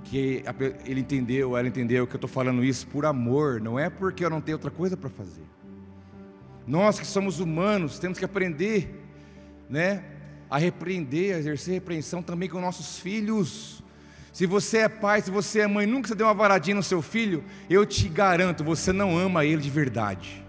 que 0.05 0.43
ele 0.85 1.01
entendeu, 1.01 1.57
ela 1.57 1.69
entendeu 1.69 2.07
que 2.07 2.15
eu 2.15 2.19
estou 2.19 2.29
falando 2.29 2.65
isso 2.65 2.87
por 2.89 3.07
amor, 3.07 3.61
não 3.61 3.79
é 3.79 3.89
porque 3.89 4.25
eu 4.25 4.31
não 4.31 4.41
tenho 4.41 4.57
outra 4.57 4.71
coisa 4.71 4.97
para 4.97 5.09
fazer. 5.09 5.45
Nós 6.67 6.99
que 6.99 7.07
somos 7.07 7.41
humanos 7.41 7.99
temos 7.99 8.19
que 8.19 8.25
aprender, 8.25 9.03
né, 9.69 10.05
a 10.49 10.59
repreender, 10.59 11.35
a 11.35 11.39
exercer 11.39 11.75
repreensão 11.75 12.23
também 12.23 12.49
com 12.49 12.61
nossos 12.61 12.99
filhos. 12.99 13.83
Se 14.33 14.47
você 14.47 14.79
é 14.79 14.89
pai, 14.89 15.21
se 15.21 15.31
você 15.31 15.61
é 15.61 15.67
mãe, 15.67 15.87
nunca 15.87 16.09
você 16.09 16.15
deu 16.15 16.27
uma 16.27 16.35
varadinha 16.35 16.77
no 16.77 16.83
seu 16.83 17.03
filho, 17.03 17.45
eu 17.69 17.85
te 17.85 18.09
garanto, 18.09 18.63
você 18.65 18.93
não 18.93 19.17
ama 19.17 19.45
ele 19.45 19.61
de 19.61 19.71
verdade. 19.71 20.45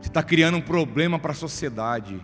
Você 0.00 0.08
está 0.08 0.22
criando 0.22 0.56
um 0.56 0.60
problema 0.60 1.18
para 1.18 1.32
a 1.32 1.34
sociedade. 1.34 2.20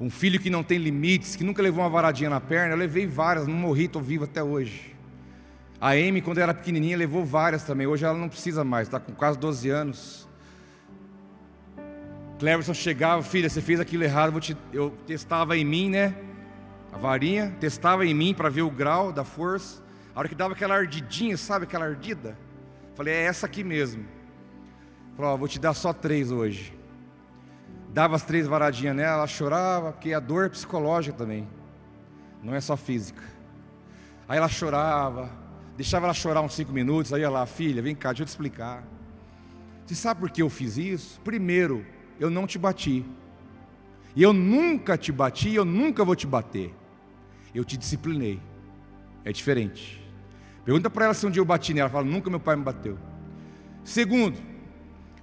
Um 0.00 0.10
filho 0.10 0.38
que 0.38 0.50
não 0.50 0.62
tem 0.62 0.78
limites, 0.78 1.36
que 1.36 1.42
nunca 1.42 1.62
levou 1.62 1.82
uma 1.82 1.90
varadinha 1.90 2.28
na 2.28 2.40
perna, 2.40 2.74
eu 2.74 2.78
levei 2.78 3.06
várias, 3.06 3.46
não 3.46 3.54
morri, 3.54 3.86
estou 3.86 4.02
vivo 4.02 4.24
até 4.24 4.42
hoje. 4.42 4.94
A 5.80 5.90
Amy, 5.90 6.22
quando 6.22 6.38
era 6.38 6.54
pequenininha, 6.54 6.96
levou 6.96 7.24
várias 7.24 7.64
também. 7.64 7.86
Hoje 7.86 8.04
ela 8.04 8.16
não 8.16 8.28
precisa 8.28 8.62
mais, 8.62 8.88
está 8.88 9.00
com 9.00 9.12
quase 9.12 9.38
12 9.38 9.68
anos. 9.68 10.28
Cleverson 12.38 12.74
chegava, 12.74 13.22
filha, 13.22 13.48
você 13.48 13.60
fez 13.60 13.80
aquilo 13.80 14.04
errado, 14.04 14.34
eu, 14.34 14.40
te... 14.40 14.56
eu 14.72 14.90
testava 15.06 15.56
em 15.56 15.64
mim, 15.64 15.90
né? 15.90 16.14
A 16.92 16.98
varinha, 16.98 17.54
testava 17.60 18.04
em 18.04 18.14
mim 18.14 18.34
para 18.34 18.48
ver 18.48 18.62
o 18.62 18.70
grau 18.70 19.12
da 19.12 19.24
força. 19.24 19.82
A 20.14 20.18
hora 20.18 20.28
que 20.28 20.34
dava 20.34 20.54
aquela 20.54 20.74
ardidinha, 20.74 21.36
sabe 21.36 21.64
aquela 21.64 21.86
ardida? 21.86 22.36
Falei, 22.94 23.14
é 23.14 23.22
essa 23.24 23.46
aqui 23.46 23.62
mesmo. 23.62 24.04
Falei, 25.16 25.36
vou 25.36 25.48
te 25.48 25.58
dar 25.58 25.74
só 25.74 25.92
três 25.92 26.30
hoje 26.30 26.76
dava 27.96 28.14
as 28.14 28.22
três 28.22 28.46
varadinhas 28.46 28.94
nela, 28.94 29.14
ela 29.14 29.26
chorava, 29.26 29.90
porque 29.90 30.12
a 30.12 30.20
dor 30.20 30.44
é 30.44 30.48
psicológica 30.50 31.16
também, 31.16 31.48
não 32.42 32.54
é 32.54 32.60
só 32.60 32.76
física. 32.76 33.22
Aí 34.28 34.36
ela 34.36 34.48
chorava, 34.48 35.30
deixava 35.78 36.04
ela 36.04 36.12
chorar 36.12 36.42
uns 36.42 36.52
cinco 36.52 36.72
minutos, 36.72 37.14
aí 37.14 37.26
lá, 37.26 37.46
filha, 37.46 37.80
vem 37.80 37.94
cá, 37.94 38.10
deixa 38.10 38.24
eu 38.24 38.26
te 38.26 38.28
explicar. 38.28 38.84
Você 39.86 39.94
sabe 39.94 40.20
por 40.20 40.28
que 40.28 40.42
eu 40.42 40.50
fiz 40.50 40.76
isso? 40.76 41.18
Primeiro, 41.22 41.86
eu 42.18 42.30
não 42.30 42.46
te 42.46 42.58
bati. 42.58 43.04
E 44.14 44.22
eu 44.22 44.32
nunca 44.32 44.96
te 44.96 45.12
bati, 45.12 45.54
eu 45.54 45.64
nunca 45.64 46.04
vou 46.04 46.16
te 46.16 46.26
bater. 46.26 46.74
Eu 47.54 47.64
te 47.64 47.76
disciplinei. 47.76 48.40
É 49.24 49.32
diferente. 49.32 50.02
Pergunta 50.64 50.88
para 50.88 51.06
ela 51.06 51.14
se 51.14 51.26
um 51.26 51.30
dia 51.30 51.40
eu 51.40 51.44
bati 51.44 51.74
nela. 51.74 51.88
Ela 51.88 51.92
fala, 51.92 52.06
nunca 52.06 52.30
meu 52.30 52.40
pai 52.40 52.56
me 52.56 52.62
bateu. 52.62 52.98
Segundo, 53.84 54.38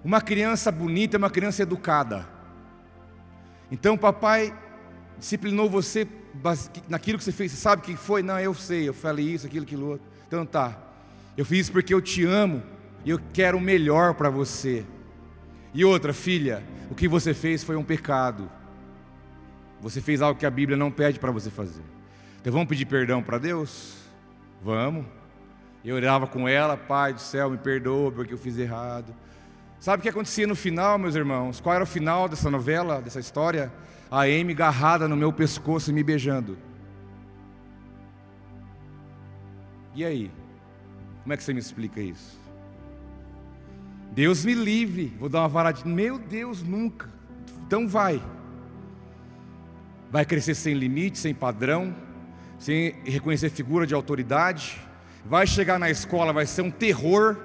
uma 0.03 0.21
criança 0.21 0.71
bonita 0.71 1.17
é 1.17 1.19
uma 1.19 1.29
criança 1.29 1.63
educada. 1.63 2.27
Então, 3.71 3.97
papai 3.97 4.53
disciplinou 5.17 5.69
você 5.69 6.07
naquilo 6.89 7.17
que 7.17 7.23
você 7.23 7.31
fez. 7.31 7.51
Você 7.51 7.57
sabe 7.57 7.81
o 7.81 7.85
que 7.85 7.95
foi? 7.95 8.21
Não, 8.23 8.39
eu 8.39 8.53
sei, 8.53 8.87
eu 8.87 8.93
falei 8.93 9.25
isso, 9.25 9.45
aquilo, 9.45 9.65
aquilo 9.65 9.89
outro. 9.91 10.07
Então 10.27 10.45
tá. 10.45 10.77
Eu 11.37 11.45
fiz 11.45 11.59
isso 11.61 11.71
porque 11.71 11.93
eu 11.93 12.01
te 12.01 12.25
amo 12.25 12.61
e 13.05 13.09
eu 13.09 13.19
quero 13.33 13.57
o 13.57 13.61
melhor 13.61 14.13
para 14.15 14.29
você. 14.29 14.85
E 15.74 15.84
outra, 15.84 16.13
filha, 16.13 16.63
o 16.89 16.95
que 16.95 17.07
você 17.07 17.34
fez 17.34 17.63
foi 17.63 17.76
um 17.76 17.84
pecado. 17.84 18.49
Você 19.82 19.99
fez 19.99 20.21
algo 20.21 20.39
que 20.39 20.45
a 20.45 20.51
Bíblia 20.51 20.78
não 20.78 20.91
pede 20.91 21.19
para 21.19 21.32
você 21.32 21.49
fazer. 21.49 21.82
Então 22.39 22.53
vamos 22.53 22.67
pedir 22.67 22.86
perdão 22.86 23.24
para 23.24 23.38
Deus? 23.38 23.95
Vamos. 24.61 25.05
Eu 25.84 25.95
orava 25.95 26.28
com 26.28 26.47
ela, 26.47 26.78
Pai 26.78 27.13
do 27.13 27.19
céu, 27.19 27.49
me 27.49 27.57
perdoa 27.57 28.11
porque 28.11 28.34
eu 28.34 28.38
fiz 28.38 28.57
errado. 28.57 29.13
Sabe 29.80 29.99
o 29.99 30.03
que 30.03 30.09
acontecia 30.09 30.47
no 30.47 30.55
final, 30.55 30.97
meus 30.97 31.15
irmãos? 31.15 31.59
Qual 31.59 31.76
era 31.76 31.84
o 31.84 31.88
final 31.88 32.30
dessa 32.30 32.49
novela, 32.49 33.01
dessa 33.01 33.19
história? 33.19 33.71
A 34.09 34.21
Amy 34.21 34.53
agarrada 34.53 35.07
no 35.07 35.15
meu 35.17 35.34
pescoço 35.34 35.89
e 35.89 35.93
me 35.93 36.03
beijando. 36.03 36.57
E 39.95 40.05
aí? 40.05 40.32
Como 41.24 41.34
é 41.34 41.38
que 41.38 41.43
você 41.43 41.53
me 41.53 41.59
explica 41.59 41.99
isso? 41.99 42.42
Deus 44.14 44.45
me 44.45 44.53
livre, 44.53 45.11
vou 45.20 45.28
dar 45.28 45.39
uma 45.39 45.47
varadinha. 45.47 45.93
Meu 45.93 46.20
Deus, 46.20 46.61
nunca. 46.61 47.09
Então 47.66 47.88
vai. 47.88 48.22
Vai 50.11 50.24
crescer 50.24 50.53
sem 50.53 50.76
limite, 50.76 51.18
sem 51.18 51.34
padrão, 51.34 51.95
sem 52.59 52.93
reconhecer 53.03 53.49
figura 53.49 53.88
de 53.88 53.95
autoridade. 53.95 54.80
Vai 55.26 55.47
chegar 55.47 55.80
na 55.80 55.89
escola, 55.89 56.32
vai 56.32 56.45
ser 56.45 56.61
um 56.61 56.70
terror. 56.70 57.38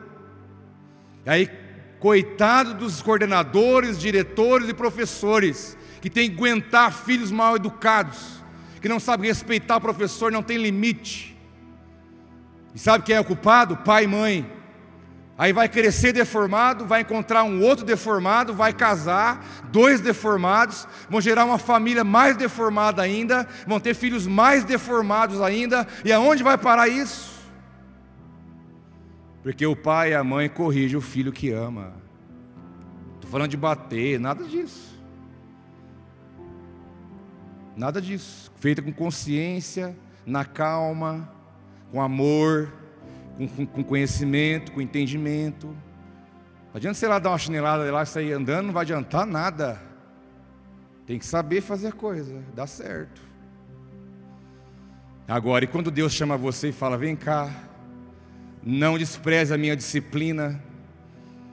E 1.24 1.30
aí, 1.30 1.50
coitado 1.98 2.74
dos 2.74 3.00
coordenadores, 3.00 3.98
diretores 3.98 4.68
e 4.68 4.74
professores, 4.74 5.74
que 6.02 6.10
tem 6.10 6.28
que 6.28 6.36
aguentar 6.36 6.92
filhos 6.92 7.30
mal 7.30 7.56
educados, 7.56 8.42
que 8.82 8.90
não 8.90 9.00
sabem 9.00 9.30
respeitar 9.30 9.78
o 9.78 9.80
professor, 9.80 10.30
não 10.30 10.42
tem 10.42 10.58
limite. 10.58 11.34
E 12.74 12.78
sabe 12.78 13.04
quem 13.04 13.16
é 13.16 13.20
o 13.20 13.24
culpado? 13.24 13.78
Pai 13.78 14.04
e 14.04 14.06
mãe. 14.06 14.57
Aí 15.38 15.52
vai 15.52 15.68
crescer 15.68 16.12
deformado, 16.12 16.84
vai 16.84 17.02
encontrar 17.02 17.44
um 17.44 17.62
outro 17.62 17.84
deformado, 17.86 18.52
vai 18.52 18.72
casar, 18.72 19.62
dois 19.70 20.00
deformados, 20.00 20.88
vão 21.08 21.20
gerar 21.20 21.44
uma 21.44 21.58
família 21.58 22.02
mais 22.02 22.36
deformada 22.36 23.02
ainda, 23.02 23.46
vão 23.64 23.78
ter 23.78 23.94
filhos 23.94 24.26
mais 24.26 24.64
deformados 24.64 25.40
ainda, 25.40 25.86
e 26.04 26.12
aonde 26.12 26.42
vai 26.42 26.58
parar 26.58 26.88
isso? 26.88 27.38
Porque 29.40 29.64
o 29.64 29.76
pai 29.76 30.10
e 30.10 30.14
a 30.14 30.24
mãe 30.24 30.48
corrigem 30.48 30.98
o 30.98 31.00
filho 31.00 31.30
que 31.30 31.52
ama. 31.52 31.94
Estou 33.14 33.30
falando 33.30 33.50
de 33.50 33.56
bater, 33.56 34.18
nada 34.18 34.42
disso. 34.42 34.98
Nada 37.76 38.02
disso. 38.02 38.50
Feita 38.56 38.82
com 38.82 38.92
consciência, 38.92 39.96
na 40.26 40.44
calma, 40.44 41.32
com 41.92 42.02
amor, 42.02 42.72
com, 43.46 43.66
com, 43.66 43.84
conhecimento, 43.84 44.72
com 44.72 44.80
entendimento. 44.80 45.68
Não 45.68 46.74
adianta 46.74 46.94
você 46.98 47.06
lá 47.06 47.18
dar 47.18 47.30
uma 47.30 47.38
chinelada 47.38 47.90
lá 47.92 48.02
e 48.02 48.06
sair 48.06 48.32
andando, 48.32 48.66
não 48.66 48.72
vai 48.72 48.82
adiantar 48.82 49.24
nada. 49.24 49.80
Tem 51.06 51.18
que 51.18 51.24
saber 51.24 51.60
fazer 51.60 51.92
coisa, 51.92 52.42
dá 52.54 52.66
certo. 52.66 53.22
Agora, 55.26 55.64
e 55.64 55.68
quando 55.68 55.90
Deus 55.90 56.12
chama 56.12 56.36
você 56.36 56.70
e 56.70 56.72
fala: 56.72 56.96
vem 56.96 57.14
cá, 57.14 57.50
não 58.62 58.98
despreze 58.98 59.54
a 59.54 59.58
minha 59.58 59.76
disciplina, 59.76 60.62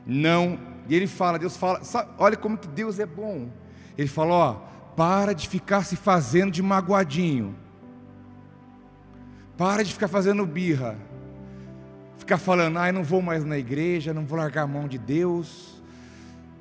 não. 0.06 0.60
E 0.88 0.96
Ele 0.96 1.08
fala, 1.08 1.40
Deus 1.40 1.58
fala, 1.58 1.84
sabe, 1.84 2.12
olha 2.18 2.38
como 2.38 2.58
que 2.58 2.68
Deus 2.68 3.00
é 3.00 3.06
bom. 3.06 3.50
Ele 3.98 4.08
fala: 4.08 4.34
ó, 4.34 4.54
para 4.96 5.34
de 5.34 5.48
ficar 5.48 5.84
se 5.84 5.96
fazendo 5.96 6.52
de 6.52 6.62
magoadinho. 6.62 7.56
Para 9.58 9.84
de 9.84 9.94
ficar 9.94 10.08
fazendo 10.08 10.46
birra. 10.46 10.98
Ficar 12.26 12.40
falando, 12.40 12.80
ai, 12.80 12.92
não 12.92 13.04
vou 13.04 13.22
mais 13.22 13.46
na 13.46 13.56
igreja, 13.56 14.12
não 14.12 14.26
vou 14.26 14.40
largar 14.40 14.64
a 14.64 14.68
mão 14.68 14.88
de 14.88 14.98
Deus. 14.98 15.80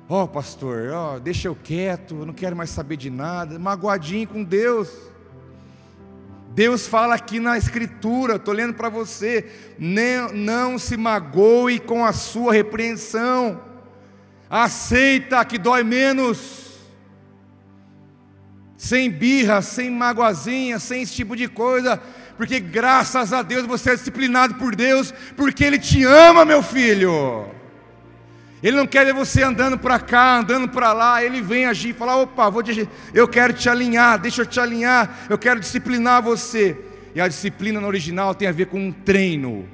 Ó, 0.07 0.21
oh, 0.21 0.27
pastor, 0.27 0.91
ó, 0.93 1.15
oh, 1.15 1.19
deixa 1.19 1.47
eu 1.47 1.55
quieto, 1.55 2.19
eu 2.19 2.25
não 2.27 2.35
quero 2.35 2.55
mais 2.55 2.69
saber 2.69 2.97
de 2.97 3.09
nada. 3.09 3.57
Magoadinho 3.57 4.27
com 4.27 4.43
Deus. 4.43 4.91
Deus 6.51 6.85
fala 6.85 7.15
aqui 7.15 7.39
na 7.39 7.57
Escritura, 7.57 8.35
estou 8.35 8.53
lendo 8.53 8.75
para 8.75 8.89
você: 8.89 9.51
não, 9.79 10.31
não 10.33 10.77
se 10.77 10.95
magoe 10.95 11.79
com 11.79 12.05
a 12.05 12.13
sua 12.13 12.53
repreensão, 12.53 13.59
aceita 14.47 15.43
que 15.45 15.57
dói 15.57 15.83
menos 15.83 16.65
sem 18.77 19.09
birra, 19.09 19.63
sem 19.63 19.89
magoazinha, 19.89 20.77
sem 20.77 21.01
esse 21.01 21.13
tipo 21.15 21.35
de 21.35 21.47
coisa, 21.47 21.99
porque 22.37 22.59
graças 22.59 23.31
a 23.31 23.41
Deus 23.41 23.65
você 23.65 23.91
é 23.91 23.95
disciplinado 23.95 24.55
por 24.55 24.75
Deus, 24.75 25.13
porque 25.35 25.63
Ele 25.63 25.79
te 25.79 26.03
ama, 26.03 26.45
meu 26.45 26.61
filho. 26.61 27.55
Ele 28.65 28.77
não 28.77 28.87
quer 28.87 29.05
ver 29.05 29.13
você 29.13 29.43
andando 29.43 29.77
para 29.77 29.99
cá, 29.99 30.37
andando 30.39 30.67
para 30.67 30.91
lá, 30.91 31.23
ele 31.23 31.39
vem 31.39 31.65
agir 31.65 31.89
e 31.89 31.93
falar: 31.93 32.17
opa, 32.17 32.49
vou 32.49 32.63
eu 33.13 33.27
quero 33.27 33.53
te 33.53 33.69
alinhar, 33.69 34.17
deixa 34.19 34.41
eu 34.41 34.45
te 34.45 34.59
alinhar, 34.59 35.27
eu 35.29 35.37
quero 35.37 35.59
disciplinar 35.59 36.23
você. 36.23 36.75
E 37.13 37.21
a 37.21 37.27
disciplina 37.27 37.79
no 37.79 37.85
original 37.85 38.33
tem 38.33 38.47
a 38.47 38.51
ver 38.51 38.65
com 38.65 38.79
um 38.79 38.91
treino. 38.91 39.69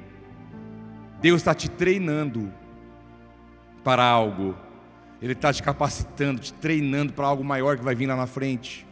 Deus 1.22 1.40
está 1.40 1.54
te 1.54 1.70
treinando 1.70 2.52
para 3.82 4.04
algo, 4.04 4.54
Ele 5.22 5.32
está 5.32 5.52
te 5.52 5.62
capacitando, 5.62 6.40
te 6.40 6.52
treinando 6.52 7.14
para 7.14 7.26
algo 7.26 7.42
maior 7.42 7.78
que 7.78 7.82
vai 7.82 7.94
vir 7.94 8.06
lá 8.06 8.14
na 8.14 8.26
frente. 8.26 8.86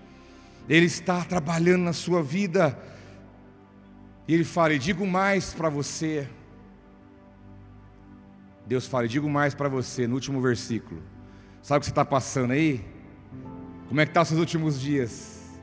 Ele 0.67 0.87
está 0.87 1.23
trabalhando 1.25 1.83
na 1.83 1.93
sua 1.93 2.23
vida. 2.23 2.79
E 4.31 4.35
Ele 4.35 4.45
fala: 4.45 4.75
e 4.75 4.79
digo 4.79 5.05
mais 5.05 5.53
para 5.53 5.69
você. 5.69 6.29
Deus 8.65 8.87
fala: 8.87 9.07
e 9.07 9.09
digo 9.09 9.29
mais 9.29 9.57
para 9.57 9.69
você 9.69 10.07
no 10.07 10.15
último 10.15 10.41
versículo. 10.41 11.03
Sabe 11.61 11.79
o 11.79 11.81
que 11.81 11.87
você 11.87 11.91
está 11.91 12.05
passando 12.05 12.53
aí? 12.53 12.85
Como 13.89 14.01
é 14.01 14.07
que 14.07 14.11
estão 14.11 14.21
tá 14.21 14.23
os 14.23 14.29
seus 14.29 14.39
últimos 14.39 14.81
dias? 14.81 15.59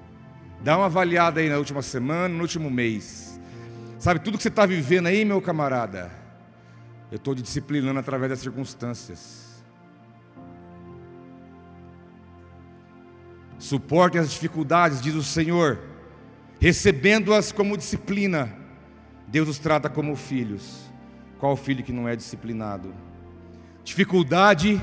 Dá 0.61 0.76
uma 0.76 0.88
avaliada 0.88 1.39
aí 1.39 1.47
na 1.47 1.57
última 1.57 1.82
semana, 1.82 2.28
no 2.28 2.41
último 2.41 2.70
mês. 2.70 3.39
Sabe 3.99 4.20
tudo 4.20 4.36
que 4.36 4.43
você 4.43 4.49
está 4.49 4.65
vivendo 4.65 5.07
aí, 5.07 5.24
meu 5.24 5.41
camarada? 5.41 6.11
Eu 7.09 7.15
estou 7.15 7.34
disciplinando 7.34 8.01
através 8.01 8.32
das 8.32 8.39
circunstâncias. 8.39 9.63
Suportem 13.57 14.20
as 14.20 14.30
dificuldades, 14.30 14.99
diz 14.99 15.15
o 15.15 15.24
Senhor, 15.24 15.80
recebendo-as 16.60 17.51
como 17.51 17.78
disciplina. 17.78 18.53
Deus 19.28 19.49
os 19.49 19.60
trata 19.60 19.89
como 19.89 20.16
filhos. 20.16 20.82
Qual 21.39 21.55
filho 21.55 21.84
que 21.84 21.91
não 21.91 22.08
é 22.08 22.16
disciplinado? 22.16 22.93
Dificuldade 23.84 24.82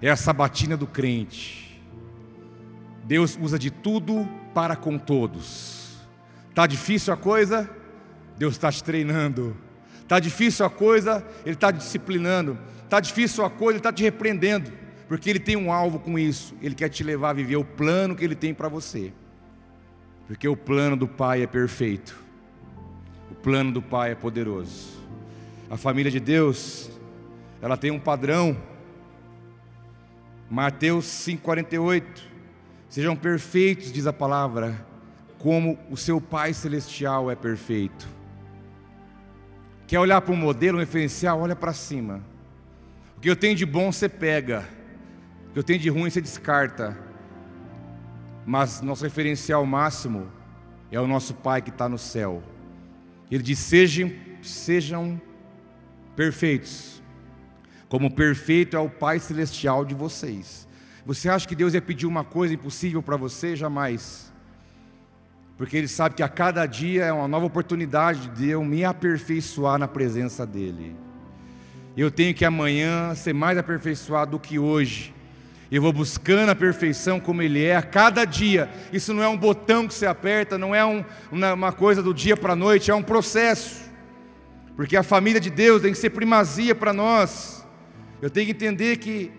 é 0.00 0.10
a 0.10 0.16
sabatina 0.16 0.76
do 0.76 0.86
crente. 0.86 1.80
Deus 3.04 3.38
usa 3.40 3.58
de 3.58 3.70
tudo 3.70 4.28
para 4.54 4.76
com 4.76 4.98
todos. 4.98 5.96
Tá 6.54 6.66
difícil 6.66 7.12
a 7.12 7.16
coisa? 7.16 7.68
Deus 8.36 8.54
está 8.54 8.72
te 8.72 8.82
treinando. 8.82 9.56
Tá 10.08 10.18
difícil 10.18 10.64
a 10.64 10.70
coisa? 10.70 11.24
Ele 11.44 11.54
está 11.54 11.70
disciplinando. 11.70 12.58
Tá 12.88 13.00
difícil 13.00 13.44
a 13.44 13.50
coisa? 13.50 13.72
Ele 13.72 13.78
está 13.78 13.92
te 13.92 14.02
repreendendo 14.02 14.84
porque 15.08 15.30
Ele 15.30 15.38
tem 15.38 15.56
um 15.56 15.72
alvo 15.72 15.98
com 15.98 16.18
isso, 16.18 16.54
Ele 16.60 16.74
quer 16.74 16.88
te 16.88 17.02
levar 17.02 17.30
a 17.30 17.34
viver 17.34 17.56
o 17.56 17.64
plano 17.64 18.16
que 18.16 18.24
Ele 18.24 18.34
tem 18.34 18.54
para 18.54 18.68
você, 18.68 19.12
porque 20.26 20.48
o 20.48 20.56
plano 20.56 20.96
do 20.96 21.06
Pai 21.06 21.42
é 21.42 21.46
perfeito, 21.46 22.18
o 23.30 23.34
plano 23.34 23.72
do 23.72 23.82
Pai 23.82 24.12
é 24.12 24.14
poderoso. 24.14 24.94
A 25.70 25.76
família 25.76 26.10
de 26.10 26.20
Deus, 26.20 26.90
ela 27.60 27.76
tem 27.76 27.90
um 27.90 27.98
padrão, 27.98 28.56
Mateus 30.50 31.06
5,48, 31.06 32.04
sejam 32.88 33.16
perfeitos, 33.16 33.92
diz 33.92 34.06
a 34.06 34.12
palavra, 34.12 34.86
como 35.38 35.78
o 35.90 35.96
seu 35.96 36.20
Pai 36.20 36.52
Celestial 36.54 37.30
é 37.30 37.34
perfeito. 37.34 38.06
Quer 39.86 39.98
olhar 39.98 40.20
para 40.20 40.32
um 40.32 40.36
modelo, 40.36 40.78
um 40.78 40.80
referencial? 40.80 41.40
Olha 41.40 41.56
para 41.56 41.72
cima. 41.72 42.22
O 43.16 43.20
que 43.20 43.28
eu 43.28 43.36
tenho 43.36 43.54
de 43.54 43.66
bom 43.66 43.92
você 43.92 44.08
pega 44.08 44.64
que 45.54 45.58
eu 45.60 45.62
tenho 45.62 45.78
de 45.78 45.88
ruim 45.88 46.10
você 46.10 46.20
descarta. 46.20 46.98
Mas 48.46 48.80
nosso 48.80 49.04
referencial 49.04 49.64
máximo 49.64 50.28
é 50.90 51.00
o 51.00 51.06
nosso 51.06 51.34
Pai 51.34 51.62
que 51.62 51.70
está 51.70 51.88
no 51.88 51.98
céu. 51.98 52.42
Ele 53.30 53.42
diz: 53.42 53.58
sejam, 53.58 54.12
sejam 54.42 55.20
perfeitos, 56.14 57.02
como 57.88 58.10
perfeito 58.10 58.76
é 58.76 58.80
o 58.80 58.90
Pai 58.90 59.18
celestial 59.18 59.84
de 59.84 59.94
vocês. 59.94 60.68
Você 61.06 61.28
acha 61.28 61.46
que 61.46 61.54
Deus 61.54 61.74
ia 61.74 61.82
pedir 61.82 62.06
uma 62.06 62.24
coisa 62.24 62.54
impossível 62.54 63.02
para 63.02 63.16
você? 63.16 63.54
Jamais. 63.54 64.32
Porque 65.56 65.76
Ele 65.76 65.88
sabe 65.88 66.14
que 66.14 66.22
a 66.22 66.28
cada 66.28 66.66
dia 66.66 67.04
é 67.04 67.12
uma 67.12 67.28
nova 67.28 67.46
oportunidade 67.46 68.28
de 68.30 68.48
eu 68.48 68.64
me 68.64 68.84
aperfeiçoar 68.84 69.78
na 69.78 69.86
presença 69.86 70.46
dEle. 70.46 70.96
Eu 71.96 72.10
tenho 72.10 72.34
que 72.34 72.44
amanhã 72.44 73.14
ser 73.14 73.32
mais 73.32 73.56
aperfeiçoado 73.56 74.32
do 74.32 74.38
que 74.40 74.58
hoje 74.58 75.13
eu 75.76 75.82
vou 75.82 75.92
buscando 75.92 76.50
a 76.50 76.54
perfeição 76.54 77.18
como 77.18 77.42
Ele 77.42 77.64
é 77.64 77.74
a 77.74 77.82
cada 77.82 78.24
dia. 78.24 78.70
Isso 78.92 79.12
não 79.12 79.24
é 79.24 79.28
um 79.28 79.36
botão 79.36 79.88
que 79.88 79.94
você 79.94 80.06
aperta, 80.06 80.56
não 80.56 80.72
é 80.72 80.84
um, 80.84 81.04
uma 81.32 81.72
coisa 81.72 82.00
do 82.00 82.14
dia 82.14 82.36
para 82.36 82.52
a 82.52 82.56
noite, 82.56 82.92
é 82.92 82.94
um 82.94 83.02
processo. 83.02 83.90
Porque 84.76 84.96
a 84.96 85.02
família 85.02 85.40
de 85.40 85.50
Deus 85.50 85.82
tem 85.82 85.90
que 85.90 85.98
ser 85.98 86.10
primazia 86.10 86.76
para 86.76 86.92
nós. 86.92 87.66
Eu 88.22 88.30
tenho 88.30 88.46
que 88.46 88.52
entender 88.52 88.98
que 88.98 89.32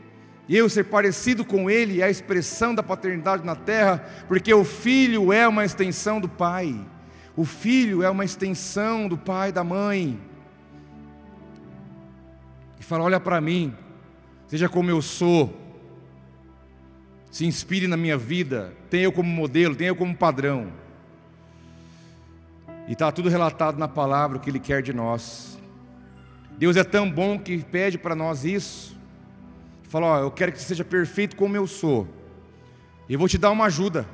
eu 0.50 0.68
ser 0.68 0.84
parecido 0.84 1.46
com 1.46 1.70
Ele 1.70 2.02
é 2.02 2.04
a 2.04 2.10
expressão 2.10 2.76
da 2.76 2.84
paternidade 2.84 3.46
na 3.46 3.56
terra, 3.56 4.06
porque 4.28 4.54
o 4.54 4.66
filho 4.66 5.32
é 5.32 5.48
uma 5.48 5.64
extensão 5.64 6.20
do 6.20 6.28
pai. 6.28 6.76
O 7.34 7.46
filho 7.46 8.04
é 8.04 8.10
uma 8.10 8.26
extensão 8.26 9.08
do 9.08 9.18
pai 9.18 9.50
e 9.50 9.54
da 9.54 9.64
mãe. 9.64 10.20
E 12.78 12.84
fala: 12.84 13.06
olha 13.06 13.22
para 13.22 13.40
mim, 13.40 13.74
seja 14.48 14.68
como 14.68 14.90
eu 14.90 15.02
sou, 15.02 15.65
se 17.36 17.46
inspire 17.46 17.86
na 17.86 17.98
minha 17.98 18.18
vida, 18.18 18.74
tenha 18.90 19.04
eu 19.04 19.12
como 19.12 19.30
modelo, 19.30 19.76
tenha 19.76 19.90
eu 19.90 19.96
como 19.98 20.16
padrão. 20.16 20.72
E 22.88 22.94
está 22.94 23.12
tudo 23.12 23.28
relatado 23.28 23.78
na 23.78 23.90
palavra 23.90 24.38
o 24.38 24.40
que 24.40 24.50
Ele 24.50 24.58
quer 24.58 24.82
de 24.82 24.94
nós. 24.94 25.60
Deus 26.58 26.78
é 26.78 26.84
tão 26.86 27.12
bom 27.12 27.38
que 27.38 27.58
pede 27.58 27.98
para 27.98 28.16
nós 28.16 28.46
isso. 28.46 28.98
Fala, 29.84 30.06
ó, 30.06 30.20
eu 30.22 30.32
quero 30.32 30.54
que 30.54 30.60
você 30.60 30.68
seja 30.68 30.86
perfeito 30.86 31.36
como 31.36 31.58
eu 31.58 31.68
sou. 31.68 32.08
Eu 33.10 33.20
vou 33.20 33.28
te 33.28 33.38
dar 33.38 33.52
uma 33.52 33.66
ajuda, 33.66 34.08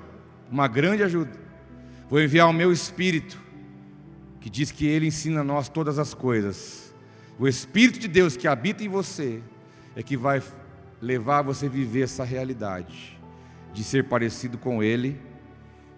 uma 0.51 0.67
grande 0.67 1.03
ajuda. 1.03 1.30
Vou 2.09 2.19
enviar 2.19 2.49
o 2.49 2.53
meu 2.53 2.72
Espírito, 2.72 3.39
que 4.39 4.49
diz 4.49 4.72
que 4.72 4.88
Ele 4.88 5.05
ensina 5.05 5.41
a 5.41 5.43
nós 5.43 5.69
todas 5.69 5.99
as 5.99 6.15
coisas. 6.15 6.91
O 7.38 7.47
Espírito 7.47 7.99
de 7.99 8.07
Deus 8.07 8.36
que 8.36 8.47
habita 8.47 8.84
em 8.84 8.89
você 8.89 9.43
é 9.95 10.01
que 10.01 10.17
vai 10.17 10.41
levar 11.02 11.41
você 11.41 11.66
a 11.66 11.70
viver 11.70 12.04
essa 12.04 12.24
realidade 12.24 13.20
de 13.74 13.84
ser 13.84 14.06
parecido 14.06 14.58
com 14.58 14.84
Ele 14.84 15.20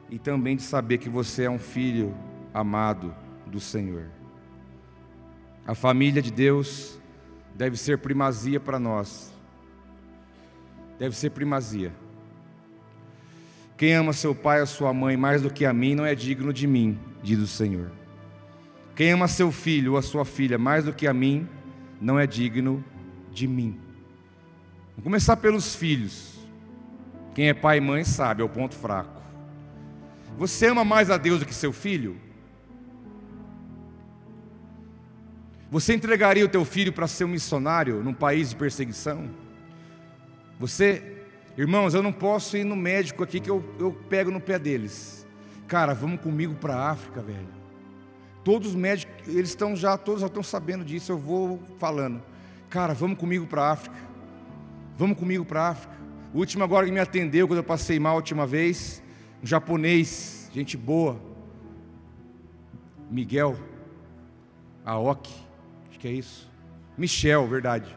e 0.10 0.18
também 0.18 0.56
de 0.56 0.64
saber 0.64 0.98
que 0.98 1.10
você 1.10 1.44
é 1.44 1.50
um 1.50 1.60
filho 1.60 2.16
amado 2.54 3.14
do 3.46 3.60
Senhor. 3.60 4.06
A 5.66 5.76
família 5.76 6.22
de 6.22 6.32
Deus 6.32 7.00
deve 7.56 7.78
ser 7.78 7.98
primazia 7.98 8.60
para 8.60 8.80
nós. 8.80 9.32
Deve 11.00 11.16
ser 11.16 11.32
primazia. 11.32 11.92
Quem 13.76 13.94
ama 13.96 14.14
seu 14.14 14.36
pai 14.36 14.62
ou 14.62 14.68
sua 14.68 14.94
mãe 14.94 15.18
mais 15.18 15.42
do 15.42 15.50
que 15.50 15.66
a 15.66 15.74
mim 15.74 15.96
não 15.96 16.06
é 16.06 16.14
digno 16.14 16.54
de 16.54 16.68
mim, 16.68 17.00
diz 17.22 17.40
o 17.40 17.48
Senhor. 17.48 17.92
Quem 18.96 19.12
ama 19.12 19.28
seu 19.28 19.52
filho 19.52 19.94
ou 19.94 19.98
a 19.98 20.02
sua 20.02 20.24
filha 20.24 20.58
mais 20.58 20.86
do 20.86 20.94
que 20.94 21.08
a 21.08 21.14
mim 21.14 21.48
não 22.00 22.20
é 22.20 22.28
digno 22.28 22.84
de 23.32 23.48
mim. 23.48 23.83
Vamos 24.94 25.04
começar 25.04 25.38
pelos 25.38 25.76
filhos. 25.76 26.34
Quem 27.34 27.50
é 27.50 27.54
pai 27.54 27.78
e 27.78 27.82
mãe 27.82 28.04
sabe, 28.04 28.42
é 28.42 28.46
o 28.46 28.50
ponto 28.50 28.76
fraco. 28.76 29.22
Você 30.38 30.68
ama 30.68 30.86
mais 30.86 31.10
a 31.10 31.18
Deus 31.18 31.40
do 31.40 31.46
que 31.46 31.54
seu 31.54 31.74
filho? 31.74 32.18
Você 35.72 35.96
entregaria 35.96 36.46
o 36.46 36.50
teu 36.50 36.64
filho 36.64 36.94
para 36.94 37.08
ser 37.08 37.26
um 37.26 37.30
missionário 37.30 38.04
num 38.04 38.14
país 38.14 38.52
de 38.52 38.56
perseguição? 38.56 39.30
Você, 40.60 41.24
irmãos, 41.58 41.96
eu 41.96 42.04
não 42.04 42.14
posso 42.14 42.56
ir 42.56 42.64
no 42.64 42.76
médico 42.76 43.24
aqui 43.24 43.40
que 43.40 43.50
eu, 43.50 43.64
eu 43.80 43.92
pego 43.92 44.30
no 44.30 44.40
pé 44.40 44.60
deles. 44.60 45.26
Cara, 45.68 45.96
vamos 45.96 46.22
comigo 46.22 46.54
para 46.54 46.76
a 46.76 46.92
África, 46.92 47.22
velho. 47.22 47.50
Todos 48.44 48.70
os 48.70 48.76
médicos, 48.76 49.28
eles 49.28 49.50
estão 49.50 49.76
já, 49.76 49.98
todos 49.98 50.22
já 50.22 50.28
estão 50.28 50.44
sabendo 50.44 50.86
disso, 50.86 51.12
eu 51.12 51.18
vou 51.18 51.60
falando. 51.80 52.22
Cara, 52.70 52.94
vamos 52.94 53.18
comigo 53.18 53.48
para 53.48 53.64
a 53.64 53.72
África. 53.72 54.13
Vamos 54.98 55.18
comigo 55.18 55.44
para 55.46 55.64
a 55.64 55.70
África. 55.70 55.96
O 56.34 56.40
último 56.40 56.64
agora 56.64 56.86
que 56.86 56.92
me 56.92 57.00
atendeu, 57.00 57.48
quando 57.48 57.60
eu 57.60 57.64
passei 57.64 58.00
mal 58.00 58.14
a 58.14 58.18
última 58.18 58.46
vez, 58.46 59.04
um 59.42 59.46
japonês, 59.46 60.50
gente 60.54 60.76
boa, 60.78 61.20
Miguel, 63.10 63.56
Aoki, 64.86 65.44
que 66.04 66.08
é 66.10 66.12
isso? 66.12 66.52
Michel, 66.98 67.48
verdade. 67.48 67.96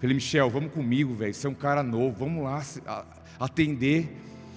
Falei, 0.00 0.14
Michel, 0.14 0.50
vamos 0.50 0.72
comigo, 0.72 1.14
velho. 1.14 1.32
Você 1.32 1.46
é 1.46 1.50
um 1.50 1.54
cara 1.54 1.80
novo, 1.80 2.16
vamos 2.18 2.42
lá 2.42 2.60
atender. 3.38 4.16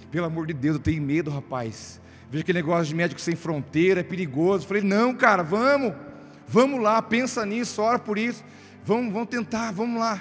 Pelo 0.09 0.25
amor 0.25 0.47
de 0.47 0.53
Deus, 0.53 0.77
eu 0.77 0.81
tenho 0.81 0.99
medo, 0.99 1.29
rapaz. 1.29 2.01
Veja 2.31 2.41
aquele 2.41 2.57
negócio 2.57 2.85
de 2.85 2.95
médico 2.95 3.21
sem 3.21 3.35
fronteira, 3.35 3.99
é 3.99 4.03
perigoso. 4.03 4.65
Falei, 4.65 4.81
não, 4.81 5.13
cara, 5.13 5.43
vamos. 5.43 5.93
Vamos 6.47 6.81
lá, 6.81 6.99
pensa 6.99 7.45
nisso, 7.45 7.79
ora 7.79 7.99
por 7.99 8.17
isso. 8.17 8.43
Vamos, 8.83 9.13
vamos 9.13 9.29
tentar, 9.29 9.71
vamos 9.71 9.99
lá. 9.99 10.19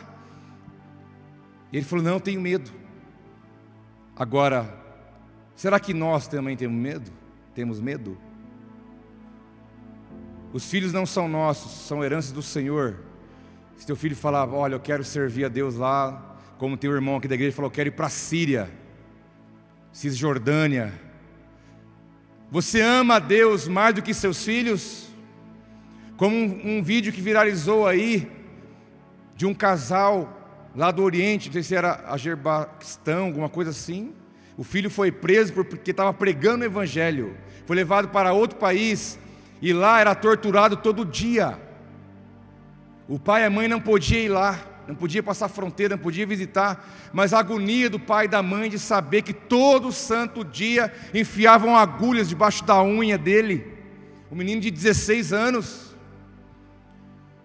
Ele 1.73 1.85
falou, 1.85 2.05
não, 2.05 2.15
eu 2.15 2.21
tenho 2.21 2.41
medo. 2.41 2.71
Agora, 4.17 4.75
será 5.55 5.79
que 5.79 5.93
nós 5.93 6.27
também 6.27 6.57
temos 6.57 6.77
medo? 6.77 7.13
Temos 7.55 7.81
medo? 7.81 8.17
Os 10.53 10.69
filhos 10.71 10.93
não 10.93 11.05
são 11.05 11.29
nossos, 11.29 11.87
são 11.87 12.03
heranças 12.03 12.33
do 12.33 12.43
Senhor. 12.43 13.01
Se 13.77 13.87
teu 13.87 13.95
filho 13.95 14.17
falar, 14.17 14.49
olha, 14.49 14.75
eu 14.75 14.81
quero 14.81 15.05
servir 15.05 15.45
a 15.45 15.49
Deus 15.49 15.77
lá, 15.77 16.37
como 16.57 16.77
teu 16.77 16.93
irmão 16.93 17.17
aqui 17.17 17.29
da 17.29 17.35
igreja 17.35 17.55
falou, 17.55 17.69
eu 17.71 17.75
quero 17.75 17.89
ir 17.89 17.93
para 17.93 18.07
a 18.07 18.11
Síria, 18.11 18.71
Cisjordânia. 19.93 20.93
Você 22.51 22.81
ama 22.81 23.17
a 23.17 23.19
Deus 23.19 23.69
mais 23.69 23.95
do 23.95 24.03
que 24.03 24.15
seus 24.15 24.43
filhos? 24.43 25.09
Como 26.17 26.35
um, 26.35 26.79
um 26.79 26.83
vídeo 26.83 27.13
que 27.13 27.21
viralizou 27.21 27.87
aí, 27.87 28.29
de 29.37 29.47
um 29.47 29.55
casal 29.55 30.38
lá 30.75 30.91
do 30.91 31.03
Oriente, 31.03 31.49
não 31.49 31.53
sei 31.55 31.63
se 31.63 31.75
era 31.75 32.05
Azerbaijão, 32.07 33.27
alguma 33.27 33.49
coisa 33.49 33.71
assim. 33.71 34.13
O 34.57 34.65
filho 34.65 34.91
foi 34.91 35.13
preso 35.13 35.53
porque 35.53 35.91
estava 35.91 36.13
pregando 36.13 36.63
o 36.63 36.67
Evangelho, 36.67 37.37
foi 37.65 37.77
levado 37.77 38.09
para 38.09 38.33
outro 38.33 38.59
país 38.59 39.19
e 39.63 39.73
lá 39.73 40.01
era 40.01 40.15
torturado 40.15 40.77
todo 40.77 41.05
dia. 41.05 41.59
O 43.09 43.19
pai 43.19 43.43
e 43.43 43.45
a 43.47 43.51
mãe 43.51 43.69
não 43.69 43.81
podiam 43.81 44.21
ir 44.21 44.29
lá, 44.29 44.59
não 44.87 44.95
podia 44.95 45.23
passar 45.23 45.49
fronteira, 45.49 45.97
não 45.97 46.03
podia 46.03 46.27
visitar, 46.27 47.11
mas 47.13 47.33
a 47.33 47.39
agonia 47.39 47.89
do 47.89 48.01
pai 48.01 48.25
e 48.25 48.29
da 48.29 48.43
mãe 48.43 48.69
de 48.69 48.79
saber 48.79 49.23
que 49.23 49.33
todo 49.33 49.93
santo 49.93 50.45
dia 50.45 50.93
enfiavam 51.15 51.77
agulhas 51.77 52.29
debaixo 52.29 52.65
da 52.65 52.83
unha 52.83 53.17
dele. 53.17 53.79
O 54.31 54.35
menino 54.35 54.61
de 54.61 54.71
16 54.71 55.33
anos. 55.33 55.95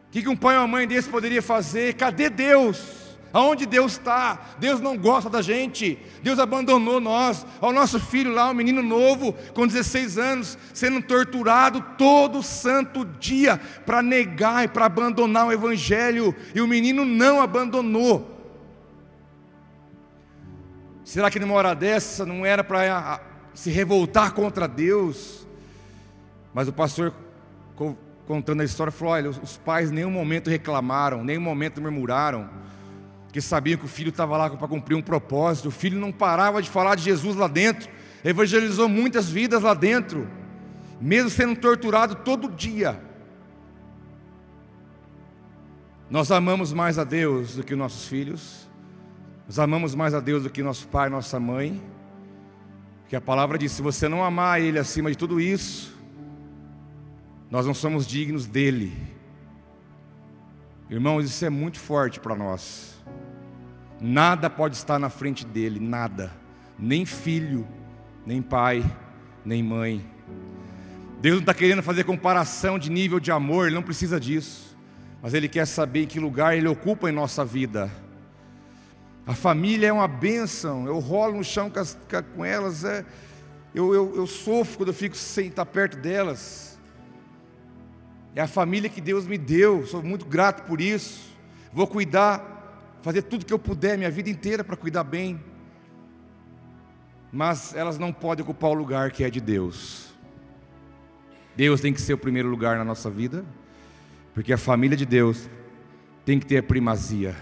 O 0.08 0.12
que 0.12 0.28
um 0.28 0.36
pai 0.36 0.56
ou 0.56 0.62
uma 0.62 0.68
mãe 0.68 0.88
desse 0.88 1.10
poderia 1.10 1.42
fazer? 1.42 1.94
Cadê 1.96 2.30
Deus? 2.30 3.03
Aonde 3.34 3.66
Deus 3.66 3.94
está? 3.94 4.40
Deus 4.60 4.80
não 4.80 4.96
gosta 4.96 5.28
da 5.28 5.42
gente. 5.42 5.98
Deus 6.22 6.38
abandonou 6.38 7.00
nós. 7.00 7.44
Ao 7.60 7.74
nosso 7.74 8.00
filho 8.00 8.32
lá, 8.32 8.52
um 8.52 8.54
menino 8.54 8.84
novo, 8.84 9.34
com 9.56 9.66
16 9.66 10.20
anos, 10.20 10.58
sendo 10.72 11.02
torturado 11.02 11.84
todo 11.98 12.44
santo 12.44 13.04
dia 13.04 13.60
para 13.88 14.04
negar 14.04 14.66
e 14.66 14.68
para 14.68 14.86
abandonar 14.86 15.48
o 15.48 15.52
Evangelho. 15.52 16.36
E 16.54 16.62
o 16.62 16.68
menino 16.68 17.04
não 17.04 17.42
abandonou. 17.42 18.30
Será 21.04 21.32
que 21.32 21.40
numa 21.40 21.56
hora 21.56 21.74
dessa 21.74 22.28
não 22.28 22.46
era 22.46 22.64
para 22.64 23.20
se 23.56 23.72
revoltar 23.72 24.34
contra 24.34 24.68
Deus? 24.68 25.48
Mas 26.54 26.68
o 26.68 26.74
pastor, 26.74 27.12
contando 28.28 28.62
a 28.62 28.64
história, 28.64 28.92
falou: 28.92 29.16
olha, 29.16 29.30
os 29.32 29.58
pais 29.58 29.90
em 29.90 29.96
nenhum 29.96 30.12
momento 30.12 30.52
reclamaram, 30.52 31.24
nenhum 31.24 31.42
momento 31.42 31.82
murmuraram 31.82 32.62
que 33.34 33.42
sabiam 33.42 33.80
que 33.80 33.86
o 33.86 33.88
filho 33.88 34.10
estava 34.10 34.38
lá 34.38 34.48
para 34.48 34.68
cumprir 34.68 34.96
um 34.96 35.02
propósito. 35.02 35.70
O 35.70 35.72
filho 35.72 36.00
não 36.00 36.12
parava 36.12 36.62
de 36.62 36.70
falar 36.70 36.94
de 36.94 37.02
Jesus 37.02 37.36
lá 37.36 37.48
dentro, 37.48 37.90
evangelizou 38.24 38.88
muitas 38.88 39.28
vidas 39.28 39.64
lá 39.64 39.74
dentro, 39.74 40.30
mesmo 41.02 41.32
sendo 41.32 41.56
torturado 41.56 42.14
todo 42.18 42.48
dia. 42.48 43.02
Nós 46.12 46.32
amamos 46.32 46.72
mais 46.72 47.00
a 47.00 47.04
Deus 47.04 47.56
do 47.56 47.64
que 47.64 47.76
nossos 47.76 48.08
filhos, 48.08 48.70
nós 49.48 49.58
amamos 49.58 49.96
mais 49.96 50.14
a 50.14 50.20
Deus 50.20 50.44
do 50.44 50.50
que 50.52 50.62
nosso 50.62 50.88
pai, 50.88 51.10
nossa 51.10 51.40
mãe, 51.40 51.82
que 53.10 53.16
a 53.16 53.22
palavra 53.22 53.58
diz: 53.58 53.72
se 53.72 53.82
você 53.82 54.08
não 54.08 54.24
amar 54.24 54.62
Ele 54.62 54.78
acima 54.78 55.10
de 55.10 55.18
tudo 55.18 55.42
isso, 55.42 55.98
nós 57.50 57.66
não 57.66 57.74
somos 57.74 58.06
dignos 58.06 58.46
dele. 58.46 58.96
Irmãos, 60.88 61.26
isso 61.26 61.44
é 61.44 61.50
muito 61.50 61.80
forte 61.80 62.20
para 62.20 62.36
nós. 62.36 62.93
Nada 64.06 64.50
pode 64.50 64.76
estar 64.76 65.00
na 65.00 65.10
frente 65.10 65.46
dele, 65.46 65.80
nada. 65.80 66.30
Nem 66.78 67.06
filho, 67.06 67.66
nem 68.26 68.42
pai, 68.42 68.84
nem 69.46 69.64
mãe. 69.64 70.06
Deus 71.22 71.36
não 71.36 71.40
está 71.40 71.54
querendo 71.54 71.82
fazer 71.82 72.04
comparação 72.04 72.78
de 72.78 72.92
nível 72.92 73.18
de 73.18 73.32
amor, 73.32 73.68
Ele 73.68 73.76
não 73.76 73.82
precisa 73.82 74.20
disso. 74.20 74.76
Mas 75.22 75.34
Ele 75.34 75.48
quer 75.48 75.66
saber 75.66 76.04
em 76.04 76.06
que 76.06 76.20
lugar 76.20 76.54
Ele 76.54 76.68
ocupa 76.68 77.10
em 77.10 77.14
nossa 77.14 77.46
vida. 77.46 77.90
A 79.26 79.34
família 79.34 79.88
é 79.88 79.94
uma 79.94 80.10
bênção, 80.10 80.86
eu 80.86 81.00
rolo 81.00 81.38
no 81.38 81.44
chão 81.46 81.72
com 82.36 82.44
elas, 82.44 82.84
é, 82.84 83.06
eu, 83.74 83.94
eu, 83.94 84.18
eu 84.18 84.28
sofro 84.28 84.80
quando 84.80 84.90
eu 84.90 84.94
fico 84.94 85.16
sem 85.16 85.48
estar 85.48 85.66
perto 85.66 85.96
delas. 85.96 86.78
É 88.36 88.42
a 88.42 88.48
família 88.48 88.90
que 88.90 89.00
Deus 89.00 89.26
me 89.26 89.38
deu, 89.38 89.88
sou 89.88 90.04
muito 90.04 90.26
grato 90.26 90.68
por 90.68 90.82
isso. 90.82 91.22
Vou 91.72 91.88
cuidar 91.88 92.53
fazer 93.04 93.24
tudo 93.24 93.46
que 93.46 93.54
eu 93.54 93.60
puder 93.60 93.98
minha 93.98 94.10
vida 94.10 94.30
inteira 94.30 94.64
para 94.64 94.78
cuidar 94.78 95.04
bem, 95.04 95.40
mas 97.32 97.76
elas 97.76 98.00
não 98.00 98.14
podem 98.14 98.44
ocupar 98.44 98.72
o 98.72 98.74
lugar 98.74 99.12
que 99.12 99.26
é 99.26 99.30
de 99.30 99.42
Deus. 99.42 100.14
Deus 101.54 101.82
tem 101.82 101.94
que 101.94 102.02
ser 102.02 102.14
o 102.14 102.18
primeiro 102.18 102.50
lugar 102.50 102.78
na 102.78 102.86
nossa 102.86 103.12
vida, 103.12 103.46
Porque 104.34 104.52
a 104.52 104.58
família 104.58 104.98
de 104.98 105.06
Deus 105.06 105.48
tem 106.26 106.40
que 106.40 106.46
ter 106.46 106.58
a 106.58 106.64
primazia. 106.64 107.36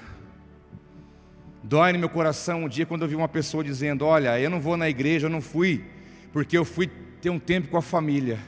Dói 1.64 1.93
no 1.93 1.99
meu 1.99 2.09
coração 2.09 2.66
um 2.66 2.68
dia 2.68 2.86
quando 2.86 3.03
eu 3.03 3.07
vi 3.07 3.16
uma 3.16 3.30
pessoa 3.30 3.64
dizendo: 3.64 4.03
Olha, 4.03 4.38
eu 4.38 4.49
não 4.49 4.59
vou 4.59 4.76
na 4.76 4.89
igreja, 4.89 5.28
eu 5.28 5.30
não 5.30 5.41
fui, 5.41 5.86
porque 6.34 6.57
eu 6.57 6.66
fui 6.66 6.88
ter 7.22 7.30
um 7.30 7.39
tempo 7.39 7.70
com 7.70 7.78
a 7.78 7.82
família. 7.82 8.39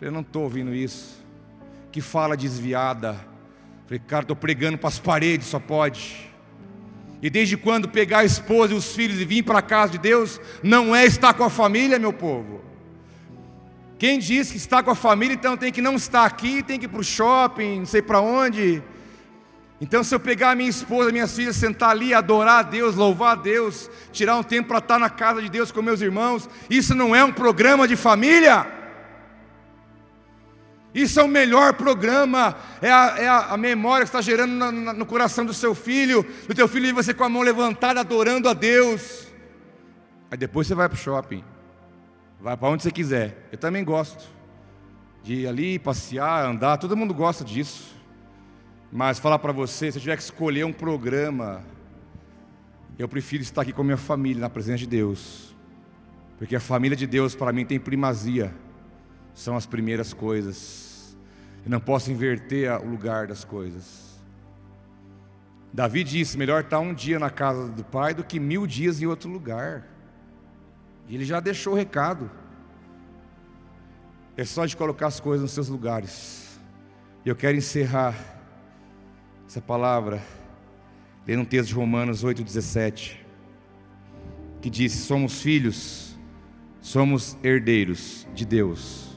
Eu 0.00 0.12
não 0.12 0.20
estou 0.20 0.44
ouvindo 0.44 0.72
isso. 0.72 1.24
Que 1.90 2.00
fala 2.00 2.36
desviada. 2.36 3.18
Falei, 3.88 4.02
cara, 4.06 4.20
estou 4.20 4.36
pregando 4.36 4.76
para 4.76 4.88
as 4.88 4.98
paredes, 4.98 5.46
só 5.46 5.58
pode. 5.58 6.30
E 7.22 7.30
desde 7.30 7.56
quando 7.56 7.88
pegar 7.88 8.18
a 8.18 8.24
esposa 8.24 8.74
e 8.74 8.76
os 8.76 8.94
filhos 8.94 9.18
e 9.18 9.24
vir 9.24 9.42
para 9.42 9.60
a 9.60 9.62
casa 9.62 9.92
de 9.92 9.98
Deus, 9.98 10.38
não 10.62 10.94
é 10.94 11.06
estar 11.06 11.32
com 11.32 11.42
a 11.42 11.48
família, 11.48 11.98
meu 11.98 12.12
povo. 12.12 12.60
Quem 13.98 14.18
diz 14.18 14.50
que 14.50 14.58
está 14.58 14.82
com 14.82 14.90
a 14.90 14.94
família, 14.94 15.32
então 15.32 15.56
tem 15.56 15.72
que 15.72 15.80
não 15.80 15.96
estar 15.96 16.26
aqui, 16.26 16.62
tem 16.62 16.78
que 16.78 16.84
ir 16.84 16.88
para 16.88 17.00
o 17.00 17.02
shopping, 17.02 17.78
não 17.78 17.86
sei 17.86 18.02
para 18.02 18.20
onde. 18.20 18.82
Então, 19.80 20.04
se 20.04 20.14
eu 20.14 20.20
pegar 20.20 20.50
a 20.50 20.54
minha 20.54 20.68
esposa, 20.68 21.10
minhas 21.10 21.34
filhas, 21.34 21.56
sentar 21.56 21.88
ali, 21.88 22.12
adorar 22.12 22.58
a 22.58 22.62
Deus, 22.62 22.94
louvar 22.94 23.38
a 23.38 23.40
Deus, 23.40 23.90
tirar 24.12 24.36
um 24.36 24.42
tempo 24.42 24.68
para 24.68 24.80
estar 24.80 24.98
na 24.98 25.08
casa 25.08 25.40
de 25.40 25.48
Deus 25.48 25.72
com 25.72 25.80
meus 25.80 26.02
irmãos, 26.02 26.46
isso 26.68 26.94
não 26.94 27.16
é 27.16 27.24
um 27.24 27.32
programa 27.32 27.88
de 27.88 27.96
família. 27.96 28.77
Isso 30.94 31.20
é 31.20 31.22
o 31.22 31.28
melhor 31.28 31.74
programa, 31.74 32.56
é 32.80 32.90
a, 32.90 33.14
é 33.18 33.28
a, 33.28 33.56
memória 33.56 34.04
que 34.04 34.08
está 34.08 34.22
gerando 34.22 34.72
no 34.94 35.04
coração 35.04 35.44
do 35.44 35.52
seu 35.52 35.74
filho, 35.74 36.24
do 36.46 36.54
teu 36.54 36.66
filho 36.66 36.86
e 36.86 36.92
você 36.92 37.12
com 37.12 37.24
a 37.24 37.28
mão 37.28 37.42
levantada, 37.42 38.00
adorando 38.00 38.48
a 38.48 38.54
Deus. 38.54 39.28
Aí 40.30 40.38
depois 40.38 40.66
você 40.66 40.74
vai 40.74 40.88
para 40.88 40.96
o 40.96 40.98
shopping, 40.98 41.44
vai 42.40 42.56
para 42.56 42.68
onde 42.68 42.82
você 42.82 42.90
quiser. 42.90 43.48
Eu 43.52 43.58
também 43.58 43.84
gosto 43.84 44.28
de 45.22 45.34
ir 45.34 45.46
ali, 45.46 45.78
passear, 45.78 46.46
andar, 46.46 46.78
todo 46.78 46.96
mundo 46.96 47.12
gosta 47.12 47.44
disso. 47.44 47.94
Mas 48.90 49.18
falar 49.18 49.38
para 49.38 49.52
você, 49.52 49.92
se 49.92 49.98
eu 49.98 50.00
tiver 50.00 50.16
que 50.16 50.22
escolher 50.22 50.64
um 50.64 50.72
programa, 50.72 51.62
eu 52.98 53.06
prefiro 53.06 53.42
estar 53.42 53.60
aqui 53.60 53.72
com 53.72 53.82
a 53.82 53.84
minha 53.84 53.98
família, 53.98 54.40
na 54.40 54.48
presença 54.48 54.78
de 54.78 54.86
Deus. 54.86 55.54
Porque 56.38 56.56
a 56.56 56.60
família 56.60 56.96
de 56.96 57.06
Deus 57.06 57.34
para 57.34 57.52
mim 57.52 57.66
tem 57.66 57.78
primazia. 57.78 58.54
São 59.38 59.56
as 59.56 59.66
primeiras 59.66 60.12
coisas. 60.12 61.16
Eu 61.64 61.70
não 61.70 61.78
posso 61.78 62.10
inverter 62.10 62.72
o 62.82 62.90
lugar 62.90 63.28
das 63.28 63.44
coisas. 63.44 64.20
Davi 65.72 66.02
disse: 66.02 66.36
melhor 66.36 66.64
estar 66.64 66.80
um 66.80 66.92
dia 66.92 67.20
na 67.20 67.30
casa 67.30 67.68
do 67.68 67.84
pai 67.84 68.12
do 68.12 68.24
que 68.24 68.40
mil 68.40 68.66
dias 68.66 69.00
em 69.00 69.06
outro 69.06 69.30
lugar. 69.30 69.86
E 71.06 71.14
ele 71.14 71.24
já 71.24 71.38
deixou 71.38 71.74
o 71.74 71.76
recado. 71.76 72.28
É 74.36 74.44
só 74.44 74.66
de 74.66 74.76
colocar 74.76 75.06
as 75.06 75.20
coisas 75.20 75.42
nos 75.42 75.52
seus 75.52 75.68
lugares. 75.68 76.58
E 77.24 77.28
eu 77.28 77.36
quero 77.36 77.56
encerrar 77.56 78.16
essa 79.46 79.60
palavra, 79.60 80.20
lendo 81.24 81.42
um 81.42 81.44
texto 81.44 81.68
de 81.68 81.74
Romanos 81.74 82.24
8,17, 82.24 83.18
que 84.60 84.68
diz: 84.68 84.94
Somos 84.94 85.40
filhos, 85.40 86.18
somos 86.80 87.38
herdeiros 87.44 88.26
de 88.34 88.44
Deus 88.44 89.07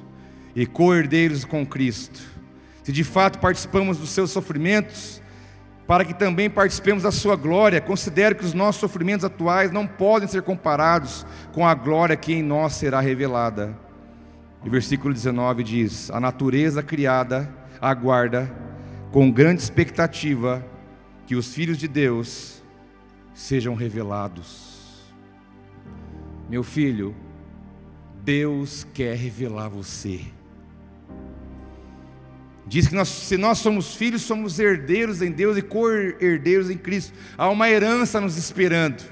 e 0.55 0.65
co-herdeiros 0.65 1.45
com 1.45 1.65
Cristo. 1.65 2.21
Se 2.83 2.91
de 2.91 3.03
fato 3.03 3.39
participamos 3.39 3.97
dos 3.97 4.09
seus 4.09 4.31
sofrimentos, 4.31 5.21
para 5.87 6.05
que 6.05 6.13
também 6.13 6.49
participemos 6.49 7.03
da 7.03 7.11
sua 7.11 7.35
glória, 7.35 7.81
considero 7.81 8.35
que 8.35 8.45
os 8.45 8.53
nossos 8.53 8.79
sofrimentos 8.79 9.25
atuais 9.25 9.71
não 9.71 9.85
podem 9.85 10.27
ser 10.27 10.41
comparados 10.41 11.25
com 11.51 11.67
a 11.67 11.73
glória 11.73 12.15
que 12.15 12.33
em 12.33 12.41
nós 12.41 12.73
será 12.73 13.01
revelada. 13.01 13.77
E 14.63 14.69
versículo 14.69 15.13
19 15.13 15.63
diz: 15.63 16.09
A 16.11 16.19
natureza 16.19 16.81
criada 16.81 17.53
aguarda 17.79 18.49
com 19.11 19.31
grande 19.31 19.61
expectativa 19.61 20.65
que 21.25 21.35
os 21.35 21.53
filhos 21.53 21.77
de 21.77 21.87
Deus 21.87 22.61
sejam 23.33 23.75
revelados. 23.75 25.11
Meu 26.49 26.63
filho, 26.63 27.15
Deus 28.23 28.85
quer 28.93 29.15
revelar 29.15 29.69
você. 29.69 30.21
Diz 32.72 32.88
que 32.88 32.95
nós, 32.95 33.09
se 33.09 33.36
nós 33.36 33.57
somos 33.57 33.95
filhos, 33.95 34.22
somos 34.22 34.57
herdeiros 34.57 35.22
em 35.22 35.30
Deus 35.30 35.57
e 35.57 35.61
co-herdeiros 35.61 36.69
em 36.69 36.78
Cristo. 36.78 37.11
Há 37.38 37.49
uma 37.49 37.69
herança 37.69 38.22
nos 38.22 38.38
esperando. 38.38 39.03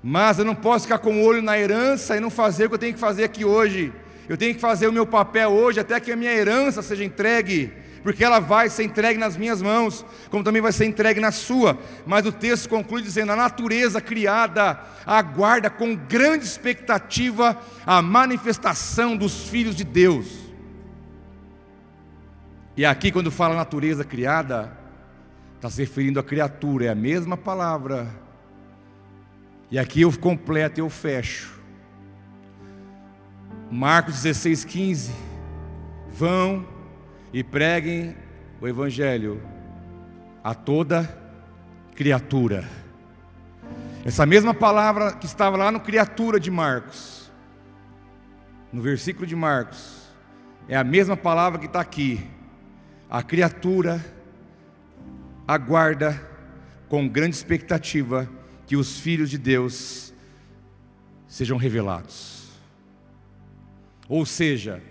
Mas 0.00 0.38
eu 0.38 0.44
não 0.44 0.54
posso 0.54 0.84
ficar 0.84 0.98
com 0.98 1.16
o 1.16 1.24
olho 1.24 1.42
na 1.42 1.58
herança 1.58 2.16
e 2.16 2.20
não 2.20 2.30
fazer 2.30 2.66
o 2.66 2.68
que 2.68 2.76
eu 2.76 2.78
tenho 2.78 2.94
que 2.94 3.00
fazer 3.00 3.24
aqui 3.24 3.44
hoje. 3.44 3.92
Eu 4.28 4.36
tenho 4.36 4.54
que 4.54 4.60
fazer 4.60 4.86
o 4.86 4.92
meu 4.92 5.04
papel 5.04 5.50
hoje 5.50 5.80
até 5.80 5.98
que 5.98 6.12
a 6.12 6.16
minha 6.16 6.32
herança 6.32 6.82
seja 6.82 7.02
entregue 7.02 7.72
porque 8.00 8.22
ela 8.22 8.38
vai 8.38 8.68
ser 8.68 8.84
entregue 8.84 9.18
nas 9.18 9.36
minhas 9.36 9.60
mãos, 9.60 10.06
como 10.30 10.44
também 10.44 10.62
vai 10.62 10.70
ser 10.70 10.84
entregue 10.84 11.18
na 11.18 11.32
sua. 11.32 11.76
Mas 12.06 12.24
o 12.24 12.30
texto 12.30 12.68
conclui 12.68 13.02
dizendo: 13.02 13.32
a 13.32 13.36
natureza 13.36 14.00
criada 14.00 14.78
aguarda 15.04 15.68
com 15.68 15.96
grande 15.96 16.44
expectativa 16.44 17.60
a 17.84 18.00
manifestação 18.00 19.16
dos 19.16 19.48
filhos 19.48 19.74
de 19.74 19.82
Deus. 19.82 20.51
E 22.74 22.86
aqui, 22.86 23.12
quando 23.12 23.30
fala 23.30 23.54
natureza 23.54 24.02
criada, 24.02 24.72
está 25.56 25.68
se 25.68 25.82
referindo 25.82 26.18
à 26.18 26.22
criatura, 26.22 26.86
é 26.86 26.88
a 26.88 26.94
mesma 26.94 27.36
palavra. 27.36 28.08
E 29.70 29.78
aqui 29.78 30.00
eu 30.00 30.18
completo, 30.18 30.80
eu 30.80 30.88
fecho. 30.88 31.60
Marcos 33.70 34.22
16, 34.22 34.64
15. 34.64 35.12
Vão 36.14 36.66
e 37.32 37.44
preguem 37.44 38.16
o 38.60 38.66
Evangelho 38.66 39.42
a 40.42 40.54
toda 40.54 41.08
criatura. 41.94 42.64
Essa 44.04 44.26
mesma 44.26 44.52
palavra 44.52 45.12
que 45.12 45.26
estava 45.26 45.56
lá 45.56 45.70
no 45.70 45.78
criatura 45.78 46.40
de 46.40 46.50
Marcos, 46.50 47.30
no 48.72 48.80
versículo 48.80 49.26
de 49.26 49.36
Marcos, 49.36 50.02
é 50.68 50.76
a 50.76 50.82
mesma 50.82 51.16
palavra 51.16 51.58
que 51.58 51.66
está 51.66 51.80
aqui. 51.80 52.26
A 53.12 53.22
criatura 53.22 54.02
aguarda 55.46 56.18
com 56.88 57.06
grande 57.06 57.36
expectativa 57.36 58.26
que 58.66 58.74
os 58.74 59.00
filhos 59.00 59.28
de 59.28 59.36
Deus 59.36 60.14
sejam 61.28 61.58
revelados. 61.58 62.48
Ou 64.08 64.24
seja, 64.24 64.82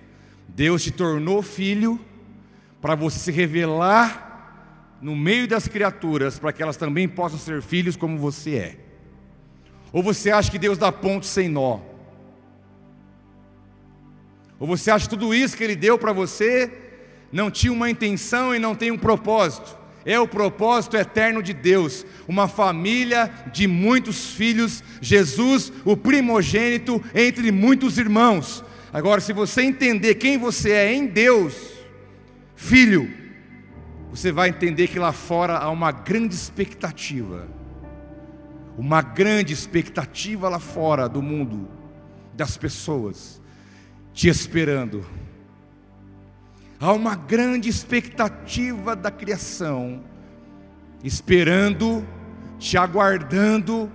Deus 0.48 0.84
te 0.84 0.92
tornou 0.92 1.42
filho 1.42 2.00
para 2.80 2.94
você 2.94 3.18
se 3.18 3.32
revelar 3.32 5.00
no 5.02 5.16
meio 5.16 5.48
das 5.48 5.68
criaturas, 5.68 6.38
para 6.38 6.54
que 6.54 6.62
elas 6.62 6.78
também 6.78 7.10
possam 7.10 7.40
ser 7.40 7.60
filhos 7.64 7.96
como 7.96 8.20
você 8.20 8.56
é. 8.56 8.80
Ou 9.92 10.04
você 10.04 10.30
acha 10.30 10.52
que 10.52 10.60
Deus 10.60 10.78
dá 10.78 10.92
pontos 10.92 11.28
sem 11.28 11.50
nó? 11.50 11.80
Ou 14.60 14.68
você 14.68 14.92
acha 14.92 15.10
que 15.10 15.16
tudo 15.18 15.34
isso 15.34 15.58
que 15.58 15.64
Ele 15.64 15.76
deu 15.76 15.98
para 15.98 16.14
você 16.14 16.91
não 17.32 17.50
tinha 17.50 17.72
uma 17.72 17.90
intenção 17.90 18.54
e 18.54 18.60
não 18.60 18.76
tem 18.76 18.92
um 18.92 18.98
propósito? 18.98 19.78
É 20.04 20.20
o 20.20 20.28
propósito 20.28 20.98
eterno 20.98 21.44
de 21.44 21.54
Deus, 21.54 22.06
uma 22.28 22.48
família 22.48 23.32
de 23.54 23.68
muitos 23.68 24.32
filhos, 24.32 24.84
Jesus, 25.00 25.72
o 25.86 25.96
primogênito 25.96 27.04
entre 27.14 27.52
muitos 27.52 27.98
irmãos. 27.98 28.64
Agora, 28.92 29.22
se 29.22 29.32
você 29.32 29.62
entender 29.62 30.16
quem 30.16 30.38
você 30.38 30.72
é 30.72 30.94
em 30.94 31.06
Deus, 31.06 31.56
filho, 32.56 33.10
você 34.10 34.32
vai 34.32 34.50
entender 34.50 34.88
que 34.88 35.00
lá 35.00 35.14
fora 35.14 35.58
há 35.58 35.70
uma 35.70 35.92
grande 35.92 36.34
expectativa, 36.36 37.48
uma 38.78 39.02
grande 39.02 39.54
expectativa 39.54 40.50
lá 40.50 40.60
fora 40.60 41.08
do 41.08 41.22
mundo, 41.22 41.70
das 42.34 42.58
pessoas, 42.58 43.40
te 44.14 44.28
esperando. 44.28 45.06
Há 46.82 46.92
uma 46.94 47.16
grande 47.16 47.70
expectativa 47.70 48.96
da 48.96 49.12
criação, 49.12 50.04
esperando, 51.04 52.04
te 52.58 52.76
aguardando, 52.76 53.88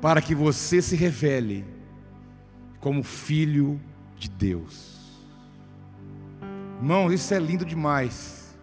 para 0.00 0.22
que 0.22 0.36
você 0.36 0.80
se 0.80 0.94
revele 0.94 1.64
como 2.78 3.02
filho 3.02 3.80
de 4.16 4.30
Deus. 4.30 5.26
Irmãos, 6.78 7.12
isso 7.12 7.34
é 7.34 7.40
lindo 7.40 7.64
demais. 7.64 8.56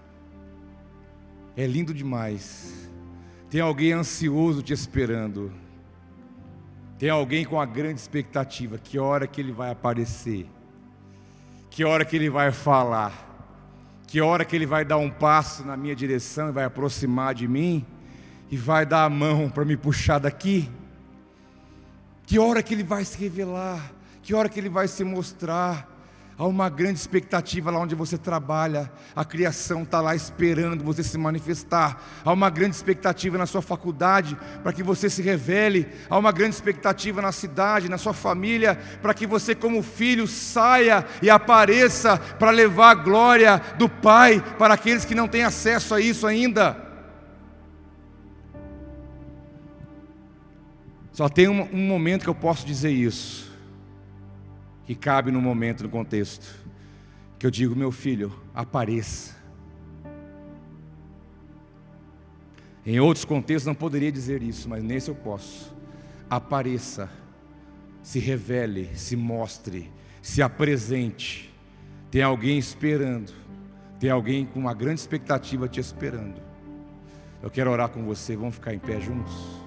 É 1.58 1.68
lindo 1.68 1.94
demais. 1.94 2.90
Tem 3.50 3.60
alguém 3.60 3.92
ansioso 3.92 4.62
te 4.62 4.72
esperando. 4.72 5.52
Tem 6.98 7.10
alguém 7.10 7.44
com 7.44 7.60
a 7.60 7.66
grande 7.66 8.00
expectativa. 8.00 8.78
Que 8.78 8.98
hora 8.98 9.28
que 9.28 9.42
ele 9.42 9.52
vai 9.52 9.70
aparecer? 9.70 10.48
Que 11.72 11.86
hora 11.86 12.04
que 12.04 12.18
ele 12.18 12.30
vai 12.30 12.52
falar? 12.52 13.14
Que 14.06 14.20
hora 14.20 14.44
que 14.44 14.54
ele 14.54 14.66
vai 14.66 14.84
dar 14.84 14.98
um 14.98 15.10
passo 15.10 15.64
na 15.66 15.78
minha 15.78 15.96
direção 15.96 16.50
e 16.50 16.52
vai 16.52 16.66
aproximar 16.66 17.34
de 17.34 17.48
mim? 17.48 17.86
E 18.52 18.58
vai 18.58 18.86
dar 18.86 19.06
a 19.06 19.10
mão 19.10 19.50
para 19.50 19.64
me 19.64 19.78
puxar 19.78 20.20
daqui? 20.20 20.70
Que 22.26 22.38
hora 22.38 22.62
que 22.62 22.74
ele 22.74 22.84
vai 22.84 23.06
se 23.06 23.18
revelar? 23.18 23.94
Que 24.22 24.34
hora 24.34 24.50
que 24.50 24.60
ele 24.60 24.68
vai 24.68 24.86
se 24.90 25.06
mostrar? 25.06 25.90
Há 26.42 26.48
uma 26.48 26.70
grande 26.70 26.98
expectativa 26.98 27.70
lá 27.70 27.78
onde 27.78 27.94
você 27.94 28.18
trabalha, 28.18 28.92
a 29.16 29.24
criação 29.24 29.84
está 29.84 30.02
lá 30.02 30.16
esperando 30.16 30.84
você 30.84 31.04
se 31.04 31.16
manifestar. 31.16 32.04
Há 32.26 32.34
uma 32.34 32.50
grande 32.50 32.76
expectativa 32.76 33.38
na 33.38 33.46
sua 33.46 33.62
faculdade 33.62 34.36
para 34.64 34.74
que 34.74 34.82
você 34.82 35.08
se 35.08 35.22
revele. 35.22 35.88
Há 36.10 36.18
uma 36.18 36.32
grande 36.32 36.56
expectativa 36.56 37.22
na 37.22 37.32
cidade, 37.32 37.88
na 37.88 38.00
sua 38.00 38.12
família, 38.12 38.76
para 39.04 39.14
que 39.14 39.28
você, 39.28 39.54
como 39.54 39.84
filho, 39.84 40.26
saia 40.26 41.06
e 41.22 41.30
apareça 41.30 42.18
para 42.18 42.50
levar 42.50 42.90
a 42.90 42.96
glória 42.96 43.62
do 43.78 43.88
Pai 43.88 44.44
para 44.58 44.74
aqueles 44.74 45.06
que 45.06 45.14
não 45.14 45.28
têm 45.28 45.44
acesso 45.44 45.94
a 45.94 46.02
isso 46.02 46.26
ainda. 46.26 46.76
Só 51.12 51.30
tem 51.30 51.48
um, 51.48 51.70
um 51.72 51.86
momento 51.86 52.24
que 52.24 52.30
eu 52.30 52.34
posso 52.34 52.66
dizer 52.66 52.90
isso 52.90 53.51
que 54.92 54.96
cabe 54.96 55.32
no 55.32 55.42
momento, 55.42 55.84
no 55.84 55.90
contexto, 55.90 56.54
que 57.40 57.48
eu 57.48 57.52
digo, 57.52 57.74
meu 57.74 57.94
filho, 57.94 58.30
apareça. 58.54 59.34
Em 62.86 63.00
outros 63.00 63.24
contextos 63.24 63.66
não 63.66 63.74
poderia 63.74 64.12
dizer 64.12 64.44
isso, 64.44 64.68
mas 64.68 64.84
nesse 64.84 65.08
eu 65.08 65.16
posso. 65.16 65.74
Apareça, 66.30 67.10
se 68.04 68.20
revele, 68.20 68.90
se 68.94 69.16
mostre, 69.16 69.90
se 70.22 70.42
apresente. 70.42 71.50
Tem 72.10 72.22
alguém 72.22 72.58
esperando, 72.58 73.32
tem 73.98 74.10
alguém 74.10 74.46
com 74.46 74.60
uma 74.60 74.74
grande 74.74 75.00
expectativa 75.00 75.70
te 75.70 75.80
esperando. 75.80 76.42
Eu 77.42 77.50
quero 77.50 77.72
orar 77.72 77.88
com 77.88 78.04
você, 78.04 78.36
vamos 78.36 78.56
ficar 78.56 78.74
em 78.74 78.80
pé 78.80 79.00
juntos? 79.00 79.61